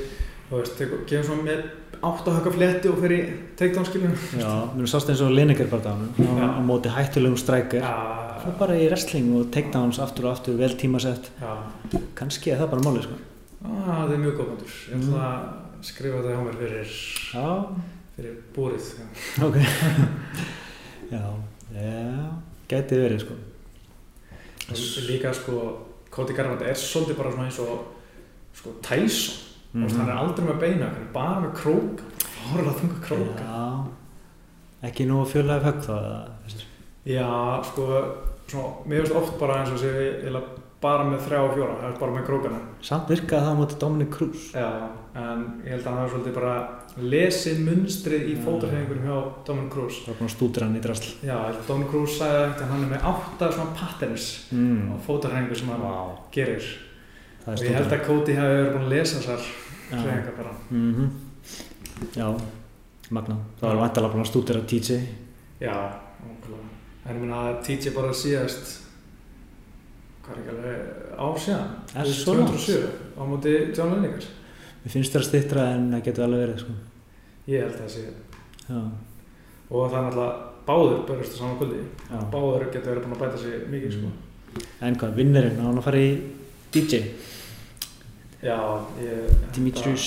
þú 0.50 0.58
veist, 0.60 0.78
gefur 1.08 1.24
svona 1.30 1.42
með 1.48 1.62
átt 2.02 2.28
að 2.28 2.36
högga 2.38 2.52
fletti 2.56 2.88
og 2.88 2.98
fyrir 3.00 3.32
takedown 3.56 3.84
skilur. 3.88 4.14
já, 4.40 4.52
mér 4.76 4.86
sást 4.92 5.08
eins 5.10 5.20
og 5.24 5.30
Lineker 5.32 5.66
barndaganum, 5.66 6.12
Já. 6.16 6.44
á 6.44 6.60
móti 6.60 6.88
hættulegum. 6.88 7.36
Já, 7.36 8.40
Fór 8.40 8.54
bara 8.58 8.72
í 8.74 8.86
wrestling 8.88 9.34
og 9.36 9.50
takedowns 9.52 9.98
aftur 10.00 10.24
og 10.24 10.32
aftur, 10.32 10.56
vel 10.56 10.72
tímasett. 10.76 11.30
Kannski 12.16 12.50
er 12.52 12.58
það 12.58 12.70
bara 12.70 12.82
málið, 12.82 13.02
sko. 13.02 13.16
það 13.64 14.12
er 14.12 14.18
mjög 14.18 14.36
góð 14.38 14.46
bandur. 14.48 14.72
Ég 14.88 14.96
ætla 14.96 15.08
Mm. 15.10 15.20
að 15.20 15.84
skrifa 15.84 16.16
þetta 16.16 16.32
hjá 16.32 16.42
mér 16.44 16.56
fyrir, 16.60 16.88
fyrir 18.16 18.34
búrið. 18.54 18.84
Ok. 19.44 19.56
já, 21.12 21.22
já, 21.74 22.32
gæti 22.68 22.96
verið, 22.96 23.20
sko. 23.24 23.34
Líka, 25.08 25.32
sko, 25.34 25.78
Cody 26.10 26.32
Garbrandt 26.34 26.62
er 26.62 26.74
svolítið 26.74 27.16
bara 27.16 27.30
eins 27.44 27.58
og, 27.58 27.84
sko, 28.54 28.70
Tyson. 28.82 29.34
Mm 29.72 29.84
Mhm. 29.84 29.98
Hann 30.00 30.08
er 30.08 30.16
aldrei 30.18 30.46
með 30.46 30.58
beina, 30.60 30.86
hann 30.86 31.02
er 31.02 31.12
bara 31.12 31.40
með 31.40 31.52
króka. 31.54 32.02
Fárlega 32.18 32.72
þunga 32.80 33.00
króka. 33.06 33.44
Já, 33.44 34.88
ekki 34.88 35.06
nú 35.06 35.20
fjölaði 35.24 35.62
högg 35.64 35.80
þá, 35.84 35.92
eða? 36.00 36.64
Já, 37.06 37.62
sko, 37.64 37.86
svona, 38.48 38.72
mér 38.86 39.04
finnst 39.04 39.14
oft 39.14 39.38
bara 39.38 39.60
eins 39.60 39.70
og 39.70 39.78
sé, 39.78 39.92
ég 40.24 40.32
bara 40.80 41.04
með 41.04 41.20
þrjá 41.26 41.40
og 41.44 41.54
fjóra, 41.54 41.90
bara 42.00 42.12
með 42.14 42.24
krókana. 42.26 42.58
Samt 42.80 43.08
virkaði 43.12 43.44
það 43.44 43.52
á 43.52 43.58
móti 43.60 43.78
Dominic 43.82 44.10
Cruz. 44.14 44.44
Já, 44.54 44.68
en 45.20 45.42
ég 45.64 45.70
held 45.74 45.82
að 45.84 45.88
hann 45.90 45.98
hafi 46.00 46.12
svolítið 46.14 46.34
bara 46.34 46.54
lesið 46.96 47.58
munstrið 47.66 48.22
í 48.30 48.34
Já. 48.36 48.40
fótarhefingurum 48.46 49.04
hjá 49.04 49.18
Dominic 49.46 49.72
Cruz. 49.74 49.98
Það 50.04 50.08
var 50.08 50.18
búin 50.20 50.30
að 50.30 50.34
stútra 50.36 50.64
hann 50.66 50.76
í 50.76 50.82
drasl. 50.86 51.10
Já, 51.26 51.36
að 51.50 51.58
Dominic 51.68 51.90
Cruz 51.92 52.16
sagði 52.18 52.38
að 52.46 52.70
hann 52.72 52.84
er 52.86 52.92
með 52.94 53.04
átta 53.12 53.50
svona 53.52 53.74
patterns 53.76 54.28
Mm. 54.52 54.92
á 54.92 54.94
fótarhefingu 55.06 55.56
sem 55.56 55.68
hann 55.68 55.80
Vá, 55.80 56.16
gerir. 56.32 56.64
það 57.44 57.52
Og 57.52 57.64
ég 57.64 57.74
held 57.76 57.92
að 57.92 58.06
Cody 58.06 58.32
hafi 58.34 58.54
verið 58.56 58.72
búin 58.74 58.84
að 58.86 58.88
lesa 58.88 59.18
þessar 59.20 59.40
Já. 59.90 59.96
hefingar 59.96 60.36
bara. 60.36 60.54
Mhm. 60.70 61.10
Já, 62.16 62.40
magna. 63.10 63.36
Það 63.60 63.68
var 63.68 63.76
vantalega 63.88 64.12
búin 64.14 64.24
að 64.24 64.30
stútra 64.32 64.60
TJ. 64.66 65.00
Já, 65.60 65.76
okkurlega. 66.24 66.68
En 67.06 67.16
ég 67.16 67.20
meina 67.20 67.36
að 67.52 67.64
TJ 67.64 67.90
bara 67.94 68.12
síðast, 68.12 68.78
hvað 70.24 70.34
er 70.36 70.40
ekki 70.42 70.52
alveg, 70.54 70.78
ár 71.26 71.38
síðan? 71.44 71.72
Er 72.00 72.10
svo 72.14 72.34
langt? 72.38 72.52
2007 72.54 72.90
á 73.16 73.22
móti 73.30 73.54
John 73.76 73.94
Lineker. 73.94 74.28
Mér 74.84 74.94
finnst 74.94 75.12
það 75.16 75.26
stittra 75.28 75.64
en 75.74 75.88
það 75.94 76.04
getur 76.08 76.24
alveg 76.26 76.42
verið, 76.44 76.62
sko. 76.64 76.76
Ég 77.50 77.64
held 77.64 77.74
að 77.74 77.80
það 77.84 77.94
sé. 77.94 78.04
Já, 78.70 78.80
Og 79.70 79.84
það 79.90 79.96
er 79.98 80.04
náttúrulega 80.06 80.32
báður 80.66 81.00
börjast 81.08 81.34
á 81.34 81.38
sama 81.40 81.56
kvöldi. 81.60 81.80
já. 82.10 82.18
Báður 82.32 82.64
getur 82.72 82.90
verið 82.90 83.04
búin 83.04 83.16
að 83.16 83.22
bæta 83.24 83.38
sig 83.38 83.66
mikið, 83.70 83.92
sko. 83.98 84.12
En 84.82 84.96
hvað, 84.98 85.14
vinnurinn, 85.20 85.60
á 85.60 85.64
hann 85.68 85.78
að 85.78 85.86
fara 85.86 86.00
í 86.02 86.10
DJ? 86.74 87.00
Já, 88.42 88.56
ég... 89.02 89.34
Dimitrius. 89.54 90.06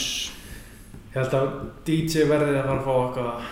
Ég 1.14 1.20
held 1.22 1.36
að 1.38 1.50
DJ 1.86 2.26
verði 2.28 2.58
að 2.58 2.66
fara 2.66 2.80
að 2.80 2.86
fá 2.88 2.94
eitthvað 3.04 3.52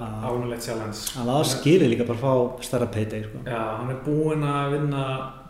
Já. 0.00 0.28
almennilegt 0.28 0.64
challenge. 0.66 1.00
Hann 1.16 1.26
var 1.26 1.44
skilið 1.44 1.90
líka 1.94 2.06
bara 2.06 2.18
fá 2.18 2.62
starra 2.62 2.86
payday, 2.86 3.22
sko. 3.24 3.38
Já, 3.46 3.62
hann 3.78 3.90
er 3.90 3.98
búinn 4.04 4.42
að 4.44 4.72
vinna 4.76 5.02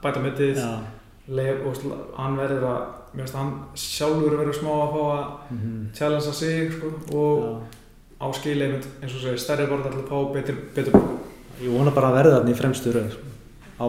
bæta 0.03 0.21
mittið, 0.25 0.59
hann 2.17 2.37
verður 2.39 2.65
að, 2.67 2.81
að 3.35 3.39
hann 3.41 3.53
sjálfur 3.75 4.37
verður 4.41 4.57
smá 4.61 4.71
að 4.71 4.93
fá 4.95 5.03
að 5.11 5.25
Mhm. 5.51 5.93
challengea 5.95 6.33
sig, 6.33 6.73
sko, 6.73 6.87
og 7.17 7.43
Já. 7.43 7.57
á 8.21 8.27
skilið 8.35 8.71
mynd, 8.73 8.87
eins 9.03 9.15
og 9.15 9.21
segir, 9.25 9.39
stærri 9.39 9.67
borð 9.71 9.87
ætla 9.91 10.03
að 10.03 10.09
fá 10.09 10.33
betur, 10.35 10.57
betur. 10.75 11.01
Ég 11.63 11.71
vona 11.79 11.91
bara 11.91 12.09
að 12.11 12.17
verða 12.25 12.41
þarna 12.41 12.51
í 12.51 12.55
fremstu 12.57 12.93
röð, 12.93 13.11
sko. 13.13 13.27
Á 13.81 13.89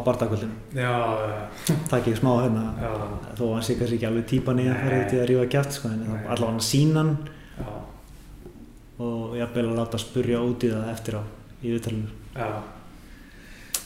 já, 0.73 1.47
Takk 1.89 2.05
ég 2.07 2.15
smá 2.17 2.31
hérna. 2.41 2.73
já, 2.79 2.91
Þó 3.35 3.43
að 3.43 3.53
hann 3.53 3.61
sé 3.63 3.75
kannski 3.75 3.97
ekki 3.99 4.07
alveg 4.07 4.25
típan 4.25 4.59
í 4.59 4.65
að 4.71 4.83
Nei. 4.85 5.03
út 5.03 5.11
í 5.11 5.17
að 5.19 5.27
rífa 5.27 5.47
gætt, 5.51 5.71
sko. 5.73 5.87
En 5.89 5.99
allavega 6.29 6.47
hann 6.47 6.59
sína 6.59 7.17
hann 9.01 9.37
já, 9.37 9.37
og 9.37 9.37
jafnvel 9.37 9.65
að 9.71 9.79
láta 9.79 9.97
spurja 9.97 10.41
út 10.41 10.63
í 10.63 10.69
það 10.71 10.91
eftir 10.91 11.13
á 11.17 11.23
í 11.61 11.73
viðtalinu. 11.73 12.09
já. 12.35 12.63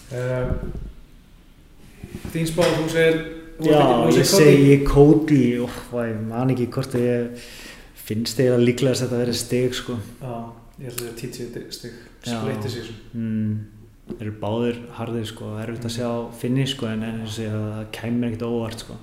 Uh, 0.06 0.48
þín 2.34 2.48
spáð, 2.48 2.76
þú 2.78 2.90
segir, 2.94 3.36
Já, 3.64 4.12
ég 4.12 4.26
segi 4.28 4.84
Cody 4.84 5.60
og 5.64 5.72
ég 5.96 6.18
man 6.28 6.50
ekki 6.52 6.68
hvort 6.68 6.96
að 6.98 7.06
ég 7.06 7.46
finnst 7.96 8.36
þegar 8.36 8.60
líklegast 8.60 9.06
að 9.06 9.08
þetta 9.08 9.20
verið 9.22 9.38
stig 9.40 9.78
sko. 9.78 9.96
Já, 10.20 10.52
ég 10.82 10.90
held 10.90 11.00
að 11.00 11.06
það 11.06 11.08
er 11.08 11.16
10 11.22 11.72
stig, 11.72 11.94
Já. 12.26 12.42
splitti 12.42 12.70
sig. 12.70 12.90
mm, 13.14 13.56
þeir 14.10 14.28
eru 14.28 14.36
báðir 14.42 14.82
harðir 14.92 15.26
sko, 15.26 15.58
erfitt 15.64 15.86
að 15.86 15.96
sjá 15.96 16.10
finni 16.36 16.68
sko, 16.68 16.86
en 16.92 17.04
að 17.04 17.40
það 17.40 17.86
kæmur 17.92 18.28
ekkert 18.28 18.42
óvart 18.44 18.80
sko. 18.80 18.94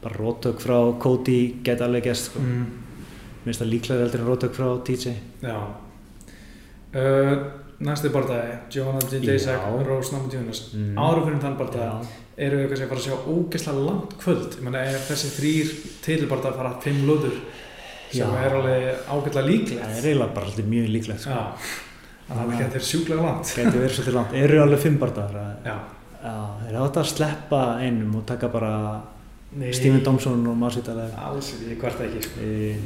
bara 0.00 0.14
rótök 0.14 0.60
frá 0.60 0.98
Cody 0.98 1.56
geta 1.62 1.84
alveg 1.84 2.04
gæst 2.04 2.30
sko. 2.30 2.40
Mm. 2.40 2.87
Mér 3.48 3.56
finnst 3.56 3.64
það 3.64 3.72
líklega 3.72 4.04
heldur 4.04 4.22
en 4.22 4.28
rótök 4.28 4.56
frá 4.58 4.68
TJ 4.84 5.14
Já. 5.42 5.56
Uh, 6.88 7.34
næsti 7.84 8.08
barndagi, 8.12 8.56
Jonathan 8.74 9.22
J. 9.22 9.32
Jacek, 9.32 9.60
Já. 9.60 9.82
Rose 9.86 10.14
Namajunas. 10.14 10.60
Mm. 10.74 10.94
Áður 10.98 11.24
fyrir 11.26 11.42
þann 11.44 11.58
barndagi 11.58 12.14
eru 12.38 12.60
við 12.60 12.70
kannski 12.70 12.86
að 12.86 12.92
fara 12.92 13.00
að 13.00 13.06
sjá 13.08 13.32
ógeðslega 13.34 13.84
langt 13.88 14.14
kvöld. 14.22 14.56
Ég 14.56 14.64
meina, 14.66 14.84
ef 14.86 15.10
þessi 15.10 15.30
þrýr 15.34 15.74
tilbarndagi 16.06 16.58
fara 16.60 16.72
að 16.72 16.86
fimm 16.86 17.02
lúður 17.08 17.36
sem 18.08 18.22
Já. 18.22 18.40
er 18.40 18.56
alveg 18.56 19.34
það 19.34 19.48
líklegt. 19.50 19.84
er 19.84 20.08
eiginlega 20.08 20.34
bara 20.36 20.48
alltaf 20.48 20.70
mjög 20.72 20.88
líklegt 20.94 21.24
sko. 21.24 21.42
Þannig 22.28 22.54
að 22.54 22.62
þetta 22.62 22.78
er 22.78 22.86
sjúklega 22.88 23.24
langt. 23.24 23.52
geti 23.56 23.78
verið 23.82 23.94
svolítið 23.96 24.16
langt, 24.18 24.34
eru 24.36 24.62
alveg 24.62 24.82
fimm 24.84 24.98
bardagar 25.00 25.56
Já. 25.64 25.76
Já, 26.18 26.34
þeir 26.64 26.78
átt 26.82 26.98
að 26.98 27.10
sleppa 27.12 27.62
einum 27.82 28.16
og 28.18 28.24
taka 28.28 28.48
bara 28.52 28.72
Stephen 29.72 30.02
Thompson 30.04 30.42
og 30.46 30.56
Masvidal 30.60 30.98
eða 31.06 31.22
Alls 31.30 31.54
ekki, 31.54 31.70
ég 31.72 31.78
hvert 31.80 32.02
ekki, 32.04 32.20
sko. 32.26 32.42
Ég, 32.44 32.82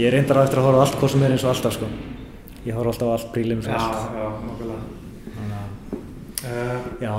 ég 0.00 0.08
er 0.08 0.16
reyndar 0.16 0.40
á 0.42 0.44
eftir 0.48 0.58
að 0.58 0.66
horfa 0.66 0.82
allt 0.86 0.98
hvað 0.98 1.12
sem 1.14 1.22
er 1.22 1.34
eins 1.36 1.44
og 1.46 1.52
alltaf 1.52 1.76
sko. 1.76 1.90
Ég 2.66 2.74
horfa 2.74 2.90
alltaf 2.92 3.08
á 3.08 3.14
allt 3.14 3.30
prílim 3.36 3.62
Já, 3.62 3.78
já, 4.18 4.26
nokkulega. 4.42 4.80
Uh, 6.42 6.88
já, 6.98 7.12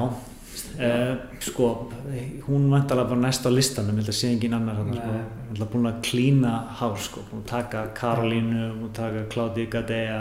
uh, 0.83 1.13
sko, 1.39 1.67
hún 2.49 2.65
vantalega 2.73 3.07
bara 3.13 3.21
næst 3.23 3.47
á 3.47 3.51
listanum, 3.55 3.95
ég 3.95 4.03
held 4.03 4.11
að 4.11 4.17
sé 4.19 4.31
engin 4.33 4.57
annar 4.57 4.81
hann, 4.81 4.91
sko. 4.97 5.13
Hún 5.47 5.61
er 5.63 5.69
búin 5.71 5.87
að 5.87 6.01
klína 6.03 6.51
hár, 6.81 6.97
sko, 6.99 7.23
að 7.31 7.45
taka 7.47 7.85
Karolínu, 7.95 8.65
að 8.83 8.89
taka 8.99 9.23
Claudia 9.31 9.71
Gadea 9.71 10.19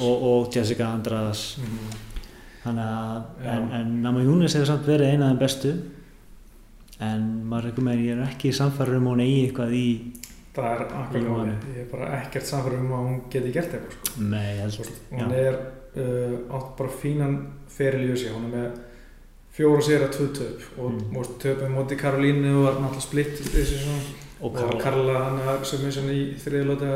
og, 0.00 0.24
og 0.30 0.48
Jessica 0.56 0.88
Andradas. 0.96 1.58
mm, 1.60 2.00
Þannig 2.64 2.88
að, 2.88 3.44
en, 3.52 3.68
en 3.76 3.92
Nama 4.00 4.24
Júnis 4.24 4.56
hefur 4.56 4.70
samt 4.72 4.88
verið 4.88 5.12
eina 5.12 5.28
af 5.28 5.34
þeim 5.34 5.42
bestu, 5.44 5.74
en 7.00 7.24
maður 7.50 7.64
rekum 7.70 7.84
með, 7.88 8.04
ég 8.06 8.16
er 8.18 8.26
ekki 8.28 8.52
samfæður 8.54 8.96
um 9.00 9.06
að 9.08 9.14
hún 9.14 9.24
eigi 9.24 9.40
eitthvað 9.48 9.72
í, 9.74 9.86
það 10.54 10.70
er 10.70 10.82
akkur 11.02 11.28
hann. 11.28 11.52
Ég 11.74 11.80
er 11.82 11.88
bara 11.92 12.10
ekkert 12.22 12.46
samfæður 12.46 12.78
um 12.84 12.92
að 12.94 13.06
hún 13.08 13.20
geti 13.34 13.52
gert 13.52 13.74
eitthvað, 13.74 13.92
sko. 14.08 14.22
nei, 14.30 14.56
held, 14.60 14.90
hún 15.10 15.32
er 15.38 15.54
uh, 15.96 16.56
átt 16.58 16.74
bara 16.78 16.90
fínan 17.02 17.38
feril 17.74 18.04
í 18.06 18.12
þessi, 18.12 18.30
hún 18.34 18.46
er 18.50 18.54
með 18.58 18.82
fjóra 19.54 19.82
sér 19.86 20.02
að 20.08 20.12
tvö 20.16 20.28
töp. 20.34 20.62
Og 20.78 20.90
Mm. 20.90 21.02
mm. 21.14 21.38
töpum 21.38 21.74
móti 21.78 21.96
Karolínu 21.96 22.56
og 22.58 22.64
var 22.64 22.74
náttúrulega 22.82 23.00
splitt 23.08 23.36
þessi 23.38 23.78
svona. 23.84 24.00
Og 24.44 24.52
Karla. 24.54 24.80
Karla 24.82 25.18
hann 25.24 25.38
að 25.48 25.64
submission 25.64 26.08
í 26.10 26.34
þriðlóta 26.42 26.88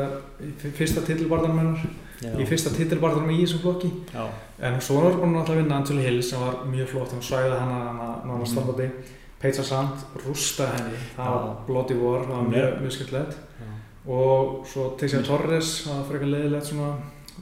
í 0.43 0.49
fyrsta 0.75 1.01
titilbarðanum 1.07 1.57
hennar. 1.61 1.85
Í 2.19 2.45
fyrsta 2.45 2.69
titilbarðanum 2.75 3.31
í 3.31 3.37
þessum 3.45 3.61
flokki. 3.63 3.89
Já, 4.13 4.25
en 4.67 4.75
svo 4.83 4.99
var 5.05 5.15
búin 5.21 5.37
að 5.39 5.55
vinna 5.55 5.77
Angela 5.79 6.01
Hill 6.03 6.19
sem 6.23 6.39
var 6.43 6.59
mjög 6.67 6.87
flott, 6.91 7.11
hann 7.15 7.21
svæði 7.23 7.55
hana 7.57 7.79
hana 7.87 8.09
nána 8.27 8.43
Mhm. 8.43 8.91
Peitsa 9.39 9.63
Sand 9.63 10.01
rústaði 10.25 10.75
henni, 10.81 10.97
það 11.15 11.35
var 11.35 11.53
bloody 11.67 11.95
war, 11.99 12.25
það 12.27 12.35
var 12.35 12.49
mjög, 12.53 12.73
mjög 12.83 12.95
skemmtilegt 12.97 13.37
og 14.09 14.65
svo 14.67 14.85
Teixeira 14.99 15.25
Torres 15.27 15.69
það 15.85 15.97
var 15.99 16.05
frekar 16.09 16.31
leiðilegt 16.33 16.69
svona 16.71 16.89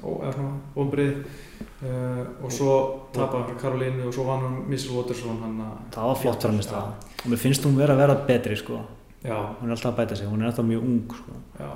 ó, 0.03 0.09
eða 0.19 0.33
svona 0.35 0.53
ombrið 0.83 1.15
uh, 1.17 2.21
og 2.43 2.51
svo 2.53 2.75
hann 3.15 3.31
fyrir 3.47 3.59
Karolínu 3.61 4.07
og 4.09 4.13
svo 4.13 4.25
vann 4.27 4.43
hann 4.45 4.59
Missel 4.69 4.93
Waterson 4.97 5.39
hann 5.41 5.57
að 5.63 5.73
það 5.95 6.11
var 6.11 6.21
flott 6.21 6.47
framist 6.47 6.73
það. 6.73 6.93
Og 7.23 7.31
mér 7.33 7.41
finnst 7.45 7.65
hún 7.65 7.77
vera 7.79 7.95
að 7.95 8.01
vera 8.03 8.17
betri 8.27 8.57
sko. 8.59 8.83
Já, 9.23 9.37
hún 9.57 9.69
er 9.71 9.73
alltaf 9.75 9.91
að 9.93 9.97
bæta 10.01 10.15
sig, 10.19 10.29
hún 10.29 10.43
er 10.43 10.51
alltaf 10.51 10.67
mjög 10.67 10.83
ung 10.91 11.17
sko. 11.17 11.39
já. 11.59 11.71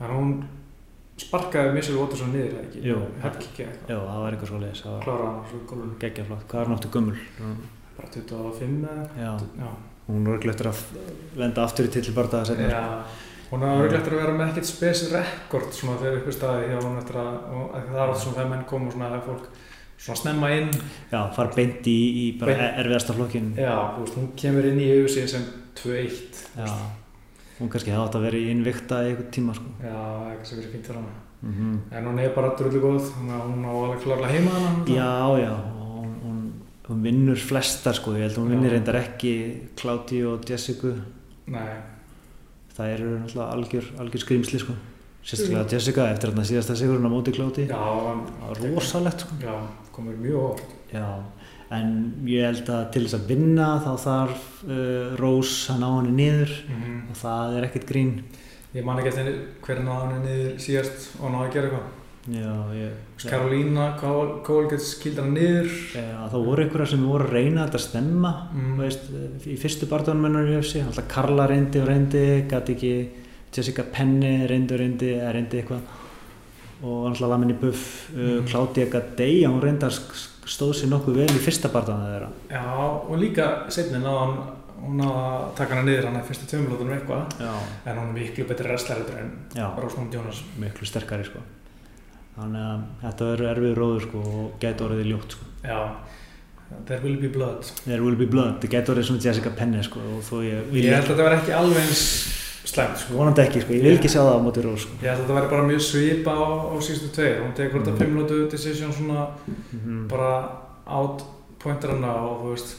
En 0.00 0.14
hún 0.14 0.30
sparkaði 1.20 1.74
Missel 1.74 1.98
Waterson 2.00 2.30
niður 2.32 2.54
eða 2.54 2.62
ekki, 2.68 2.84
Jú. 2.86 3.00
hefkiki 3.24 3.66
eitthvað. 3.66 3.90
Já, 3.90 3.98
það 4.06 4.22
var 4.22 4.36
eitthvað 4.36 4.52
svo 4.52 4.60
leiðis, 4.62 4.84
það 4.86 4.94
var 4.94 5.26
hann 5.74 5.98
geggja 6.00 6.24
flott. 6.30 6.46
Hvað 6.48 6.62
er 6.62 6.72
náttu 6.74 6.92
gömul 6.94 7.18
bara 8.00 8.12
25 8.16 8.84
eða 9.20 9.72
hún 10.10 10.26
er 10.26 10.40
glættur 10.42 10.70
að 10.72 10.84
lenda 11.38 11.64
aftur 11.64 11.86
í 11.86 11.92
titilbarta 11.94 12.40
að 12.40 12.52
setja 12.52 12.70
já. 12.72 12.84
hún 13.50 13.64
örglega 13.68 14.00
eftir 14.00 14.16
að 14.16 14.22
vera 14.24 14.36
með 14.38 14.52
ekkert 14.52 14.70
spes 14.70 15.02
rekord 15.12 15.74
svona 15.76 15.98
þegar 16.00 16.20
uppi 16.20 16.34
staði 16.34 16.70
eftir 16.74 17.20
að, 17.20 17.34
að 17.76 17.90
það 17.90 18.00
er 18.04 18.14
oft 18.14 18.24
svona 18.24 18.38
þegar 18.38 18.52
menn 18.54 18.64
koma 18.72 18.90
og 18.90 18.96
svona 18.96 19.10
að 19.14 19.26
fólk 19.28 19.50
svona 20.00 20.16
snemma 20.16 20.48
inn. 20.56 20.70
Já, 21.12 21.18
fara 21.36 21.52
beint 21.52 21.88
í, 21.90 21.98
í 22.22 22.26
bara 22.40 22.54
Beint. 22.56 22.78
erfiðasta 22.82 23.16
flokkin 23.18 23.50
já, 23.60 23.74
veist, 23.98 24.16
hún 24.16 24.30
kemur 24.40 24.68
inn 24.70 24.80
í 24.80 24.88
auðvitað 24.94 25.32
sem 25.34 25.48
2-1 25.82 26.44
já, 26.56 26.70
hún 27.58 27.72
kannski 27.72 27.92
hefði 27.92 28.04
átt 28.06 28.16
að 28.16 28.24
vera 28.30 28.40
í 28.40 28.46
innvikta 28.54 29.02
í 29.04 29.10
einhvern 29.10 29.34
tíma 29.36 29.56
sko. 29.58 29.74
já, 29.84 29.98
eitthvað 30.30 30.46
sem 30.48 30.62
verið 30.62 30.72
fínt 30.76 30.88
fyrir 30.88 31.02
hana 31.02 31.18
mm 31.40 31.76
en 31.96 32.04
hún 32.04 32.18
er 32.20 32.34
bara 32.36 32.54
drullu 32.56 32.80
góð. 32.82 33.12
Hún 33.16 33.64
á 33.64 33.72
alveg 33.72 34.02
klárlega 34.04 34.32
heima 34.32 34.50
hana 34.56 34.84
já, 34.88 35.12
já, 35.40 35.52
hún, 36.90 37.02
vinnur 37.06 37.40
flestar 37.40 37.96
sko, 37.96 38.14
ég 38.18 38.26
held 38.26 38.36
að 38.36 38.42
hún 38.42 38.54
vinnir 38.54 38.74
reyndar 38.76 39.00
ekki 39.00 39.32
Kláti 39.78 40.20
og 40.28 40.46
Jessica. 40.48 40.92
Nei, 41.50 41.74
það 42.76 42.94
eru 42.94 43.10
náttúrulega 43.18 43.50
algjör, 43.56 43.90
algjör 44.04 44.24
skrýmsli 44.24 44.62
sko. 44.62 44.76
sérstaklega 45.20 45.66
Jessica 45.74 46.06
eftir 46.08 46.30
þarna 46.30 46.46
síðasta 46.48 46.76
sigurinn 46.80 47.04
á 47.04 47.12
móti 47.12 47.34
Kláti 47.36 47.66
já, 47.68 47.76
það 47.76 48.22
var 48.46 48.60
rosalegt 48.64 49.24
sko. 49.26 49.36
já, 49.42 49.54
komur 49.92 50.16
mjög 50.16 50.38
orð 50.46 50.62
já, 50.94 51.08
en 51.76 51.90
ég 52.30 52.46
held 52.48 52.70
að 52.72 52.86
til 52.94 53.02
þess 53.04 53.18
að 53.18 53.26
vinna 53.28 53.66
þá 53.84 53.90
þarf 54.06 54.46
uh, 54.64 55.10
Rós 55.20 55.52
að 55.74 55.82
ná 55.82 55.88
henni 55.90 56.14
niður 56.22 56.54
mm 56.70 57.00
og 57.10 57.18
það 57.18 57.56
er 57.58 57.64
ekkert 57.66 57.88
grín. 57.90 58.12
Ég 58.70 58.84
man 58.86 59.00
ekki 59.00 59.10
eftir 59.10 59.32
hvernig 59.66 59.86
náða 59.88 60.02
hann 60.06 60.24
niður 60.24 60.52
síðast 60.62 61.08
og 61.18 61.32
náða 61.34 61.46
að 61.48 61.54
gera 61.56 61.70
eitthvað 61.70 61.99
Karolína, 63.30 63.94
Kólgett 64.44 64.82
skildi 64.84 65.20
hann 65.22 65.32
niður. 65.34 65.70
Já, 65.96 66.26
það 66.32 66.44
voru 66.46 66.64
einhverjar 66.66 66.90
sem 66.92 67.04
voru 67.08 67.24
að 67.26 67.32
reyna 67.32 67.64
þetta 67.66 67.78
að 67.78 67.84
stemma 67.86 68.32
Mm. 68.52 68.76
veist, 68.78 69.06
í 69.46 69.56
fyrstu 69.56 69.86
barndónum 69.88 70.24
hennar 70.28 70.44
í 70.50 70.56
UFC 70.58 70.82
alltaf 70.84 71.08
Karla 71.08 71.46
reyndi 71.48 71.80
og 71.80 71.88
reyndi 71.88 72.22
gæti 72.48 72.74
ekki, 72.76 72.92
Jessica 73.56 73.82
Penny 73.92 74.46
reyndi 74.46 74.74
og 74.74 74.80
reyndi, 74.80 75.08
eða 75.16 75.32
reyndi 75.34 75.62
eitthvað. 75.62 75.80
Og 76.82 77.06
alltaf 77.08 77.28
Lamini 77.28 77.52
Buff 77.54 78.10
uh, 78.14 78.18
Mm. 78.40 78.46
Claudia 78.46 78.86
Gadeja, 78.86 79.48
hún 79.48 79.60
reyndi 79.62 79.84
að 79.86 79.96
sk- 79.98 80.46
stóð 80.46 80.74
sér 80.76 80.88
nokkuð 80.92 81.14
vel 81.16 81.28
í 81.28 81.40
fyrsta 81.40 81.68
barndónu 81.72 82.04
þeirra. 82.04 82.28
Já, 82.50 82.64
og 83.08 83.18
líka 83.18 83.70
setni 83.70 83.98
náða 83.98 84.20
hann 84.20 84.36
hún 84.80 85.00
að 85.04 85.54
taka 85.56 85.74
hana 85.74 85.84
niður 85.90 86.06
hann 86.08 86.20
í 86.22 86.24
fyrstu 86.26 86.46
tveimlótunum 86.48 86.94
eitthvað. 86.98 87.40
En 87.86 87.96
hún 87.96 88.08
er 88.08 88.12
miklu 88.14 88.44
betri 88.48 88.64
wrestler 88.68 88.96
en 89.18 89.32
Rósmund 89.76 90.12
Jónas. 90.12 90.42
Miklu 90.58 90.84
sterkari 90.86 91.24
sko 91.24 91.38
þannig 92.38 92.64
að 92.70 92.80
þetta 93.02 93.28
verður 93.30 93.50
erfið 93.54 93.74
róður 93.80 94.02
sko 94.08 94.18
og 94.30 94.50
gæti 94.62 94.84
orðið 94.86 95.08
ljótt 95.10 95.36
sko. 95.36 95.44
Já, 95.64 95.80
there 96.86 97.00
will 97.02 97.16
be 97.20 97.28
blood. 97.28 97.64
There 97.84 98.02
will 98.02 98.16
be 98.16 98.26
blood, 98.26 98.60
það 98.62 98.74
gæti 98.76 98.92
orðið 98.94 99.08
svona 99.10 99.24
Jessica 99.26 99.50
Penny 99.58 99.82
sko 99.82 100.00
og 100.00 100.22
þó 100.24 100.36
ég 100.46 100.70
ég 100.76 100.92
held 100.94 101.04
að 101.04 101.10
þetta 101.10 101.26
verði 101.26 101.40
ekki 101.42 101.56
alveg 101.60 101.82
eins 101.84 102.04
slæmt 102.70 102.98
sko. 103.02 103.14
vonandi 103.18 103.42
ekki 103.42 103.60
sko, 103.64 103.72
ég 103.74 103.82
vil 103.82 103.96
ekki 103.98 104.08
sjá 104.12 104.20
það 104.22 104.36
á 104.38 104.44
móti 104.44 104.62
Rós 104.62 104.84
sko. 104.84 104.92
Ég 105.02 105.08
held 105.10 105.18
að 105.18 105.24
þetta 105.24 105.38
verði 105.40 105.50
bara 105.50 105.68
mjög 105.70 105.82
svipa 105.82 106.34
á, 106.38 106.46
á 106.70 106.74
síðustu 106.86 107.08
tveir. 107.16 107.40
Hún 107.42 107.54
tekur 107.58 107.80
þetta 107.80 107.92
Mm. 107.94 108.00
fimmlótu 108.04 108.50
decision 108.50 108.92
svona 108.92 109.26
Mhm. 109.72 110.08
bara 110.08 110.30
out 110.86 111.24
pointer 111.58 111.90
hana 111.90 112.12
og 112.14 112.42
þú 112.44 112.54
veist 112.54 112.76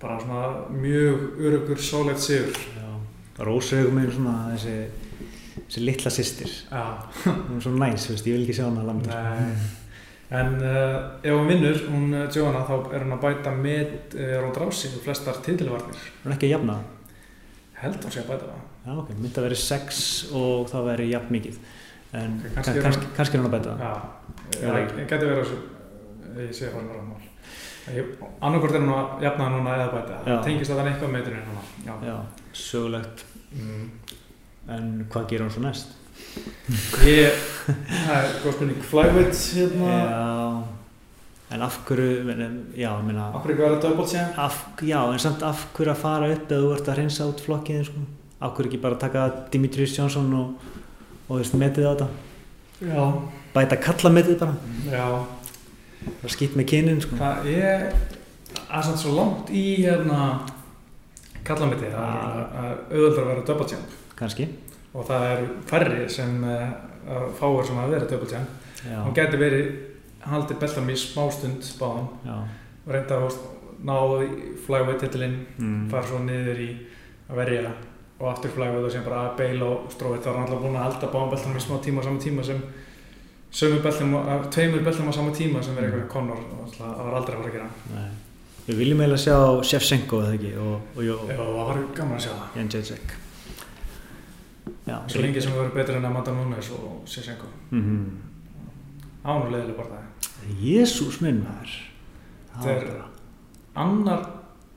bara 0.00 0.18
svona 0.18 0.68
mjög 0.72 1.38
örugur 1.38 1.78
sólegt 1.78 2.18
sigur. 2.18 2.52
Já, 2.56 3.44
Rós 3.44 3.72
er 3.72 3.84
svona 4.10 4.52
þessi, 4.56 4.88
þessi 5.70 5.84
litla 5.86 6.10
systir. 6.10 6.50
Já, 6.66 6.82
hún 7.24 7.58
er 7.60 7.62
svona 7.62 7.86
næs, 7.92 8.08
veist, 8.10 8.26
ég 8.26 8.34
vil 8.34 8.46
ekki 8.46 8.56
sjá 8.58 8.66
hana 8.66 8.82
landa 8.88 9.20
nei. 9.22 9.68
En 10.30 10.52
uh, 10.62 10.96
ef 11.26 11.34
hún 11.34 11.48
vinnur, 11.50 11.78
hún 11.90 12.12
uh, 12.14 12.26
Joanna 12.30 12.62
þá 12.62 12.92
er 12.94 13.02
hún 13.02 13.14
að 13.16 13.22
bæta 13.24 13.52
með 13.54 13.94
uh, 14.14 14.36
Ronda 14.38 14.62
Rousey 14.62 14.92
og 14.94 15.02
flestar 15.02 15.40
titilvarnir? 15.42 16.04
Hún 16.22 16.30
er 16.30 16.36
ekki 16.36 16.46
að 16.46 16.54
jafna? 16.54 16.76
Held 17.80 18.04
hún 18.04 18.14
sé 18.14 18.22
að 18.22 18.28
bæta 18.30 18.50
það. 18.50 18.60
Já, 18.84 18.92
ok, 18.94 19.10
myndi 19.16 19.40
að 19.40 19.46
vera 19.48 19.58
sex 19.62 20.04
og 20.38 20.70
það 20.70 20.86
veri 20.90 21.08
jafn 21.10 21.34
mikið. 21.34 21.58
En 22.20 22.38
Ok, 22.44 22.54
kannski, 22.60 22.84
kannski 22.84 23.08
er 23.08 23.18
kannski, 23.18 23.38
er 23.38 23.42
hún 23.42 23.50
að 23.50 23.56
bæta 23.56 23.74
það. 23.74 23.82
Já, 24.60 24.70
Ég 24.70 25.10
getur 25.10 25.32
verið 25.32 25.42
þessu, 25.42 25.58
ég 26.38 26.54
sé 26.60 26.70
hvað 26.70 26.88
það 26.94 27.04
mál. 27.10 27.28
Annarkort 28.46 28.76
er 28.78 28.84
hún 28.84 28.94
að 28.94 29.26
jafna 29.26 29.44
það 29.48 29.54
núna 29.56 29.76
eða 29.80 29.90
bæta, 29.96 30.22
það. 30.28 30.40
Tengist 30.46 30.74
að 30.74 30.80
það 30.82 30.92
eitthvað 30.92 31.14
með 31.16 31.28
þetta 31.30 31.44
núna. 31.50 32.16
Sögulegt. 32.60 33.26
Mm. 33.50 33.86
En 34.68 35.06
hvað 35.10 35.26
gerir 35.30 35.46
hún 35.46 35.54
svo 35.54 35.62
næst? 35.64 35.96
Ég, 37.06 37.32
það 37.66 38.12
er 38.16 38.28
góð 38.44 38.52
spurning, 38.54 38.82
flyweight 38.84 39.40
hérna, 39.56 39.94
já, 39.96 40.62
en 41.56 41.62
af 41.66 41.78
hverju 41.88 42.08
já, 42.76 42.90
ég 42.92 43.04
meina 43.06 43.30
okkur 43.34 43.54
ekki 43.54 43.64
verið 43.64 43.80
double 43.86 44.06
champ? 44.06 44.36
af, 44.38 44.58
já, 44.86 45.00
en 45.12 45.18
samt 45.22 45.42
af 45.42 45.64
hverju 45.74 45.90
að 45.94 46.02
fara 46.04 46.28
upp 46.34 46.52
eða 46.52 46.60
þú 46.66 46.72
ert 46.76 46.90
að 46.92 46.98
hreinsa 47.00 47.26
út 47.30 47.40
flokkiðin 47.46 47.88
sko? 47.88 48.04
af 48.40 48.54
hverju 48.56 48.70
ekki 48.70 48.82
bara 48.84 49.00
taka 49.00 49.24
Dimitrius 49.52 49.96
Johnson 49.98 50.30
og, 50.34 50.70
og 51.28 51.40
veist, 51.40 51.54
metið 51.58 51.88
á 51.88 51.92
þetta 51.94 52.08
Já. 52.80 53.02
bæta 53.54 53.76
kalla 53.82 54.12
metið 54.14 54.38
bara 54.40 54.54
Já, 54.92 55.06
bara 56.22 56.32
skýtt 56.36 56.54
með 56.56 56.68
kynin 56.70 57.00
sko. 57.04 57.16
það 57.20 57.48
er, 57.56 57.88
það 58.70 58.86
samt 58.90 59.02
svo 59.02 59.16
langt 59.18 59.50
í 59.52 59.64
hérna, 59.82 60.20
kallamiti, 61.44 61.90
það 61.90 61.96
er 61.96 62.04
Ah. 62.04 62.60
að 62.62 62.94
auðvöldar 62.94 63.26
vera 63.32 63.46
double 63.50 63.66
champ 63.72 63.96
kannski. 64.20 64.48
Og 64.94 65.06
það 65.06 65.24
er 65.32 65.44
færri 65.70 66.08
sem 66.10 66.44
uh, 66.44 67.28
fáir 67.38 67.66
sem 67.66 67.78
að 67.78 67.90
vera 67.94 68.06
já, 68.84 68.96
Hún 69.04 69.14
getur 69.14 69.38
verið 69.38 69.70
haldið 70.30 70.58
beltanum 70.60 70.90
í 70.90 70.96
smástund 71.00 71.62
báðan 71.80 72.08
og 72.86 72.92
reynda 72.94 73.16
að 73.20 73.38
ná 73.84 73.94
flyweight 74.66 75.00
titilinn 75.00 75.38
Mm. 75.58 75.88
fara 75.90 76.06
svo 76.06 76.18
niður 76.24 76.58
í 76.60 76.70
að 77.30 77.36
verja. 77.36 77.70
Og 78.20 78.28
aftur 78.28 78.50
flyweight 78.52 78.84
og 78.84 78.92
sem 78.92 79.04
bara 79.04 79.20
að 79.30 79.36
beila 79.38 79.64
og 79.64 79.90
stróið. 79.94 80.20
Það 80.24 80.34
var 80.34 80.42
alltaf 80.44 80.60
búin 80.64 80.76
að 80.76 80.86
halda 80.88 81.12
báðanbeltanum 81.14 81.56
í 81.56 81.64
smá 81.64 81.78
tíma 81.84 82.00
á 82.00 82.04
sama 82.04 82.20
tíma 82.20 82.44
sem 82.44 82.60
sömu 83.52 83.80
beltum, 83.82 84.12
að- 84.14 84.50
tveimur 84.52 84.84
beltum 84.84 85.08
á 85.08 85.12
sama 85.14 85.30
tíma 85.32 85.62
sem 85.64 85.74
verið 85.74 85.92
Mm. 85.94 86.00
eitthvað 86.02 86.08
Conor 86.12 86.36
og 86.36 86.60
alltaf, 86.66 86.78
það 86.98 87.04
var 87.06 87.14
aldrei 87.20 87.34
að 87.36 87.40
fara 87.40 87.50
að 87.50 87.56
gera. 87.56 87.70
Nei. 87.94 88.10
við 88.68 88.76
viljum 88.76 89.00
eiginlega 89.00 89.24
sjá 89.24 89.62
Shevchenko 89.64 90.20
eða 90.22 90.34
ekki? 90.36 90.52
Og, 90.58 90.74
og, 90.74 90.80
og, 90.98 91.04
Já, 91.04 91.36
það 91.36 91.54
var 91.56 91.78
gaman 91.96 92.16
að 92.18 92.22
sjá 92.26 92.32
það 92.36 92.60
svo 95.10 95.22
lengi 95.22 95.40
sem 95.44 95.52
það 95.52 95.62
verið 95.64 95.78
betur 95.80 95.96
en 96.00 96.08
Amanda 96.10 96.34
Nunes 96.36 96.70
og 96.76 97.00
Sissenko. 97.10 97.46
Mm 97.70 98.10
án 99.20 99.42
og 99.44 99.50
leiðileg 99.52 99.76
bara 99.76 99.98
það 99.98 100.58
Jésús 100.64 101.20
minn 101.20 101.42
maður. 101.44 101.72
Það 102.54 102.62
Þetta 102.64 102.86
er- 102.86 103.02
annar 103.82 104.22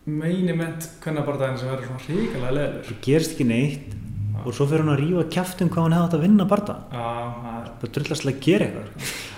meini 0.05 0.55
ment 0.57 0.87
hvernig 1.03 1.25
bara 1.25 1.37
daginn 1.39 1.57
sem 1.61 1.69
verður 1.69 1.87
svona 1.87 2.07
ríkilega 2.07 2.55
leiðilegur. 2.57 2.87
Það 2.89 3.01
gerist 3.07 3.35
ekki 3.35 3.47
neitt. 3.47 3.95
Og 4.43 4.51
svo 4.57 4.65
fyrir 4.67 4.83
hún 4.83 4.91
að 4.91 4.99
rífa 4.99 5.23
kjaftum 5.31 5.69
hvað 5.71 5.85
hún 5.85 5.93
hefði 5.95 6.07
átt 6.07 6.15
að 6.17 6.23
vinna 6.25 6.45
Já, 6.91 7.07
það 7.43 7.55
er 7.59 7.69
það 7.79 7.91
drullastlega 7.95 8.37
að 8.37 8.43
gera 8.43 8.65
eitthvað. 8.65 8.89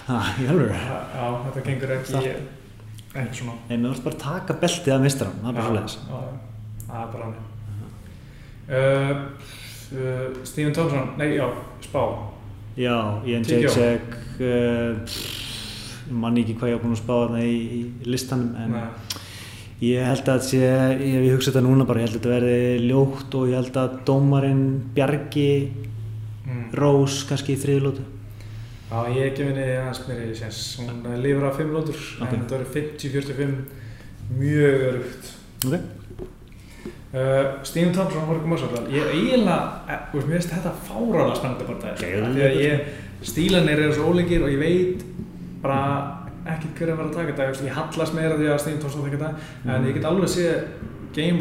Já, 1.15 1.25
þetta 1.45 1.65
gengur 1.67 1.93
ekki 1.95 2.13
ekki 3.15 3.37
svona. 3.39 3.53
Nei, 3.69 3.77
mér 3.77 3.89
varst 3.91 4.05
bara 4.07 4.15
að 4.15 4.23
taka 4.25 4.57
beltið 4.63 4.93
það 4.95 5.03
Já, 5.45 5.61
svo 5.61 5.75
já, 6.09 6.17
það 6.87 6.97
er 7.03 7.11
bara 7.13 7.23
hann 7.25 7.35
uh, 8.65 9.17
uh, 9.93 10.31
Stephen 10.43 10.73
Thompson, 10.73 11.13
nei 11.19 11.35
já, 11.35 11.49
Spá 11.85 12.05
Já, 12.75 13.21
Ian. 13.23 13.43
Jacek 13.47 14.15
uh, 14.43 14.97
manni 16.11 16.43
ekki 16.43 16.57
hvað 16.59 16.73
ég 16.73 16.81
á 16.81 16.87
að 16.89 16.97
spá 16.99 17.13
þarna 17.13 17.43
í, 17.47 17.53
í 17.55 18.09
listanum 18.09 18.51
en 18.59 18.73
Nei. 18.75 19.21
ég 19.87 20.09
held 20.09 20.27
að 20.33 20.41
sé, 20.49 20.59
ég 20.59 21.15
hef 21.15 21.37
hugsa 21.37 21.53
þetta 21.53 21.63
núna 21.65 21.87
bara, 21.87 22.03
ég 22.03 22.09
held 22.09 22.17
að 22.17 22.19
þetta 22.19 22.33
verði 22.35 22.89
ljótt 22.89 23.37
og 23.39 23.47
ég 23.49 23.61
held 23.61 23.79
að 23.79 23.95
dómarinn 24.09 24.65
Bjargi 24.97 25.47
mm. 25.71 26.67
Rós 26.77 27.23
kannski 27.29 27.55
í 27.55 27.61
þriðlótu 27.63 28.05
Já, 28.85 28.99
ég 29.15 29.33
gef 29.33 29.47
henni 29.49 29.65
aðeins 29.79 30.03
meiri 30.05 30.35
séns 30.37 30.59
hún 30.77 31.01
lifur 31.23 31.47
af 31.49 31.57
5 31.57 31.73
lótur 31.73 32.03
Ok. 32.19 32.27
en 32.27 32.43
þetta 32.43 32.59
verður 32.59 32.73
50-45 32.75 33.55
mjög 34.35 34.85
örugt 34.91 35.31
Ok. 35.65 35.79
Uh, 37.15 37.63
Stephen 37.63 37.95
Thompson 37.95 38.27
Jorge 38.29 38.51
Masvidal 38.51 38.85
ég 38.93 39.09
eiginlega, 39.13 39.57
eh, 39.87 40.03
þú 40.11 40.19
veist, 40.19 40.29
mér 40.29 40.37
finnst 40.37 40.53
þetta 40.53 40.75
fárálega 40.89 41.39
spennandi 41.39 41.67
að 42.49 42.59
ég, 42.61 42.85
stílanir 43.25 43.83
eru 43.87 43.97
svo 43.97 44.11
ólíkir 44.11 44.45
og 44.45 44.53
ég 44.53 44.61
veit 44.61 45.05
bara 45.63 45.81
ekkert 46.45 46.77
hver 46.77 46.91
er 46.91 46.99
að 46.99 47.05
að 47.07 47.15
taka 47.15 47.31
þetta 47.31 47.45
Ég 47.49 47.69
ég 47.71 47.77
hallast 47.79 48.17
meira 48.17 48.37
því 48.37 48.51
að 48.51 48.59
Stephen 48.61 48.81
Thompson 48.83 49.07
taka 49.07 49.17
þetta 49.17 49.75
en 49.75 49.87
ég 49.89 49.97
get 49.97 50.09
alveg 50.11 50.29
sé 50.35 50.49
Game 51.15 51.39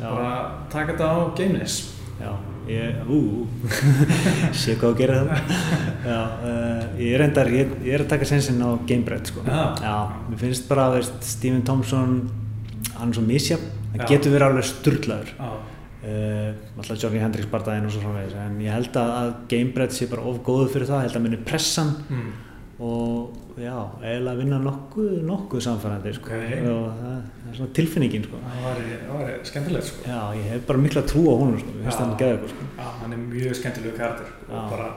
Já. 0.00 0.08
bara 0.10 0.32
taka 0.72 0.92
þetta 0.92 1.06
á 1.08 1.16
Gameness 1.38 1.94
Já, 2.20 2.30
ég, 2.70 3.00
ú, 3.10 3.46
sé 4.60 4.76
hvað 4.78 4.92
þú 4.92 4.98
gerir 5.00 5.16
það. 5.18 5.54
Já, 6.10 6.18
uh, 6.46 6.84
ég 7.00 7.14
er 7.16 7.22
reyndar, 7.24 7.50
ég, 7.52 7.72
ég 7.82 7.96
er 7.96 8.04
að 8.04 8.12
taka 8.12 8.28
sensinn 8.28 8.62
á 8.62 8.70
Gamebread, 8.86 9.30
sko. 9.32 9.42
Já. 9.48 9.62
Já, 9.82 9.96
mér 10.28 10.42
finnst 10.44 10.68
bara, 10.70 10.90
veist, 10.94 11.16
Stephen 11.26 11.64
Thompson, 11.66 12.20
hann 12.94 13.10
er 13.10 13.18
svo 13.18 13.24
misjafn, 13.26 13.83
það 13.94 14.10
getur 14.10 14.36
verið 14.36 14.48
alveg 14.50 14.68
sturlaður. 14.72 15.32
Já, 15.38 15.54
Uh, 16.04 16.50
alltaf 16.76 16.98
Johnny 17.00 17.16
Hendricks 17.16 17.48
bardaðinn 17.48 17.86
og 17.88 17.92
svo 17.94 18.02
framvegis, 18.02 18.34
en 18.36 18.58
ég 18.60 18.74
held 18.74 18.96
að, 19.00 19.30
Gamebread 19.48 19.94
sé 19.96 20.04
bara 20.10 20.26
of 20.28 20.42
góðu 20.44 20.66
fyrir 20.74 20.90
það, 20.90 20.98
ég 20.98 21.06
held 21.06 21.16
að 21.16 21.22
minni 21.24 21.38
pressan 21.48 21.94
mm. 22.12 22.26
og 22.84 23.54
já, 23.56 23.72
eiginlega 24.02 24.34
vinna 24.42 24.58
nokkuð, 24.66 25.14
nokkuð 25.24 25.62
samfærandi, 25.64 26.12
sko. 26.18 26.28
Ok. 26.28 26.52
Og 26.74 26.82
það, 26.98 27.14
það 27.38 27.48
er 27.48 27.56
svona 27.56 27.76
tilfinningin, 27.78 28.26
sko. 28.28 28.42
það 28.44 28.66
var, 28.66 28.82
það 28.92 29.14
var 29.14 29.32
skemmtilegt 29.48 29.88
sko 29.88 30.04
Já, 30.10 30.20
ég 30.36 30.52
hef 30.52 30.68
bara 30.68 30.84
mikla 30.84 31.04
trú 31.08 31.24
á 31.24 31.34
honum, 31.40 31.56
sko, 31.62 31.72
ég 31.72 31.86
finnst 31.86 31.96
Já. 31.96 32.04
hann 32.04 32.14
geða 32.20 32.52
sko. 32.52 32.68
Hann 33.00 33.16
er 33.16 33.24
mjög 33.24 33.58
skemmtilegu 33.62 34.04
Já. 34.04 34.12
og 34.44 34.70
bara 34.74 34.90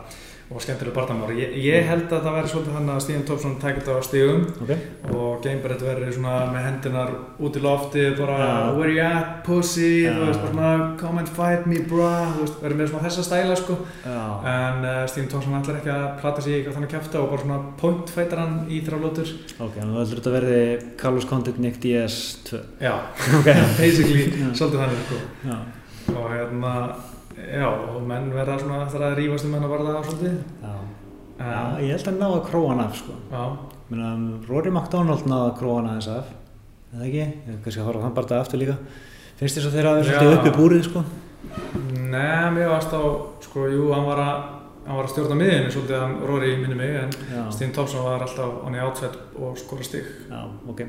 og 0.48 0.62
skemmtilegu 0.64 0.96
barndamár. 0.96 1.32
Ég, 1.36 1.56
ég 1.60 1.84
held 1.90 2.06
að 2.08 2.22
það 2.24 2.36
væri 2.38 2.50
svolítið 2.54 2.76
þannig 2.78 2.94
að 2.94 3.02
Stephen 3.04 3.24
Thompson 3.28 3.56
tækir 3.60 3.82
þetta 3.84 3.96
á 4.00 4.08
stígum 4.08 4.44
Ok? 4.64 4.70
og 5.18 5.42
Gamebread 5.44 5.82
verður 5.84 6.14
svona 6.16 6.36
með 6.54 6.64
hendinar 6.68 7.10
út 7.44 7.58
í 7.60 7.64
lofti 7.66 8.06
bara 8.16 8.38
Já. 8.40 8.54
where 8.78 8.94
you 8.94 9.02
at 9.04 9.34
pussy, 9.44 9.90
þú 10.08 10.30
veist 10.30 10.40
bara 10.46 10.54
svona 10.54 10.70
come 11.02 11.20
and 11.24 11.32
fight 11.36 11.68
me 11.68 11.82
bra, 11.90 12.12
þú 12.38 12.46
veist, 12.46 12.62
verður 12.64 12.80
með 12.80 12.90
svona 12.94 13.04
þessa 13.10 13.26
stæla 13.28 13.58
sko 13.60 13.76
Já. 14.06 14.22
en 14.54 14.88
uh, 14.88 15.02
Stephen 15.12 15.30
Thompson 15.34 15.58
ætlar 15.60 15.82
ekki 15.82 15.92
að 15.98 16.08
plata 16.24 16.46
sig 16.46 16.56
eitthvað 16.62 16.78
þannig 16.80 16.94
kæfta 16.96 17.22
og 17.26 17.30
bara 17.34 17.44
svona 17.44 17.60
pointfætar 17.84 18.44
hann 18.46 18.56
í 18.72 18.80
þrjá 18.88 19.02
lótur. 19.04 19.34
Ok, 19.60 19.76
þannig 19.82 20.00
að 20.06 20.16
þetta 20.16 20.36
verði 20.38 20.62
Carlos 21.04 21.28
Condit 21.28 21.60
Nick 21.60 21.82
Diaz 21.84 22.22
2 22.48 22.64
Já, 22.88 22.96
basically 23.82 24.30
svolítið 24.56 24.80
þannig 24.80 25.06
sko 25.12 25.20
og 26.18 26.30
hérna, 26.32 26.74
já, 27.38 27.68
og 27.70 28.02
menn 28.10 28.30
verða 28.34 28.58
svona 28.62 28.84
eftir 28.86 29.04
að 29.08 29.16
rífast 29.22 29.46
um 29.48 29.52
menn 29.56 29.68
að 29.68 29.74
varða 29.76 29.94
það 29.98 30.10
svolítið. 30.12 30.38
já. 30.64 30.76
En, 31.38 31.52
já 31.54 31.86
ég 31.86 31.92
held 31.94 32.08
að 32.12 32.18
ná 32.22 32.28
að 32.34 32.46
króa 32.50 32.70
hann 32.74 32.82
af 32.88 32.96
sko. 32.98 33.14
Já, 33.32 33.44
Meina, 33.88 34.10
Rory 34.50 34.72
McDonald 34.74 35.28
náði 35.30 35.52
að 35.52 35.58
króa 35.62 35.76
hann 35.80 35.90
aðeins 35.94 36.10
af 36.12 36.34
eða 36.96 37.06
ekki, 37.08 37.26
ég 37.52 37.62
kannski 37.64 37.82
að 37.84 37.88
horfa 37.92 38.04
hann 38.08 38.16
bara 38.18 38.40
aftur 38.42 38.60
líka. 38.64 38.76
Finnst 39.38 39.60
þess 39.60 39.70
að 39.70 39.76
þeirra 39.78 39.92
að 39.94 40.00
vera 40.02 40.20
svolítið 40.20 40.38
uppi 40.40 40.54
búrið 40.58 40.86
sko? 40.90 41.04
Nei, 42.08 42.50
mér 42.56 42.72
varst 42.74 42.94
á, 42.96 43.02
sko, 43.46 43.68
jú, 43.70 43.92
hann 43.94 44.08
var 44.08 44.22
að, 44.24 44.44
hann 44.88 44.98
var 44.98 45.06
að 45.08 45.14
stjórna 45.14 45.38
miðinu 45.38 45.72
svolítið, 45.76 45.98
hann 46.02 46.16
Rory 46.26 46.54
minni 46.58 46.76
mig, 46.80 46.96
en 47.04 47.12
Já, 47.36 47.44
Steve 47.54 47.72
Thompson 47.76 48.04
var 48.08 48.26
alltaf 48.26 48.64
on 48.66 48.74
the 48.74 48.82
outside 48.82 49.14
og 49.38 49.58
skora 49.62 49.86
stig. 49.86 50.08
já, 50.32 50.42
ok. 50.68 50.82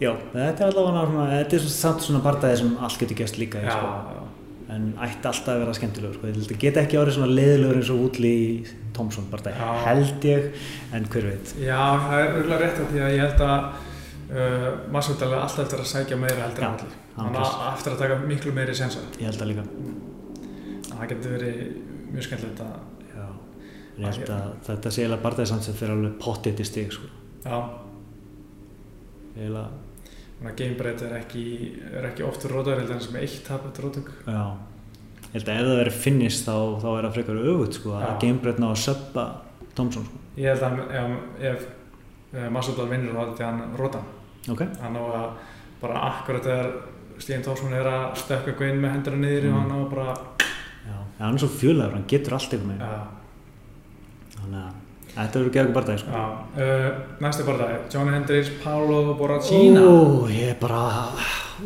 Já, 0.00 0.10
þetta 0.34 0.66
er 0.66 0.72
allavega 0.72 1.06
svona, 1.06 1.26
þetta 1.38 1.56
er 1.56 1.62
svona 1.64 1.76
samt 1.78 2.02
svona 2.04 2.24
bardaði 2.26 2.56
sem 2.60 2.74
allt 2.84 2.98
getur 3.00 3.16
gæst 3.22 3.38
líka 3.40 3.62
í, 3.62 3.70
sko. 3.70 4.25
En 4.74 4.86
ætti 4.98 5.28
alltaf 5.30 5.52
að 5.52 5.60
vera 5.62 5.74
skemmtilegur 5.78 6.16
sko. 6.16 6.26
þetta 6.26 6.56
geta 6.64 6.82
ekki 6.82 6.98
árið 6.98 7.14
svona 7.16 7.34
leiðilegur 7.36 7.76
eins 7.80 7.90
og 7.94 8.00
í 8.26 8.40
Thompson 8.96 9.28
bardaði, 9.30 9.60
Já. 9.60 9.68
held 9.86 10.26
ég 10.26 10.48
en 10.96 11.06
hver 11.12 11.28
veit 11.30 11.52
já, 11.62 11.82
það 12.06 12.22
er 12.22 12.32
örgulega 12.40 12.60
rétt 12.64 12.80
að 12.82 12.90
því 12.94 13.04
að 13.06 13.14
ég 13.14 13.22
held 13.26 13.44
að 13.46 13.68
uh, 14.32 14.68
Masvidal 14.96 15.30
er 15.30 15.38
alltaf 15.44 15.62
eftir 15.66 15.84
að 15.84 15.90
sækja 15.92 16.18
meira 16.24 16.42
heldur 16.48 16.66
en 16.66 16.72
allir. 16.72 16.98
hann 17.16 17.38
á 17.38 17.46
eftir 17.76 17.94
að 17.94 18.02
taka 18.02 18.18
miklu 18.26 18.52
meiri 18.56 18.74
sensa. 18.74 19.04
ég 19.20 19.30
held 19.30 19.42
að 19.46 19.52
líka 19.52 19.66
Það 20.96 21.08
getur 21.10 21.32
verið 21.36 21.56
mjög 22.12 22.24
skemmtilegt 22.24 22.60
að, 22.64 22.76
Já, 23.12 23.26
ég 24.00 24.06
held 24.06 24.30
að 24.32 24.52
þetta 24.66 24.92
sé 24.96 25.08
samt 25.50 25.66
sem 25.66 25.74
fyrir 25.76 25.92
alveg 25.92 26.14
pottið 26.22 26.56
til 26.56 26.66
stig 26.66 26.92
sko. 26.94 27.10
já, 27.44 27.58
eiginlega, 29.36 29.68
þannig 29.68 29.76
að 29.76 29.85
gamebread 30.56 31.02
er 31.02 31.12
ekki, 31.20 31.44
er 31.96 32.04
ekki 32.10 32.22
oft 32.26 32.42
fyrir 32.44 32.56
rótaður, 32.58 32.80
heldur 32.82 32.94
en 32.98 33.00
sem 33.06 33.16
eitt 33.22 33.38
tap 33.46 33.64
eftir 33.70 33.84
rótök. 33.86 34.10
já 34.26 34.42
ég 35.26 35.32
held 35.32 35.48
að 35.48 35.56
ef 35.60 35.66
það 35.66 35.78
verið 35.80 35.96
finnist 36.04 36.44
þá, 36.46 36.54
þá 36.82 36.86
er 36.98 37.06
það 37.06 37.14
frekar 37.16 37.40
öfugt 37.52 37.74
sko, 37.80 37.90
að 37.96 38.04
Já. 38.06 38.18
Gamebread 38.22 38.58
ná 38.62 38.66
að 38.70 38.76
söppa 38.84 39.24
Thompson 39.74 40.04
sko. 40.06 40.18
Ég 40.36 40.46
held 40.52 40.62
að 40.62 40.78
ef, 40.96 41.40
ef, 41.50 41.66
Masvidal 42.52 42.88
vinnur 42.90 43.12
þá 43.16 43.20
held 43.24 43.40
ég 43.40 43.46
að 43.46 43.50
hann 43.50 43.76
róta 43.80 43.98
hann. 43.98 44.52
ok, 44.52 44.62
hann 44.82 44.96
á 44.96 45.02
að 45.02 45.30
bara 45.80 46.02
akkurat 46.10 46.44
þegar 46.44 46.70
Stíðin 47.18 47.44
Tómsson 47.46 47.72
er 47.72 47.86
að 47.88 48.16
stökka 48.20 48.50
eitthvað 48.52 48.70
inn 48.74 48.80
með 48.82 48.90
hendurinn 48.92 49.22
niður 49.24 49.44
Mm. 49.46 49.54
og 49.56 49.60
hann 49.62 49.72
á 49.72 49.80
bara 49.90 50.08
já, 50.86 50.96
hann 51.18 51.34
er 51.34 51.38
svo 51.40 51.48
fjölaður 51.48 51.92
hann 51.96 52.04
getur 52.12 52.32
allt 52.36 52.52
eitthvað 52.52 52.70
með 52.70 52.80
ja, 52.80 53.06
þannig 54.36 54.60
að 54.60 54.74
þetta 55.16 55.38
verður 55.40 55.52
gerðið 55.56 55.74
bardaði 55.76 55.98
sko. 56.02 56.10
uh, 56.12 56.86
næstu 57.24 57.44
bara 57.48 57.58
dag 57.58 57.90
Johnny 57.94 58.12
Hendricks, 58.16 58.50
Paolo 58.64 59.14
Borracina 59.18 59.80
Ó, 59.82 60.28
ég 60.30 60.50
er 60.54 60.58
bara 60.60 60.82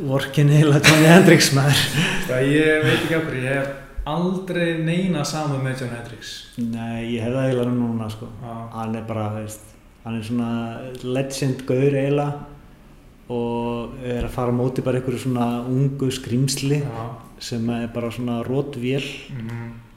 vorkin 0.07 0.49
heila 0.55 0.79
Johnny 0.81 1.09
Hendricks 1.11 1.53
maður 1.57 1.81
það 2.29 2.51
ég 2.55 2.85
veit 2.87 2.99
ekki 3.01 3.17
okkur, 3.21 3.39
ég 3.43 3.57
hef 3.59 3.73
aldrei 4.11 4.69
neina 4.87 5.25
saman 5.29 5.61
með 5.65 5.83
Johnny 5.83 5.99
Hendricks 5.99 6.31
nei, 6.59 7.17
ég 7.17 7.25
hef 7.27 7.35
það 7.35 7.49
eiginlega 7.49 7.75
núna 7.75 8.09
sko. 8.11 8.27
Hann 8.75 8.95
er 8.99 9.05
bara, 9.09 9.27
veist 9.39 9.67
hann 10.05 10.17
er 10.17 10.25
svona 10.25 10.53
legend 11.05 11.67
gaur 11.69 11.93
eiginlega 11.93 12.47
og 13.31 13.93
er 14.03 14.25
að 14.27 14.33
fara 14.35 14.51
á 14.51 14.57
móti 14.59 14.83
bara 14.83 14.99
einhverju 14.99 15.21
svona 15.27 15.61
ungu 15.69 16.09
skrýmsli 16.11 16.81
Já. 16.83 17.05
sem 17.51 17.69
er 17.71 17.87
bara 17.95 18.11
svona 18.11 18.41
rótvél 18.47 19.05
Mhm. 19.31 19.61
e, 19.61 19.90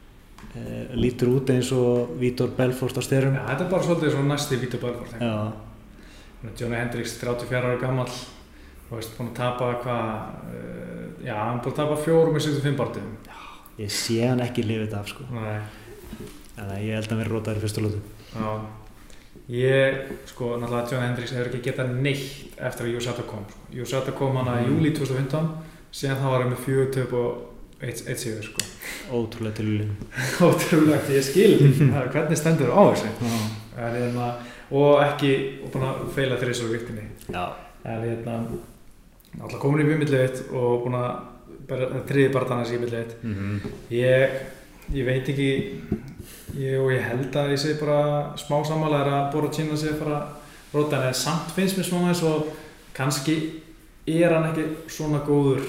lítur 0.93 1.31
út 1.33 1.49
eins 1.49 1.71
og 1.73 2.11
Vítor 2.21 2.51
Belfort 2.57 2.97
á 2.97 3.01
styrum 3.01 3.33
Já, 3.33 3.43
þetta 3.49 3.65
er 3.65 3.71
bara 3.71 3.83
svolítið 3.87 4.11
svona 4.13 4.33
næsti 4.35 4.59
Vítur 4.61 4.81
Börford 4.83 5.15
já, 5.17 5.33
Johnny 6.59 6.75
Hendricks, 6.77 7.15
34 7.21 7.63
ára 7.71 7.79
gammal 7.81 8.09
búin 8.93 9.29
að 9.31 9.33
tapa 9.39 9.71
hvað 9.81 10.09
uh, 10.53 11.25
já, 11.25 11.33
hann 11.39 11.61
búin 11.63 11.73
að 11.73 11.79
tapa 11.81 11.95
fjórum 12.03 12.35
með 12.35 12.45
75 12.51 12.77
barndum 12.77 13.09
ég 13.79 13.89
sé 13.89 14.19
hann 14.27 14.43
ekki 14.45 14.61
lifið 14.67 14.83
þetta 14.91 14.99
af 14.99 15.07
sko. 15.09 15.25
Nei. 15.33 15.61
En 16.61 16.69
ég 16.77 16.93
held 16.93 17.07
að 17.07 17.13
hann 17.15 17.21
verið 17.23 17.33
rótaður 17.33 17.57
í 17.57 17.63
fyrstu 17.63 17.81
lótu 17.87 18.01
Já, 18.33 18.51
ég, 19.49 19.97
sko, 20.29 20.51
náttúrulega 20.61 20.91
John 20.93 21.03
Hendricks 21.07 21.33
hefur 21.33 21.49
ekki 21.49 21.63
getað 21.71 21.95
neitt 21.97 22.59
eftir 22.61 22.85
að 22.91 22.99
USATA 22.99 23.25
kom, 23.31 23.47
sko. 23.49 23.65
USATA 23.81 24.13
kom 24.19 24.37
í 24.37 24.43
Mm. 24.45 24.67
júli 24.69 24.93
2015, 24.93 25.49
síðan 25.93 26.21
þá 26.21 26.27
var 26.29 26.41
hann 26.45 26.53
með 26.53 26.63
fjögur 26.67 26.93
töp 26.93 27.13
og 27.17 27.41
eitt, 27.83 28.19
sigur, 28.19 28.43
sko. 28.45 28.65
ótrúlega 29.17 29.57
tilvílin 29.59 29.91
Ótrúlegt, 30.47 31.09
ég 31.13 31.25
skil, 31.25 31.55
er 31.89 32.09
hvernig 32.13 32.39
stendur 32.39 32.73
á 32.73 32.81
þessu. 32.93 33.11
Hérna, 33.77 34.29
og 34.73 35.01
ekki, 35.03 35.33
og 35.65 35.73
búin 35.73 35.87
að 35.89 36.01
feila 36.15 36.39
þrjusar 36.41 36.73
viktinni. 36.73 37.05
já, 37.27 37.45
En, 37.83 37.99
hérna, 37.99 38.37
náttúrulega 39.35 39.59
komin 39.59 39.83
í 39.83 39.87
vimillið 39.89 40.43
og 40.55 40.85
búin 40.85 40.95
að, 40.95 41.09
þriði 42.07 42.29
sér 42.33 42.69
í 42.73 42.77
vimillið 42.77 43.15
mm 43.23 43.73
Ég, 43.91 44.37
ég 44.93 45.05
veit 45.07 45.29
ekki, 45.33 45.49
ég, 46.59 46.77
og 46.79 46.91
ég 46.93 47.03
held 47.09 47.35
að 47.35 47.51
ég 47.55 47.59
sé 47.59 47.75
bara 47.81 48.33
smá 48.39 48.61
sammála 48.67 49.01
er 49.03 49.11
að 49.11 49.29
Boracina 49.33 49.77
sé 49.79 49.95
bara 49.99 50.21
róta 50.73 51.01
en 51.07 51.13
samt 51.13 51.51
finnst 51.55 51.77
mér 51.77 51.85
svona 51.89 52.11
eins 52.13 52.23
og 52.23 52.47
kannski 52.95 53.35
er 54.07 54.33
hann 54.33 54.49
ekki 54.51 54.65
svona 54.91 55.19
góður 55.27 55.63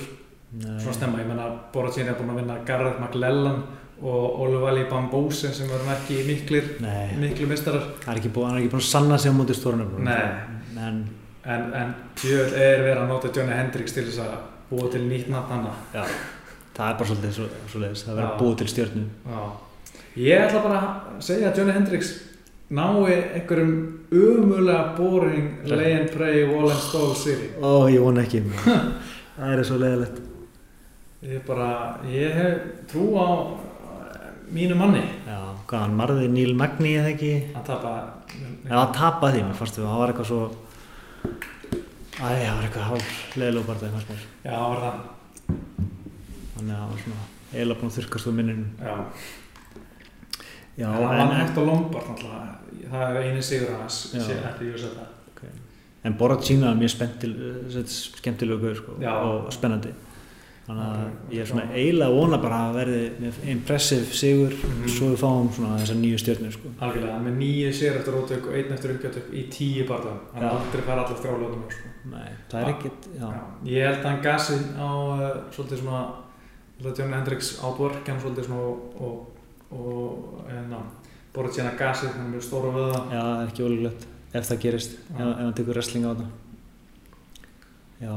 svona 0.62 0.94
stemma, 0.94 1.22
ég 1.22 1.26
menna 1.30 1.48
Boracina 1.72 2.12
er 2.12 2.18
búin 2.18 2.30
að 2.34 2.42
vinna 2.42 2.60
Garrett 2.66 3.00
McLellan 3.00 3.62
og 4.04 4.40
Olivali 4.44 4.84
Bambose 4.90 5.52
sem 5.54 5.68
verðum 5.70 5.92
ekki 5.94 6.20
miklir, 6.28 6.70
Nei, 6.82 7.14
miklu 7.18 7.46
mistarar 7.50 7.86
hann 8.04 8.14
er 8.16 8.20
ekki 8.20 8.32
búin, 8.34 8.56
að 8.68 8.80
sanna 8.84 9.18
sig 9.18 9.32
á 9.32 9.34
móti 9.34 9.54
stórnum. 9.56 9.94
Nei. 10.04 10.24
en 10.78 11.04
en, 11.44 11.72
en 11.76 11.94
djöðl 12.20 12.56
er 12.56 12.82
verið 12.84 13.02
að 13.02 13.10
nota 13.12 13.30
Johnny 13.34 13.56
Hendricks 13.56 13.94
til 13.96 14.06
þess 14.08 14.22
að 14.24 14.34
búa 14.70 14.90
til 14.92 15.02
nýtt 15.04 15.30
nafn 15.32 15.52
hana 15.52 15.72
já, 15.92 16.04
það 16.74 16.86
er 16.88 16.98
bara 17.00 17.08
svolítið 17.10 17.34
svo, 17.38 17.48
svoleiðis, 17.72 18.04
það 18.06 18.18
verður 18.18 18.30
að 18.30 18.38
búið 18.42 18.56
til 18.60 18.68
stjörnu. 18.72 19.04
Já. 19.28 19.42
Ég 20.24 20.44
ætla 20.46 20.62
bara 20.64 20.78
að 20.84 21.18
segja 21.26 21.50
að 21.50 21.58
Johnny 21.60 21.74
Hendricks 21.76 22.12
nái 22.74 23.16
einhverjum 23.36 23.74
umulega 24.10 24.94
boring 24.96 25.50
lay 25.68 25.92
and 25.98 26.12
pray 26.14 26.46
wall 26.48 26.70
and 26.70 26.80
stove 26.80 27.16
city. 27.18 27.50
ó, 27.60 27.86
ég 27.92 28.00
vona 28.02 28.24
ekki. 28.24 28.42
Það 29.34 29.50
er 29.50 29.66
svo 29.66 29.76
leiðilegt 29.82 30.33
Ég 31.24 31.40
bara, 31.46 31.68
ég 32.12 32.34
hef 32.36 32.64
trú 32.90 33.04
á 33.16 33.28
eh, 33.48 34.24
mínu 34.52 34.76
manni 34.76 35.00
já, 35.24 35.38
hvað, 35.64 35.80
hann 35.86 35.94
marði 35.96 36.26
Neil 36.28 36.52
Magni 36.58 36.90
eða 36.98 37.14
ekki 37.14 37.30
að 37.56 37.64
tapa. 37.70 37.92
Já, 38.34 38.74
hann 38.74 38.92
tapaði 38.92 39.38
því, 39.38 39.46
mér 39.46 39.56
fannst 39.56 39.78
þú, 39.78 39.86
hann 39.88 40.02
var 40.02 40.12
eitthvað 40.12 40.28
svo 40.28 40.42
Æ, 42.14 42.28
það 42.28 42.50
var 42.50 42.66
eitthvað 42.66 42.86
hálf 42.90 43.08
það 43.32 43.96
fannst 43.96 44.12
mér 44.12 44.26
Já, 44.44 44.58
var 44.60 44.84
það. 44.84 45.00
Þannig 46.58 46.76
að 46.76 46.76
það 46.76 46.92
var 46.92 47.02
svona 47.06 47.26
eiginlega 47.54 47.80
búin 47.80 47.90
að 47.90 47.98
þurrkast 47.98 48.28
úr 48.28 48.38
minninu 48.42 48.68
Já. 48.84 48.94
Já, 50.74 50.88
en 50.92 51.08
hann 51.08 51.28
var 51.32 51.36
hægt 51.40 51.56
á 51.56 51.62
Lombard 51.64 52.08
náttúrulega. 52.12 52.54
Það 52.92 53.04
er 53.08 53.20
eini 53.24 53.42
sigur 53.48 53.76
hans, 53.78 53.98
eftir 54.12 54.68
ég 54.68 54.76
að 54.76 54.88
setja. 54.90 55.10
en 56.04 56.16
Boracina 56.20 56.74
er 56.74 56.80
mjög 56.84 56.98
spenntil, 56.98 57.36
skemmtilegu 58.20 58.74
sko, 58.76 58.98
og 59.00 59.54
spennandi 59.54 59.94
þannig 60.64 60.84
að 60.88 61.32
ég 61.34 61.40
er 61.42 61.46
svona 61.50 61.64
eiginlega 61.76 62.08
að 62.10 62.16
vona 62.18 62.38
bara 62.40 62.58
að 62.68 62.76
verði 62.78 63.00
með 63.20 63.40
impressive 63.52 64.14
sigur 64.16 64.52
Mhm. 64.64 64.88
svo 64.88 65.10
við 65.12 65.18
fáum 65.20 65.50
svona 65.52 65.78
þessar 65.80 65.98
nýju 66.00 66.18
stjörnur 66.22 66.52
sko. 66.56 66.68
Algjörlega, 66.80 67.18
með 67.26 67.34
nýju 67.42 67.72
sér 67.80 67.96
eftir 67.98 68.12
rótök 68.16 68.46
og 68.48 68.54
einn 68.54 68.72
eftir 68.72 68.90
umgjötök 68.94 69.26
í 69.32 69.42
tíu 69.52 69.84
barðan. 69.88 70.20
Hann 70.34 70.42
Já. 70.42 70.50
aldrei 70.50 70.82
fara 70.86 71.04
allar 71.04 71.18
þrjálóðum. 71.20 71.62
Sko. 71.70 71.88
Nei, 72.10 72.30
það 72.50 72.60
er 72.60 72.66
Já. 72.66 72.74
ekkit 72.74 73.08
já. 73.20 73.28
Já. 73.28 73.40
Ég 73.64 73.86
held 73.86 73.98
að 74.04 74.10
hann 74.10 74.22
gasi 74.22 74.54
á 74.78 74.88
uh, 74.88 75.36
svolítið 75.52 75.78
svona, 75.82 76.02
að 76.84 76.98
John 76.98 77.12
Hendricks 77.12 77.58
átvork 77.62 78.06
hann 78.08 78.20
svolítið 78.20 78.44
svona 78.44 78.60
og, 78.60 78.78
og, 79.00 79.26
og 79.70 80.48
enná, 80.50 80.80
borðið 81.34 81.52
síðan 81.60 81.78
gasi, 81.78 82.06
hann 82.06 82.26
er 82.26 82.32
mjög 82.38 82.42
stóra 82.48 82.72
vöða. 82.72 83.00
já, 83.12 83.20
það 83.20 83.42
er 83.42 83.48
ekki 83.52 83.64
ólíklegt 83.68 84.06
ef 84.34 84.48
það 84.50 84.58
gerist, 84.64 84.92
ef, 84.92 85.18
Já. 85.18 85.30
ef 85.30 85.36
hann 85.44 85.52
tekur 85.54 85.74
wrestling 85.74 86.04
á 86.04 86.10
þetta 86.14 86.26
já, 88.00 88.14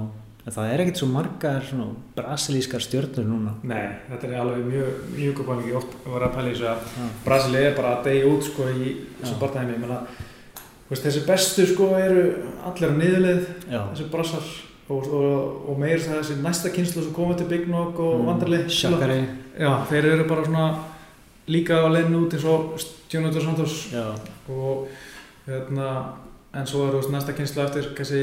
en 0.48 0.56
það 0.56 0.70
er 0.72 0.84
ekkit 0.84 1.02
svo 1.02 1.10
margar 1.12 1.66
svona 1.68 1.89
brasilískar 2.16 2.84
stjörnur 2.84 3.28
núna. 3.28 3.58
Nei, 3.68 3.84
þetta 4.08 4.30
er 4.30 4.38
alveg 4.45 4.64
mjög 4.70 5.04
mjög 5.18 5.41
uppáling 5.43 5.68
ég 5.68 5.82
oft 5.82 5.98
var 6.08 6.28
að 6.30 6.38
pæla 6.38 6.54
í 6.54 6.56
þessu 6.56 6.70
að 6.72 7.12
Brasili 7.26 7.66
er 7.66 7.76
bara 7.76 7.98
að 7.98 8.08
deyja 8.08 8.32
út 8.32 8.48
sko 8.48 8.72
í 8.72 8.95
þessu 9.20 9.36
veist, 10.88 11.04
þessi 11.04 11.26
bestu 11.28 11.66
sko 11.68 11.89
eru 12.00 12.24
allir 12.68 12.93
á 12.95 13.00
niðurleið, 13.02 13.50
já. 13.68 13.82
þessi 13.91 14.10
brassar. 14.14 14.56
Og, 14.88 15.08
og, 15.12 15.56
og 15.68 15.80
meir 15.82 15.98
þess 16.00 16.14
að 16.14 16.20
þessi 16.22 16.36
næsta 16.45 16.70
kynslu 16.72 17.02
sem 17.04 17.16
komið 17.16 17.41
til 17.41 17.48
Big 17.50 17.66
Nog 17.68 17.98
og 18.00 18.22
mm. 18.22 18.30
Vanderlei 18.30 18.60
Shakari. 18.72 19.18
Já, 19.60 19.72
þeir 19.89 20.08
eru 20.14 20.28
bara 20.30 20.45
svona 20.45 20.68
líka 21.52 21.82
á 21.84 21.91
leiðinu 21.91 22.22
út 22.24 22.38
eins 22.38 22.45
og 22.48 22.78
Jonathan 23.12 23.43
Santos. 23.50 23.76
Og 24.48 24.88
hérna 25.43 25.89
en 26.54 26.66
svo 26.68 26.86
er 26.88 26.93
veist 26.95 27.12
næsta 27.12 27.34
kynslu 27.38 27.62
eftir 27.64 27.89
kannski 27.98 28.22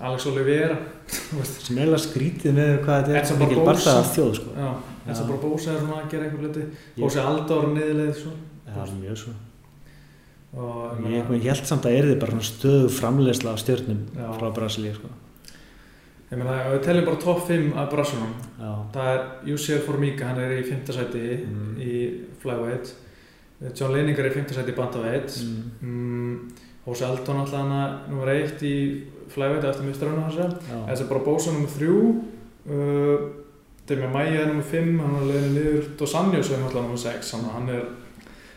Alex 0.00 0.26
Oliveira 0.26 0.76
þú 1.08 1.38
veist 1.40 1.62
sem 1.66 1.78
er 1.78 1.86
alveg 1.88 2.02
skrítið 2.04 2.52
með 2.58 2.72
hvað 2.84 3.06
þetta 3.08 3.32
er 3.34 3.40
mikil 3.40 3.62
Barbosa. 3.64 3.94
barða 3.94 4.10
þjóð 4.14 4.34
sko. 4.36 4.50
já, 4.56 4.68
bara 5.28 5.38
Bósa 5.46 5.72
er 5.72 5.80
svona 5.80 6.02
að 6.02 6.10
gera 6.10 6.24
einhver 6.28 6.44
Ég- 6.96 7.02
Bósi 7.02 7.18
Aldor 7.18 7.64
er 7.64 7.72
niðurleið 7.78 8.14
svo 8.20 8.30
já, 8.68 8.84
mjög 9.00 9.16
svo 9.24 9.32
og 10.52 10.98
ég, 11.08 11.30
ég 11.40 11.48
held 11.48 11.66
samt 11.66 11.86
að 11.88 11.96
er 11.98 12.04
þið 12.10 12.18
bara 12.20 12.40
stöðu 12.44 12.88
framleiðsla 12.92 13.54
á 13.54 13.56
stjörnum 13.56 14.00
Já. 14.16 14.26
frá 14.36 14.50
Brasilíu 14.52 14.94
sko. 14.98 15.08
ég 16.32 16.38
meina 16.38 16.58
við 16.74 16.82
teljum 16.84 17.04
bara 17.08 17.16
top 17.20 17.46
5 17.48 17.72
af 17.76 17.88
brassunum 17.92 18.34
já, 18.60 18.72
það 18.92 19.08
er 19.14 19.22
Jussi 19.48 19.78
Formiga, 19.86 20.26
hann 20.28 20.38
er 20.40 20.58
í 20.60 20.64
5. 20.68 20.92
sæti 20.92 21.46
Mm. 21.46 21.78
í 21.80 22.20
flyweight 22.42 22.92
John 23.74 23.92
Leininger 23.94 24.18
er 24.26 24.30
í 24.30 24.34
5. 24.34 24.52
sæti 24.54 24.72
í 24.72 24.76
bantamweight 24.76 25.40
mm, 25.40 25.88
mm, 25.88 26.52
Hósi 26.86 27.04
Aldon 27.06 27.42
alltaf 27.44 27.60
hana 27.62 27.82
nummer 28.08 28.30
1 28.32 28.62
í 28.66 28.74
flyweight 29.30 29.66
eftir 29.68 29.86
mistrarunum 29.86 30.26
hans 30.26 30.38
já, 30.40 30.48
Þessi 30.88 31.04
er 31.04 31.10
bara 31.12 31.24
Bósa 31.26 31.54
nummer 31.54 31.70
3 31.70 31.90
uh, 31.94 33.26
Demi 33.88 34.08
Maia 34.10 34.42
er 34.42 34.50
nummer 34.50 34.66
5 34.66 35.02
hann 35.02 35.18
er 35.20 35.28
leiðin 35.30 35.54
niður 35.58 35.90
Dos 36.00 36.14
Anjos 36.18 36.50
er 36.50 36.62
náttúrulega 36.62 36.86
nummer 36.88 37.02
6 37.04 37.34
hann, 37.38 37.70
er 37.70 37.86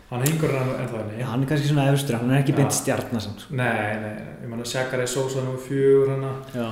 hann 0.09 0.25
hengur 0.25 0.53
hann 0.57 0.73
en 0.73 0.89
það 0.89 0.99
já, 0.99 1.05
henni 1.05 1.29
hann 1.31 1.45
er 1.45 1.51
kannski 1.51 1.71
svona 1.71 1.87
efstur 1.93 2.19
hann 2.19 2.33
er 2.33 2.41
ekki 2.43 2.57
beint 2.57 2.73
stjarnar 2.73 3.23
sko. 3.23 3.49
Nei, 3.57 3.95
nei, 4.01 4.13
ég 4.43 4.49
menna 4.49 4.67
Shakari 4.69 5.07
Sosa 5.09 5.45
4 5.45 6.11
hann 6.13 6.27
já, 6.53 6.67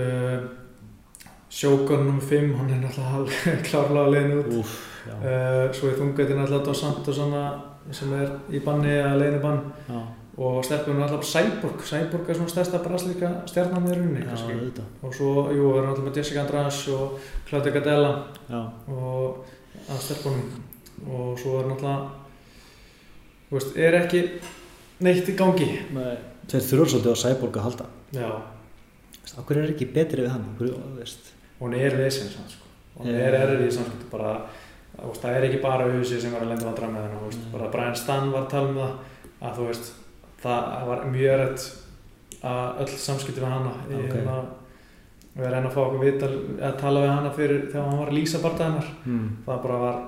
uh, 0.00 0.36
Shogun 1.56 2.04
nummer 2.08 2.24
5 2.24 2.52
hann 2.56 2.72
er 2.72 3.00
alveg 3.00 3.62
klárlega 3.68 4.10
leiðin 4.12 4.40
út. 4.42 4.52
Úf, 4.60 4.76
uh, 5.12 5.66
Svo 5.76 5.88
er 5.92 6.00
þungveitin 6.00 6.40
náttúrulega 6.40 6.66
Dos 6.66 6.82
Santos 6.84 7.20
sem 7.96 8.12
er 8.18 8.32
í 8.50 8.60
banni 8.64 8.90
eða 8.90 9.14
leiðin 9.20 9.38
í 9.38 9.42
bann. 9.44 9.60
Já, 9.86 10.00
og 10.36 10.58
stelpunum 10.64 11.00
er 11.00 11.06
alltaf 11.08 11.24
Cyborg. 11.30 11.84
Cyborg 11.88 12.28
er 12.30 12.38
svona 12.38 12.52
stærsta 12.52 12.80
braslíka 12.84 13.30
stjarnan 13.48 13.86
já, 14.22 14.28
kannski. 14.30 14.52
auðvitað. 14.56 14.90
Og 15.02 15.14
svo, 15.16 15.32
jú, 15.54 15.70
við 15.72 15.78
erum 15.80 15.90
alltaf 15.92 16.04
með 16.04 16.20
Jessica 16.20 16.42
Andrade 16.44 16.96
og 16.96 17.30
Claudia 17.48 17.72
Gadella 17.72 18.12
já, 18.50 18.60
og 18.92 19.44
að 19.88 20.02
stelpunum. 20.04 20.50
Og 21.06 21.38
svo 21.40 21.58
er 21.60 21.70
náttúrulega 21.70 22.10
þú 23.48 23.58
veist, 23.58 23.76
er 23.76 23.98
ekki 24.02 24.22
neitt 25.06 25.28
í 25.30 25.36
gangi. 25.38 25.70
Nei. 25.94 26.16
þeir 26.50 26.68
þurfa 26.68 26.90
svolítið 26.92 27.16
á 27.16 27.22
Cyborg 27.24 27.56
að 27.58 27.66
halda. 27.66 27.88
Já, 28.16 28.30
okkur 29.40 29.60
er 29.62 29.72
ekki 29.72 29.88
betri 29.94 30.22
við 30.24 30.32
hann? 30.34 30.46
Okkur, 30.54 30.72
hún 31.60 31.74
er 31.74 31.96
sann, 32.36 32.48
sko. 32.52 32.70
hún 32.98 33.10
Já. 33.10 33.18
er 33.26 33.36
erfið 33.40 33.66
í 33.66 33.74
samskipti 33.74 34.08
bara, 34.12 34.32
það 34.96 35.36
er 35.36 35.46
ekki 35.48 35.60
bara 35.62 35.86
auðvitað 35.88 36.22
sem 36.22 36.34
var 36.34 36.44
að 36.44 36.52
lenda 36.52 36.68
vandra 36.68 36.90
með 36.92 37.06
veist, 37.24 37.44
Nei. 37.44 37.52
bara 37.54 37.70
Brian 37.72 37.96
Stan 37.96 38.32
var 38.32 38.44
að 38.44 38.50
tala 38.54 38.68
um 38.68 38.80
það 38.80 38.92
að 39.46 39.58
þú 39.58 39.68
veist, 39.70 39.92
það 40.46 40.86
var 40.90 41.04
mjög 41.12 41.34
erfitt 41.36 41.66
að 42.46 42.80
öll 42.84 42.94
samskipti 43.06 43.42
við 43.42 43.50
hana. 43.50 43.72
Í 43.90 43.98
Ok. 44.00 44.14
hérna 44.16 44.36
við 45.36 45.44
erum 45.46 45.58
enn 45.58 45.68
að 45.68 45.74
fá 45.76 45.80
okkur 45.84 46.04
vital 46.04 46.32
að 46.64 46.76
tala 46.80 47.00
við 47.04 47.10
hana 47.12 47.30
fyrir 47.36 47.64
þegar 47.70 47.86
hann 47.90 47.98
var 48.00 48.10
að 48.12 48.16
lýsa 48.16 48.38
barndæðinar 48.44 48.90
mm, 49.04 49.26
það 49.46 49.62
bara 49.66 49.78
var 49.82 49.98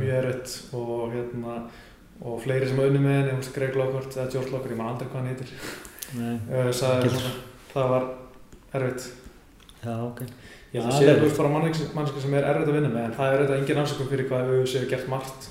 mjög 0.00 0.14
erfitt 0.20 0.54
og 0.78 1.14
hérna 1.14 1.56
og 2.20 2.38
fleiri 2.44 2.68
sem 2.68 2.78
auðvitað 2.80 3.04
með 3.04 3.18
henni, 3.18 3.52
Greg 3.54 3.76
Lockhart 3.80 4.16
eða 4.16 4.30
George 4.34 4.52
Lockhart, 4.52 4.72
ég 4.74 4.78
man 4.80 4.90
aldrei 4.92 5.08
hvað 5.08 5.20
hann 5.20 5.30
heitir. 5.32 5.52
Nei, 6.20 6.72
svona, 6.80 7.30
það 7.72 7.92
var 7.94 8.08
erfitt. 8.80 9.06
Já, 9.80 9.94
ok. 10.04 10.20
Ég 10.70 10.84
held 10.84 10.92
að 10.92 10.98
sé 10.98 11.06
það 11.06 11.12
er 11.14 11.22
þú 11.24 11.36
bara 11.40 11.52
mannski 11.56 12.20
sem 12.22 12.34
er 12.38 12.48
erfitt 12.50 12.68
að 12.70 12.76
vinna 12.76 12.90
með 12.92 13.06
en 13.08 13.14
það 13.16 13.32
er 13.32 13.40
auðvitað 13.40 13.56
engin 13.62 13.80
afsökum 13.82 14.10
fyrir 14.12 14.28
hvað 14.30 14.50
við 14.52 14.66
séu 14.74 14.90
gert 14.90 15.08
margt. 15.10 15.48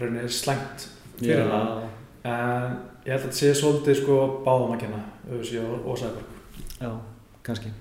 Rauninni 0.00 0.32
slæmt 0.34 0.88
fyrir 1.20 1.44
það 1.52 1.83
en 2.24 2.76
ég 3.04 3.12
held 3.12 3.20
að 3.20 3.26
þetta 3.26 3.38
sé 3.38 3.52
svolítið 3.58 4.00
sko 4.00 4.18
báðum 4.46 4.74
að 4.74 4.84
kenna 4.84 5.00
auðvitað 5.28 5.66
og, 5.68 5.88
og 5.92 6.00
Sæborg 6.00 6.34
já, 6.80 6.90
kannski. 7.44 7.72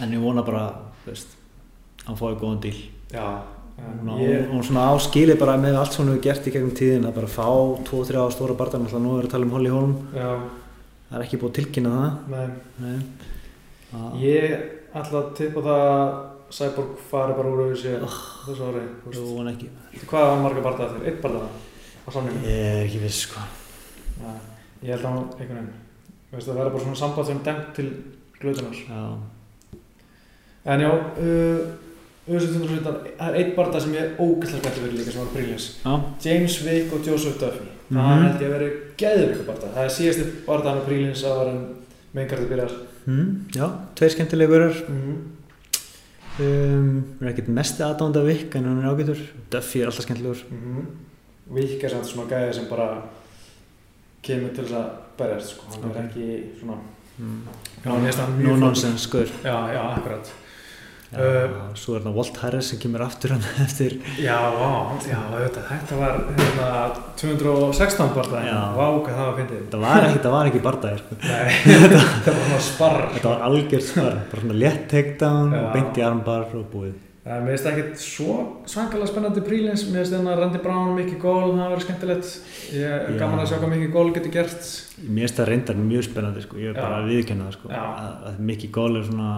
En 0.00 0.14
ég 0.14 0.22
vona 0.22 0.44
bara 0.46 0.64
veist, 1.04 1.34
hann 2.06 2.18
fái 2.18 2.36
góðan 2.40 2.62
díl. 2.64 2.76
Já, 3.12 3.42
og 3.80 4.22
ég 4.22 4.48
hún 4.50 4.64
svona 4.64 4.88
áskili 4.94 5.36
bara 5.40 5.58
með 5.60 5.80
allt 5.80 5.94
sem 5.94 6.04
hún 6.04 6.14
hefur 6.14 6.24
gert 6.28 6.48
í 6.48 6.54
gegnum 6.54 6.74
tíðin 6.76 7.08
að 7.08 7.16
bara 7.20 7.30
fá 7.30 7.48
2-3 7.88 8.26
stóra 8.34 8.56
barðan 8.58 8.86
alltaf 8.86 9.02
nú 9.02 9.16
er 9.18 9.28
að 9.28 9.34
tala 9.34 9.48
um 9.48 9.54
Holly 9.56 9.72
Holm. 9.74 9.94
Já, 10.14 10.30
það 11.10 11.18
er 11.18 11.26
ekki 11.26 11.40
búið 11.42 11.56
tilkynna 11.60 11.94
það. 11.96 12.18
Með, 12.34 12.52
Nei. 12.84 12.98
Ah, 13.90 14.12
ég 14.22 14.52
ætla 14.94 15.24
að 15.24 15.32
tippa 15.38 15.64
það 15.66 15.86
að 15.90 16.12
Sæborg 16.50 16.94
fari 17.10 17.34
bara 17.36 17.50
úr 17.50 17.60
auðvitað 17.62 18.04
oh, 18.06 18.14
þessu 18.46 18.68
ári 18.70 18.80
hvað 20.10 20.24
var 20.26 20.40
marga 20.42 20.64
barndað 20.64 20.96
þeir? 20.96 21.04
Eitt 21.06 21.20
barndað 21.22 21.44
á 22.10 22.14
samlingum 22.14 22.46
ég 22.50 22.64
er 22.70 22.86
ekki 22.86 23.04
viss 23.04 23.26
sko. 23.28 23.42
Ja, 24.20 24.32
ég 24.82 24.94
held 24.94 25.04
að 25.04 25.10
hann 25.10 25.20
einhvern 25.38 25.60
veginn 25.60 25.76
veist, 26.30 26.46
það 26.46 26.58
verður 26.58 26.74
bara 26.74 26.86
svona 26.86 27.00
samband 27.00 27.28
sem 27.28 27.44
dæmt 27.46 27.70
til 27.76 27.90
glötunar. 28.40 28.80
Já, 28.88 29.02
En 30.70 30.82
já, 30.84 30.90
uh, 30.92 31.60
auðvitað 32.28 32.96
það 33.16 33.22
er 33.24 33.36
eitt 33.40 33.54
barndað 33.56 33.84
sem 33.86 33.94
ég 33.96 34.02
er 34.02 34.18
ógæslega 34.20 34.60
spenntur 34.60 34.84
fyrir 34.84 34.98
líka 34.98 35.14
sem 35.14 35.22
var 35.22 35.30
prílis 35.32 35.68
já, 35.80 35.94
James 36.26 36.56
Wick 36.66 36.92
og 36.92 37.06
Joseph 37.06 37.40
Duffy. 37.40 37.64
Mhm. 37.88 37.96
það 37.96 38.24
held 38.26 38.42
ég 38.44 38.50
að 38.50 38.54
vera 38.54 38.68
geðvika 39.00 39.46
barndað 39.48 39.74
það 39.74 39.84
er 39.86 39.94
síðasti 39.96 40.26
barndað 40.46 40.78
með 40.78 40.88
prílins 40.90 41.24
að 41.24 41.36
var 41.40 41.52
en 41.54 41.60
mengarði 42.14 42.50
byrjar. 42.50 42.74
Mm, 43.06 43.28
já 43.56 43.66
tveir 43.96 44.12
skemmtilegurar 44.14 44.82
mm 44.84 45.00
-hmm. 45.00 45.16
um, 46.44 47.04
hún 47.18 47.26
er 47.26 47.32
ekkert 47.32 47.48
mesti 47.48 47.82
aðdánda 47.82 48.24
vikk 48.26 48.54
en 48.56 48.64
hún 48.68 48.84
er 48.84 48.90
ágætur. 48.92 49.20
Duffy 49.50 49.80
er 49.80 49.86
alltaf 49.86 50.04
skemmtilegur. 50.04 50.44
Wick 50.50 51.09
er 51.58 51.94
samt 51.94 52.06
svona 52.06 52.28
gæði 52.30 52.52
sem 52.54 52.68
bara 52.70 52.88
kemur 54.22 54.52
til 54.54 54.64
þess 54.64 54.76
að 54.78 54.90
berjast 55.20 55.54
sko. 55.56 55.70
hann 55.74 55.90
er 55.94 56.04
ekki 56.04 56.28
svona 56.60 56.76
mm. 57.18 57.40
Já, 57.80 57.90
mér 57.90 58.04
finnst 58.04 58.20
hann 58.20 58.36
mjög 58.36 58.44
no 58.44 58.52
flottur. 58.52 58.66
nonsense 58.66 59.08
skur 59.08 59.32
já, 59.44 59.56
já, 59.74 59.82
akkurat 59.96 60.30
já, 60.30 60.36
Uh, 61.10 61.72
svo 61.74 61.96
er 61.98 62.04
það 62.04 62.14
Walt 62.20 62.36
Harris 62.38 62.68
sem 62.70 62.78
kemur 62.78 63.02
aftur 63.02 63.32
hann 63.34 63.42
eftir 63.64 63.96
Já, 64.22 64.36
vá, 64.54 64.68
já, 65.02 65.16
auðvitað, 65.18 65.64
þetta 65.72 65.96
var 65.98 66.20
hérna 66.36 66.68
216 67.18 68.12
barndað 68.14 68.46
Já. 68.46 68.60
Vá, 68.76 68.84
hvað 68.84 69.16
það 69.16 69.26
var 69.26 69.34
fyndið 69.40 69.64
það 69.72 69.82
var 69.88 70.06
ekki, 70.06 70.30
ekki 70.52 70.62
bardagir. 70.68 71.02
Nei, 71.18 71.50
þetta 71.66 72.36
var 72.38 72.62
sparr 72.70 73.02
þetta 73.16 73.32
var 73.32 73.42
algjört 73.48 73.88
svar 73.88 74.20
bara 74.30 74.44
svona 74.44 74.60
létt 74.62 74.86
takedown 74.94 75.56
og 75.58 75.70
beint 75.74 75.98
í 75.98 76.06
armbar 76.06 76.46
og 76.60 76.68
búið 76.76 76.94
mér 77.44 77.52
finnst 77.54 77.66
ekkert 77.70 78.00
svo 78.02 78.34
svangalega 78.70 79.06
spennandi 79.10 79.42
prílins, 79.46 79.82
mér 79.90 80.02
finnst 80.02 80.14
hérna 80.16 80.36
Randy 80.40 80.58
Brown, 80.64 80.92
Mickey 80.96 81.18
Gól, 81.22 81.52
það 81.54 81.70
verður 81.70 81.84
skemmtilegt. 81.86 82.30
Ég 82.74 82.94
er 82.96 83.16
gaman 83.20 83.42
að 83.44 83.50
sjá 83.52 83.58
hvað 83.60 83.72
Mickey 83.74 83.90
Gól 83.94 84.12
getur 84.16 84.32
gert. 84.34 84.68
mér 85.04 85.26
finnst 85.26 85.40
það 85.40 85.50
reyndar 85.52 85.80
mjög 85.80 86.06
spennandi 86.08 86.44
sko. 86.46 86.56
ég 86.62 86.72
er 86.74 86.78
bara 86.80 87.00
að 87.02 87.10
viðkjöna 87.12 87.48
það 87.48 87.56
sko. 87.58 87.72
Að, 87.80 88.14
að 88.30 88.38
Mickey 88.50 88.70
Gall 88.74 88.96
er 89.00 89.04
svona 89.10 89.30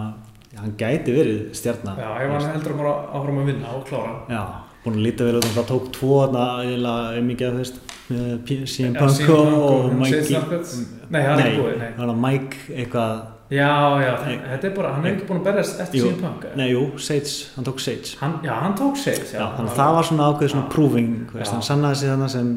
hann 0.53 0.75
gæti 0.77 1.13
verið 1.15 1.39
stjarnar 1.57 1.97
Já, 1.97 2.09
ef 2.23 2.29
hann 2.35 2.51
heldur 2.53 2.75
að 2.75 2.81
bara 2.83 2.95
áfram 3.17 3.39
að 3.41 3.47
vinna 3.51 3.71
og 3.77 3.85
klára. 3.89 4.15
Já, 4.29 4.43
búin 4.83 4.97
að 4.99 5.05
líta 5.07 5.25
vel 5.29 5.37
út 5.39 5.47
það 5.55 5.69
tók 5.71 5.87
tvo 5.95 6.11
þarna 6.23 6.43
eiginlega 6.63 7.19
um 7.21 7.29
mikið 7.31 7.47
að 7.47 7.53
þú 7.53 7.63
veist 7.63 7.79
með 8.09 8.33
P- 8.45 8.57
CM 8.69 8.93
Ja, 8.93 8.99
Punk 8.99 9.15
CM 9.17 9.27
Punk 9.31 9.53
og, 9.53 9.63
og 9.63 9.85
og 9.87 9.95
Mike 10.01 10.19
Sid 10.19 10.35
Snarkett. 10.35 10.73
Nei, 11.09 11.21
það 11.23 11.41
er 11.47 11.55
búið, 11.57 11.77
nei. 11.81 11.89
Þannig 13.53 13.59
Já, 13.59 14.01
já, 14.01 14.13
Nei. 14.25 14.37
þetta 14.49 14.67
er 14.69 14.73
bara, 14.75 14.91
hann 14.95 15.05
er 15.05 15.11
ekki 15.13 15.25
búin 15.29 15.39
að 15.41 15.47
berjast 15.49 15.81
eftir 15.83 15.99
Jú. 15.99 16.05
síðan 16.07 16.21
punk. 16.23 16.45
Nei, 16.57 16.67
jú, 16.71 16.83
Sage, 16.97 17.33
hann 17.55 17.65
tók 17.67 17.79
Sage 17.83 18.15
Hann, 18.19 18.37
já, 18.43 18.53
hann 18.63 18.75
tók 18.79 18.97
Sage, 18.97 19.27
já. 19.29 19.39
Já, 19.39 19.45
þannig 19.57 19.71
að 19.73 19.77
það 19.81 19.93
var 19.97 20.07
svona 20.09 20.29
ákveð 20.31 20.49
svona 20.55 20.69
proving 20.73 21.11
veist, 21.33 21.51
hann 21.53 21.61
sannaði 21.67 21.95
sig 22.01 22.09
þannig 22.13 22.31
sem 22.33 22.49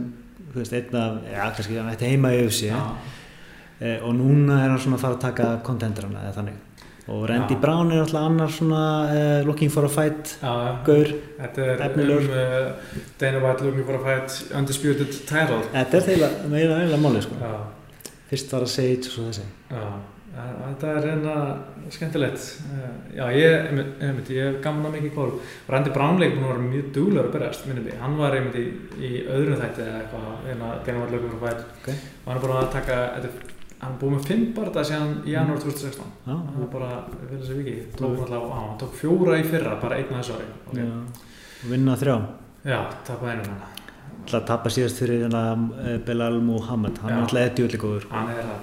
þú 0.55 0.63
veist, 0.63 0.73
einn 0.79 0.97
af, 1.03 1.19
já, 1.35 1.43
kannski 1.59 1.77
hann 1.81 1.91
ætti 1.93 2.09
heima 2.15 2.31
í 2.33 2.41
UFC 2.47 2.63
Já, 2.71 2.79
e, 3.81 3.99
og 4.01 4.15
núna 4.17 4.63
er 4.65 4.73
hann 4.73 4.81
svona 4.87 4.97
að 4.97 5.05
fara 5.05 5.19
að 5.19 5.25
taka 5.27 5.51
contenderana 5.69 6.25
eða 6.25 6.39
þannig 6.41 6.63
og 7.07 7.21
Randy 7.31 7.55
Já. 7.55 7.61
Brown 7.63 7.93
er 7.95 8.01
alltaf 8.03 8.25
annar 8.27 8.51
svona 8.51 8.81
uh, 9.13 9.45
looking 9.47 9.71
for 9.71 9.85
a 9.87 9.89
fight 9.93 10.33
gaur 10.43 11.13
Þetta 11.39 11.63
er 11.77 11.85
Efnilegur. 11.91 12.25
um 12.25 12.33
uh, 12.33 13.05
Dana 13.21 13.39
White 13.45 13.63
looking 13.69 13.85
for 13.87 13.95
a 13.95 14.03
fight 14.03 14.41
undisputed 14.59 15.13
title. 15.29 15.61
þetta 15.77 16.01
er 16.01 16.07
þeirra 16.09 16.31
meira 16.51 16.81
eiginlega 16.81 16.99
máli 17.05 17.23
sko. 17.23 17.39
Fyrst 18.33 18.51
var 18.57 18.65
að 18.67 18.73
Sage 18.75 19.07
og 19.07 19.13
svo 19.13 19.29
þessi 19.29 19.45
já. 19.71 19.85
Þetta 20.37 20.89
er 20.93 21.05
reyna 21.07 21.35
skemmtilegt. 21.91 22.43
Uh, 22.69 22.89
Já, 23.17 23.25
ég, 23.33 23.71
einmitt, 24.05 24.29
ég 24.35 24.51
hef 24.51 24.59
gaman 24.65 24.91
að 24.91 24.97
mikið 24.99 25.15
kóru. 25.17 25.39
Randy 25.73 25.93
Brown 25.95 26.19
leik 26.21 26.35
búin 26.37 26.45
að 26.45 26.51
vera 26.53 26.65
mjög 26.67 26.91
duglegur 26.93 27.29
að 27.31 27.35
berjast, 27.39 27.67
minnum 27.71 27.87
við. 27.89 27.95
Hann 28.03 28.17
var 28.21 28.37
einmitt 28.37 28.59
í, 28.61 28.65
í 29.01 29.13
öðrum 29.33 29.61
þætti 29.63 29.85
eða 29.87 30.01
eitthvað, 30.03 30.27
eina 30.53 30.73
Dana 30.85 31.01
White 31.01 31.15
looking 31.17 31.33
for 31.33 31.39
a 31.39 31.45
fight. 31.47 31.63
Ok. 31.81 31.89
Og 31.95 32.29
hann 32.29 32.37
er 32.37 32.45
búin 32.45 32.57
að 32.59 32.69
taka, 32.75 32.99
þetta 33.17 33.31
er- 33.31 33.55
hann 33.81 33.93
er 33.95 33.99
búin 34.03 34.15
með 34.19 34.29
fimm 34.29 34.45
barða 34.59 34.85
síðan 34.91 35.15
í 35.25 35.33
janúar 35.33 35.59
2016. 35.65 36.13
já, 36.27 36.33
hann 36.37 36.61
var 36.61 36.71
bara, 36.77 36.91
við 37.23 37.33
viljum 37.33 37.47
sér 37.49 37.59
vikið, 37.63 37.81
tók 37.97 38.15
náttúrulega, 38.19 38.45
á, 38.45 38.59
hann 38.69 38.79
tók 38.85 38.95
fjóra 39.01 39.39
í 39.41 39.45
fyrra, 39.51 39.75
bara 39.81 39.97
einn 39.97 40.13
að 40.13 40.21
þessu 40.21 40.37
ári. 40.37 40.47
já. 40.47 40.85
Okay. 40.85 40.87
og 41.65 41.71
vinna 41.73 41.97
þrjá 41.97 42.17
Já, 42.67 42.79
tapaði 43.09 43.33
einu 43.33 43.45
hann. 43.49 43.61
alltaf 44.27 44.41
að 44.43 44.47
tappa 44.53 44.69
síðast 44.71 44.99
fyrir 45.01 45.23
hérna, 45.25 45.43
eh, 45.87 45.99
Belal 45.99 46.41
Muhammad 46.41 46.99
hann 46.99 47.11
Já. 47.11 47.17
er 47.17 47.23
alltaf 47.23 47.41
eitthvað 47.41 47.69
yllir 47.69 47.81
góður 47.85 48.09
Hann 48.11 48.29
er 48.29 48.43
það. 48.43 48.61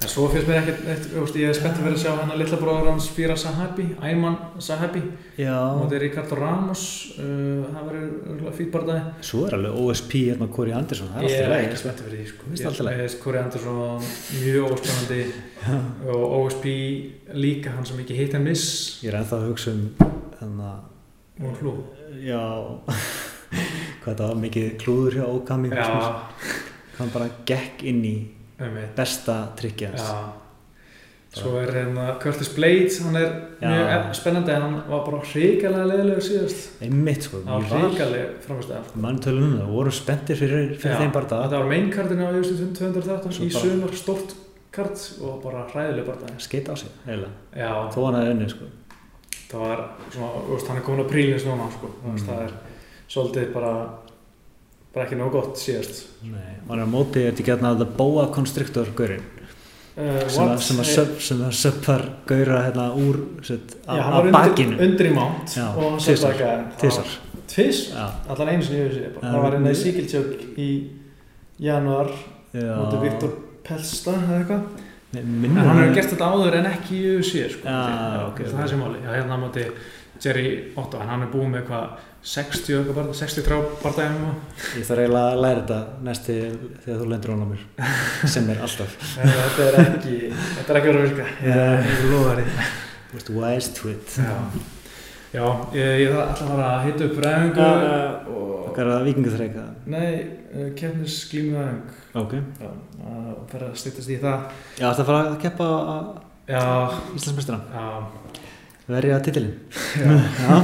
En 0.00 0.08
svo 0.08 0.22
finnst 0.32 0.46
mér 0.48 0.62
ekkert, 0.62 1.34
ég 1.36 1.50
er 1.50 1.56
spennt 1.58 1.76
að 1.76 1.84
vera 1.84 1.96
að 1.98 2.00
sjá 2.00 2.12
hann 2.16 2.30
að 2.32 2.38
litla 2.40 2.56
bróður 2.56 2.86
hans 2.88 3.08
Fíra 3.12 3.34
Sahabi, 3.36 3.84
Ayman 4.00 4.36
Sahabi, 4.64 5.02
já, 5.36 5.52
mótið 5.76 6.00
Ricardo 6.06 6.38
Ramos, 6.38 6.84
uh, 7.20 7.66
það 7.68 7.90
verður 7.90 8.54
fýtt 8.56 8.70
barðaði. 8.72 9.02
svo 9.28 9.42
er 9.44 9.56
alveg 9.58 9.76
OSP 9.82 10.14
hérna 10.30 10.48
Corey 10.56 10.72
Anderson, 10.78 11.10
það 11.12 11.20
er 11.20 11.28
Ég 11.28 11.36
alltaf 11.36 11.44
er 11.44 11.52
leið 11.52 11.66
ekki 11.68 11.82
spennt 11.82 12.00
fyrir 12.06 12.16
því, 12.22 12.28
sko. 12.32 12.48
Finnst 12.48 12.64
Ég 12.64 12.80
í 12.80 12.86
lagi? 12.88 13.02
veist, 13.02 13.20
Corey 13.26 13.42
Anderson, 13.42 14.08
mjög 14.40 14.72
óspennandi 14.72 15.20
og 16.16 16.24
OSP 16.40 16.66
líka, 17.44 17.76
hann 17.76 17.86
sem 17.92 18.00
ekki 18.06 18.16
hitt 18.22 18.38
en 18.40 18.48
miss 18.48 18.66
ég 19.04 19.12
er 19.12 19.20
ennþá 19.20 19.36
að 19.42 19.48
hugsa 19.52 19.76
um 19.76 19.84
þannig 20.40 21.44
og 21.44 21.60
hlú. 21.60 21.76
já 22.24 22.40
hvað 24.00 24.10
þetta 24.14 24.26
var 24.32 24.36
mikið 24.48 24.72
klúður 24.80 25.20
hjá 25.20 25.24
Okami 25.28 25.70
Já, 25.76 25.88
hann 26.98 27.12
bara 27.12 27.28
gekk 27.48 27.84
inn 27.92 28.00
í 28.08 28.16
um 28.60 28.74
mitt. 28.74 28.94
besta 28.96 29.48
trikki 29.56 29.86
hans 29.86 30.00
Já. 30.02 30.32
Svo 31.32 31.52
er 31.62 31.70
hérna 31.70 32.16
Curtis 32.18 32.48
Blades, 32.56 32.96
hann 33.04 33.14
er 33.16 33.28
Já. 33.62 33.68
mjög 33.70 33.90
eff- 33.94 34.14
spennandi 34.18 34.50
en 34.50 34.62
hann 34.62 34.82
var 34.90 35.04
bara 35.06 35.20
hrikalega 35.22 35.84
leðilegur 35.86 36.24
síðast. 36.26 36.82
einmitt 36.82 37.22
sko, 37.22 37.36
Það 37.44 37.62
ég 37.62 37.70
var 37.70 37.80
var 37.80 37.90
hrikalega 37.90 38.28
framstæðan. 38.46 38.96
mann 38.96 39.18
tölum 39.20 39.44
um 39.44 39.58
það, 39.60 39.68
voru 39.70 39.90
spenntir 39.94 40.36
fyrir, 40.36 40.74
fyrir 40.80 40.96
þeim 40.98 41.12
bara 41.12 41.26
það 41.26 41.42
Þetta 41.44 41.58
var 41.60 41.68
maincardinu 41.70 42.26
á 42.26 42.30
UFC 42.34 42.74
213 42.74 43.32
Svo 43.32 43.44
í 43.44 43.52
bara- 43.52 43.62
sumar, 43.62 43.94
stort 43.94 44.34
kart 44.72 44.98
og 45.22 45.42
bara 45.44 45.66
hræðileg 45.70 46.06
bara 46.06 46.38
skeit 46.38 46.66
á 46.68 46.74
sig, 46.76 46.88
eiginlega, 47.06 47.30
Já, 47.56 47.90
þó 47.94 48.04
hann 48.06 48.14
hefði 48.20 48.30
unni 48.34 48.48
sko 48.50 48.64
það 49.50 49.58
var 49.60 49.88
svona, 50.10 50.28
þú 50.46 50.50
veist, 50.54 50.66
hann 50.68 50.76
er 50.76 50.82
komin 50.82 51.04
á 51.06 51.08
prílins 51.10 51.44
núna, 51.46 51.70
sko. 51.70 51.86
Mm. 52.06 52.18
Það 52.26 52.42
er 52.42 52.52
svolítið 53.08 53.52
bara, 53.52 53.88
bara 54.94 55.06
ekki 55.06 55.16
nóg 55.20 55.32
gott 55.32 55.56
síðast. 55.60 56.06
Nei, 56.22 56.56
hann 56.68 56.78
er 56.78 56.86
á 56.86 56.90
móti, 56.90 57.22
er 57.22 57.30
þetta 57.32 57.42
ekki 57.44 57.52
hérna 57.54 57.74
The 57.78 57.84
Boa 57.98 58.28
Constrictor 58.34 58.86
gaurinn 58.96 59.22
Uh, 60.00 60.22
sem, 60.30 60.44
að- 60.46 60.50
what? 60.52 60.60
sem 60.62 60.76
að 60.80 61.20
sem 61.20 61.40
að 61.44 61.54
söpfar 61.58 62.02
gaura 62.24 62.60
hérna 62.62 62.84
úr 62.96 63.16
set, 63.42 63.72
Já, 63.84 63.90
af, 63.90 64.04
hann 64.04 64.32
var 64.32 64.46
undir, 64.48 64.70
undir 64.86 65.08
í 65.10 65.12
mánt 65.12 65.50
Já, 65.56 65.64
og 65.76 65.90
hann 65.90 66.00
satt 66.00 66.30
ekki 66.30 66.78
Tvisvar. 66.80 67.10
Tvis? 67.50 67.80
Já, 67.90 68.04
Allan 68.30 68.48
einu 68.48 68.62
UFC. 68.62 69.00
bara. 69.16 69.26
Já, 69.26 69.32
Það 69.34 69.42
var 69.42 69.50
hérna 69.56 69.58
í 69.58 69.74
mjög- 69.74 69.82
Sigiltjók 69.82 70.44
í 70.56 70.68
januar 71.60 72.08
já 72.54 72.76
móti 72.78 73.00
Viktor 73.02 73.30
Pelsta 73.66 74.14
eða 74.14 74.38
eitthvað 74.38 74.62
en 75.18 75.56
hann 75.58 75.76
hefur 75.82 75.94
gert 75.98 76.10
þetta 76.14 76.30
áður 76.32 76.54
en 76.60 76.66
ekki 76.70 76.94
í 76.94 77.18
UFC 77.18 77.50
sko. 77.50 77.66
Já, 77.66 78.26
ok, 78.30 78.38
það 78.46 78.62
er 78.62 78.68
sem 78.68 78.80
máli 78.80 79.02
já, 79.04 79.10
hérna 79.18 79.36
á 79.36 79.40
móti 79.42 79.66
Jerry 80.24 80.72
Otto 80.76 80.98
hann 81.02 81.22
er 81.26 81.28
búið 81.34 81.50
með 81.50 81.62
eitthvað 81.64 81.88
60 82.20 82.74
eitthvað 82.76 82.96
barða 82.98 83.14
63 83.16 83.58
barðaðið 83.80 84.24
Ég 84.76 84.88
þarf 84.88 85.02
eiginlega 85.04 85.30
að 85.30 85.38
læra 85.44 85.60
þetta 85.62 85.78
næsti 86.08 86.34
þegar 86.84 86.98
þú 87.00 87.06
lendur 87.12 87.32
hún 87.32 87.44
á 87.44 87.48
mér 87.52 87.62
sem 88.34 88.50
er 88.52 88.60
alltaf. 88.66 88.96
Þetta 89.16 89.68
er 89.68 89.78
ekki 89.84 90.18
þetta 90.34 90.66
er 90.74 90.80
ekki 90.80 90.90
verið 90.90 91.00
að 91.00 91.06
virka. 91.08 91.30
Ég 91.46 91.94
er 91.94 92.04
loðari 92.12 92.44
Þú 93.10 93.16
veist, 93.16 93.32
wise 93.38 93.72
twit 93.78 94.18
já. 94.20 94.36
Já 95.30 95.44
ég, 95.78 96.10
ætla 96.10 96.26
að 96.26 96.40
fara 96.42 96.68
að 96.74 96.84
hita 96.88 97.06
upp 97.06 97.18
ræðingu. 97.24 97.66
Og 98.34 98.70
Hvað 98.70 98.80
er 98.84 98.90
það 98.92 99.08
vikingaþreika? 99.08 99.66
nei 99.90 100.10
keppnis 100.78 101.20
glímuðæðing 101.30 101.98
Ok. 102.20 102.32
Já 102.60 102.70
að 103.10 103.36
fara 103.50 103.68
að 103.70 103.78
stýttast 103.80 104.10
í 104.12 104.18
það. 104.20 104.48
Já, 104.76 104.88
það 104.90 105.06
fara 105.08 105.20
að 105.30 105.38
keppa 105.44 105.68
Íslandsmestran 107.16 107.62
já 107.70 107.86
Verja 108.90 109.18
Já, 110.00 110.56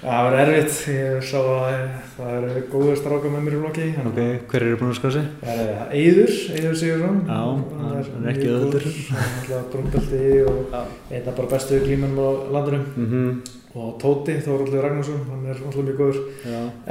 Það 0.00 0.22
var 0.24 0.34
erfitt, 0.40 0.76
ég 0.94 1.24
sá 1.28 1.36
að 1.42 1.74
það 2.14 2.36
eru 2.38 2.62
góður 2.72 2.96
stráka 2.96 3.32
með 3.32 3.42
mér 3.44 3.56
í 3.56 3.60
loki 3.60 3.88
ok, 4.00 4.20
hver 4.48 4.64
eru 4.64 4.78
búin 4.80 4.94
að 4.94 4.96
skrá 4.96 5.10
sig? 5.18 5.26
Það 5.44 5.60
Eyður, 5.98 6.32
Eyður 6.56 6.78
Sigursson 6.80 7.18
Já, 7.28 7.40
hann 7.82 8.24
er 8.24 8.30
ekki 8.32 8.50
alltaf 8.54 9.68
brúmbelti 9.74 10.22
og 10.46 10.76
einn 10.78 11.20
af 11.20 11.34
bara 11.34 11.50
bestu 11.52 11.82
glímanum 11.84 12.22
á 12.24 12.30
landinu. 12.56 12.84
Mm 12.96 13.40
og 13.70 14.00
Tóti, 14.02 14.34
Þóraldur 14.42 14.82
Ragnarsson, 14.82 15.20
hann 15.30 15.44
er 15.46 15.54
alltaf 15.60 15.84
mjög 15.86 16.00
góður. 16.00 16.16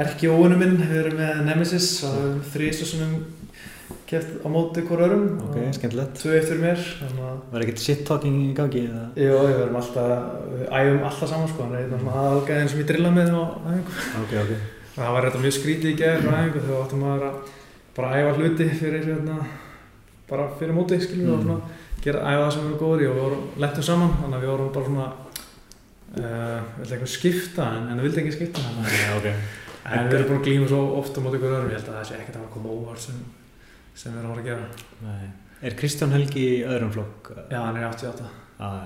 Erki 0.00 0.30
óinu 0.32 0.56
minn, 0.56 0.78
við 0.80 1.02
erum 1.02 1.18
með 1.18 1.42
Nemesis 1.44 1.88
og 2.08 2.38
keft 4.10 4.30
á 4.42 4.48
móti 4.50 4.82
hver 4.88 5.02
örum 5.06 5.24
ok, 5.46 5.56
skemmtilegt 5.76 6.16
Tvö 6.18 6.32
eitt 6.36 6.48
fyrir 6.50 6.62
mér 6.64 6.80
þannig 6.98 7.24
að 7.30 7.38
Var 7.54 7.64
ekkert 7.66 7.82
shit-talking 7.84 8.36
í 8.42 8.50
gangi? 8.58 8.82
eða? 8.90 9.04
Jó, 9.22 9.36
við 9.46 9.60
erum 9.64 9.78
alltaf, 9.80 10.10
við 10.50 10.64
æfum 10.80 11.04
alltaf 11.10 11.30
saman 11.32 11.48
sko, 11.52 11.62
hann 11.66 11.76
er 11.78 11.84
einn 11.86 11.96
af 12.10 12.18
aðalgæðin 12.24 12.70
sem 12.72 12.82
ég 12.82 12.88
drilla 12.90 13.12
með 13.14 13.32
á 13.38 13.42
æfingu. 13.70 13.96
Ok, 14.22 14.34
ok 14.42 14.52
Það 14.96 15.12
var 15.14 15.26
þetta 15.28 15.42
mjög 15.44 15.56
skrítið 15.60 15.90
í 15.92 15.98
gerð 16.00 16.26
á 16.26 16.32
æfingu 16.40 16.64
þegar 16.66 16.82
áttum 16.84 17.04
maður 17.06 17.26
að 17.30 17.54
bara 17.96 18.10
æfa 18.20 18.34
hluti 18.38 18.66
fyrir 18.80 19.06
hérna, 19.06 19.36
bara 20.30 20.48
fyrir 20.58 20.74
móti, 20.76 20.98
skiljum 21.02 21.26
við, 21.26 21.30
Mm. 21.30 21.38
og 21.38 21.44
svona 21.46 21.78
gera 22.04 22.20
æfa 22.30 22.44
það 22.44 22.52
sem 22.54 22.62
við 22.62 22.68
erum 22.70 22.80
góður 22.82 23.02
í 23.02 23.08
og 23.10 23.14
við 23.16 23.22
vorum 23.24 23.42
lettum 23.64 23.86
saman, 23.86 24.12
þannig 24.20 24.36
að 24.38 24.44
við 24.44 24.50
vorum 24.54 24.70
bara 24.74 24.86
svona, 24.90 25.08
uh, 26.16 26.60
við 26.76 26.84
ætlum 26.84 26.94
eitthvað 26.96 27.12
skipta 27.14 27.66
en, 27.76 27.88
en 27.90 27.98
við 28.00 28.06
vildum 28.08 28.22
ekki 28.24 28.36
skipta 28.38 28.62
þannig 28.66 28.86
að 28.86 29.30
Já, 29.30 29.34
En 29.90 30.06
við 30.10 30.14
erum 30.20 30.28
búin 30.28 30.38
að 30.40 30.44
glíma 30.46 30.66
svo 30.68 30.80
ofta 31.00 31.22
móti 31.24 31.38
ykkur 31.40 31.54
öðrum, 31.56 31.70
ég 31.72 31.78
held 31.80 31.88
að 31.88 31.94
það 31.98 32.08
sé 32.10 32.16
ekkert 32.20 32.36
að 32.36 32.42
að 32.44 32.50
koma 32.54 32.72
óvart 32.76 33.00
sem, 33.00 33.20
sem 34.00 34.12
við 34.14 34.22
erum 34.22 34.34
að 34.38 34.44
gera. 34.48 34.66
Nei. 35.04 35.30
Er 35.68 35.74
Kristján 35.76 36.14
Helgi 36.16 36.44
í 36.56 36.60
öðrum 36.64 36.92
flokk? 36.94 37.32
Já, 37.52 37.58
hann 37.66 37.76
er 37.76 37.84
í 37.84 37.88
88. 37.90 38.28
ah, 38.64 38.76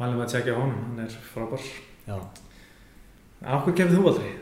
Mælum 0.00 0.20
að 0.24 0.32
tjekka 0.34 0.52
á 0.52 0.58
honum, 0.58 0.80
hann 0.90 1.04
er 1.06 1.14
frábær. 1.32 1.64
já. 2.08 2.16
Af 3.44 3.64
hverju 3.64 3.76
kemur 3.78 3.96
þú 3.98 4.08
aldrei? 4.10 4.32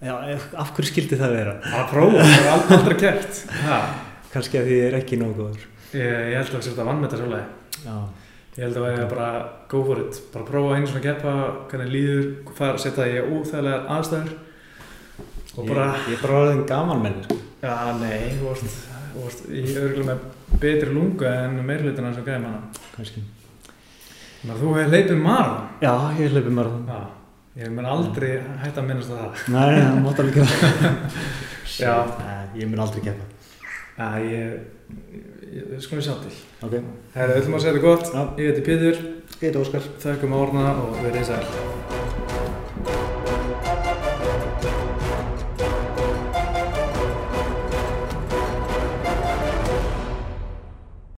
Já, 0.00 0.14
ef- 0.34 0.54
af 0.58 0.70
hverju 0.76 0.88
skildi 0.90 1.18
það 1.20 1.34
vera? 1.36 1.54
Að 1.60 1.88
prófa, 1.90 2.22
það 2.22 2.38
er 2.40 2.48
aldrei, 2.54 2.78
aldrei 2.78 2.96
kert. 3.02 3.40
Ha, 3.66 3.78
Kannski 4.30 4.58
að 4.60 4.66
því 4.68 4.76
ég 4.78 4.86
er 4.92 4.96
ekki 5.00 5.16
góður. 5.20 5.64
ég, 5.92 6.18
ég 6.30 6.36
held 6.38 6.54
að 6.54 6.66
þetta 6.68 6.84
vann 6.86 7.00
með 7.02 7.08
þetta 7.10 7.22
sjálflega. 7.22 7.46
Já, 7.84 7.96
Ég 8.56 8.64
held 8.66 8.76
að 8.76 8.84
það 8.84 8.98
er 9.00 9.10
bara 9.10 9.26
go 9.70 9.80
for 9.86 9.98
it. 10.02 10.16
Bara 10.32 10.44
prófa 10.44 10.74
einu 10.76 10.86
svona 10.90 11.02
keppa, 11.04 11.32
hvernig 11.70 11.90
líður, 11.94 12.24
fara 12.58 12.74
að 12.74 12.80
setja 12.82 13.04
það 13.04 13.12
í 13.14 13.20
úþægilegar 13.38 13.84
aðstæður. 13.96 14.32
Og 15.56 15.68
bara, 15.70 15.84
ég, 15.94 16.08
ég 16.10 16.16
er 16.18 16.24
bara 16.26 16.40
orðin 16.44 16.64
gaman 16.66 17.02
með 17.04 17.20
sko. 17.24 17.36
já, 17.62 17.76
nei, 18.00 18.18
þú 18.36 18.48
vorst, 18.48 18.76
vorst 19.14 19.44
í 19.50 19.62
örgulega 19.76 20.08
með 20.10 20.58
betri 20.62 20.90
lungu 20.94 21.26
en 21.28 21.58
meirlutina 21.66 22.12
sem 22.14 22.24
gæði 22.26 22.42
manna. 22.44 22.60
Kannski. 22.96 23.22
Að 24.48 24.60
þú 24.62 24.74
hefur 24.76 24.92
leipið 24.94 25.18
marðan. 25.20 25.66
Já, 25.84 25.92
ég 26.20 26.32
hleypi 26.34 26.52
marathon. 26.56 26.86
Já, 26.88 27.00
ég 27.60 27.72
mun 27.76 27.88
aldrei 27.92 28.30
hætta 28.62 28.80
að 28.80 28.88
minnast 28.88 29.12
á 29.12 29.16
það. 29.20 29.42
Nei, 29.54 29.80
það 29.80 30.00
mátt 30.06 30.22
alveg 30.24 30.38
gera. 30.40 30.92
Já. 31.80 31.94
Nei, 32.20 32.62
ég 32.62 32.70
mun 32.72 32.82
aldrei 32.86 33.04
keppa. 33.04 33.28
Já, 34.00 34.08
ég, 34.24 34.54
ég, 35.52 35.66
við 35.74 35.84
skulum 35.84 36.04
sjá 36.06 36.14
til. 36.24 36.32
Ok. 36.64 36.78
Herra, 37.14 37.34
við 37.34 37.42
ætlum 37.42 37.58
að 37.58 37.64
segja 37.66 37.76
þetta 37.76 37.86
gott. 37.86 38.10
Já. 38.14 38.22
Ég 38.40 38.50
heiti 38.50 38.66
Pítur, 38.70 39.02
Ég 39.40 39.46
heiti 39.46 39.60
Óskar. 39.60 39.86
þakkum 40.02 40.34
árna 40.40 40.66
og 40.82 40.96
verið 41.04 41.28
sæl. 41.30 42.69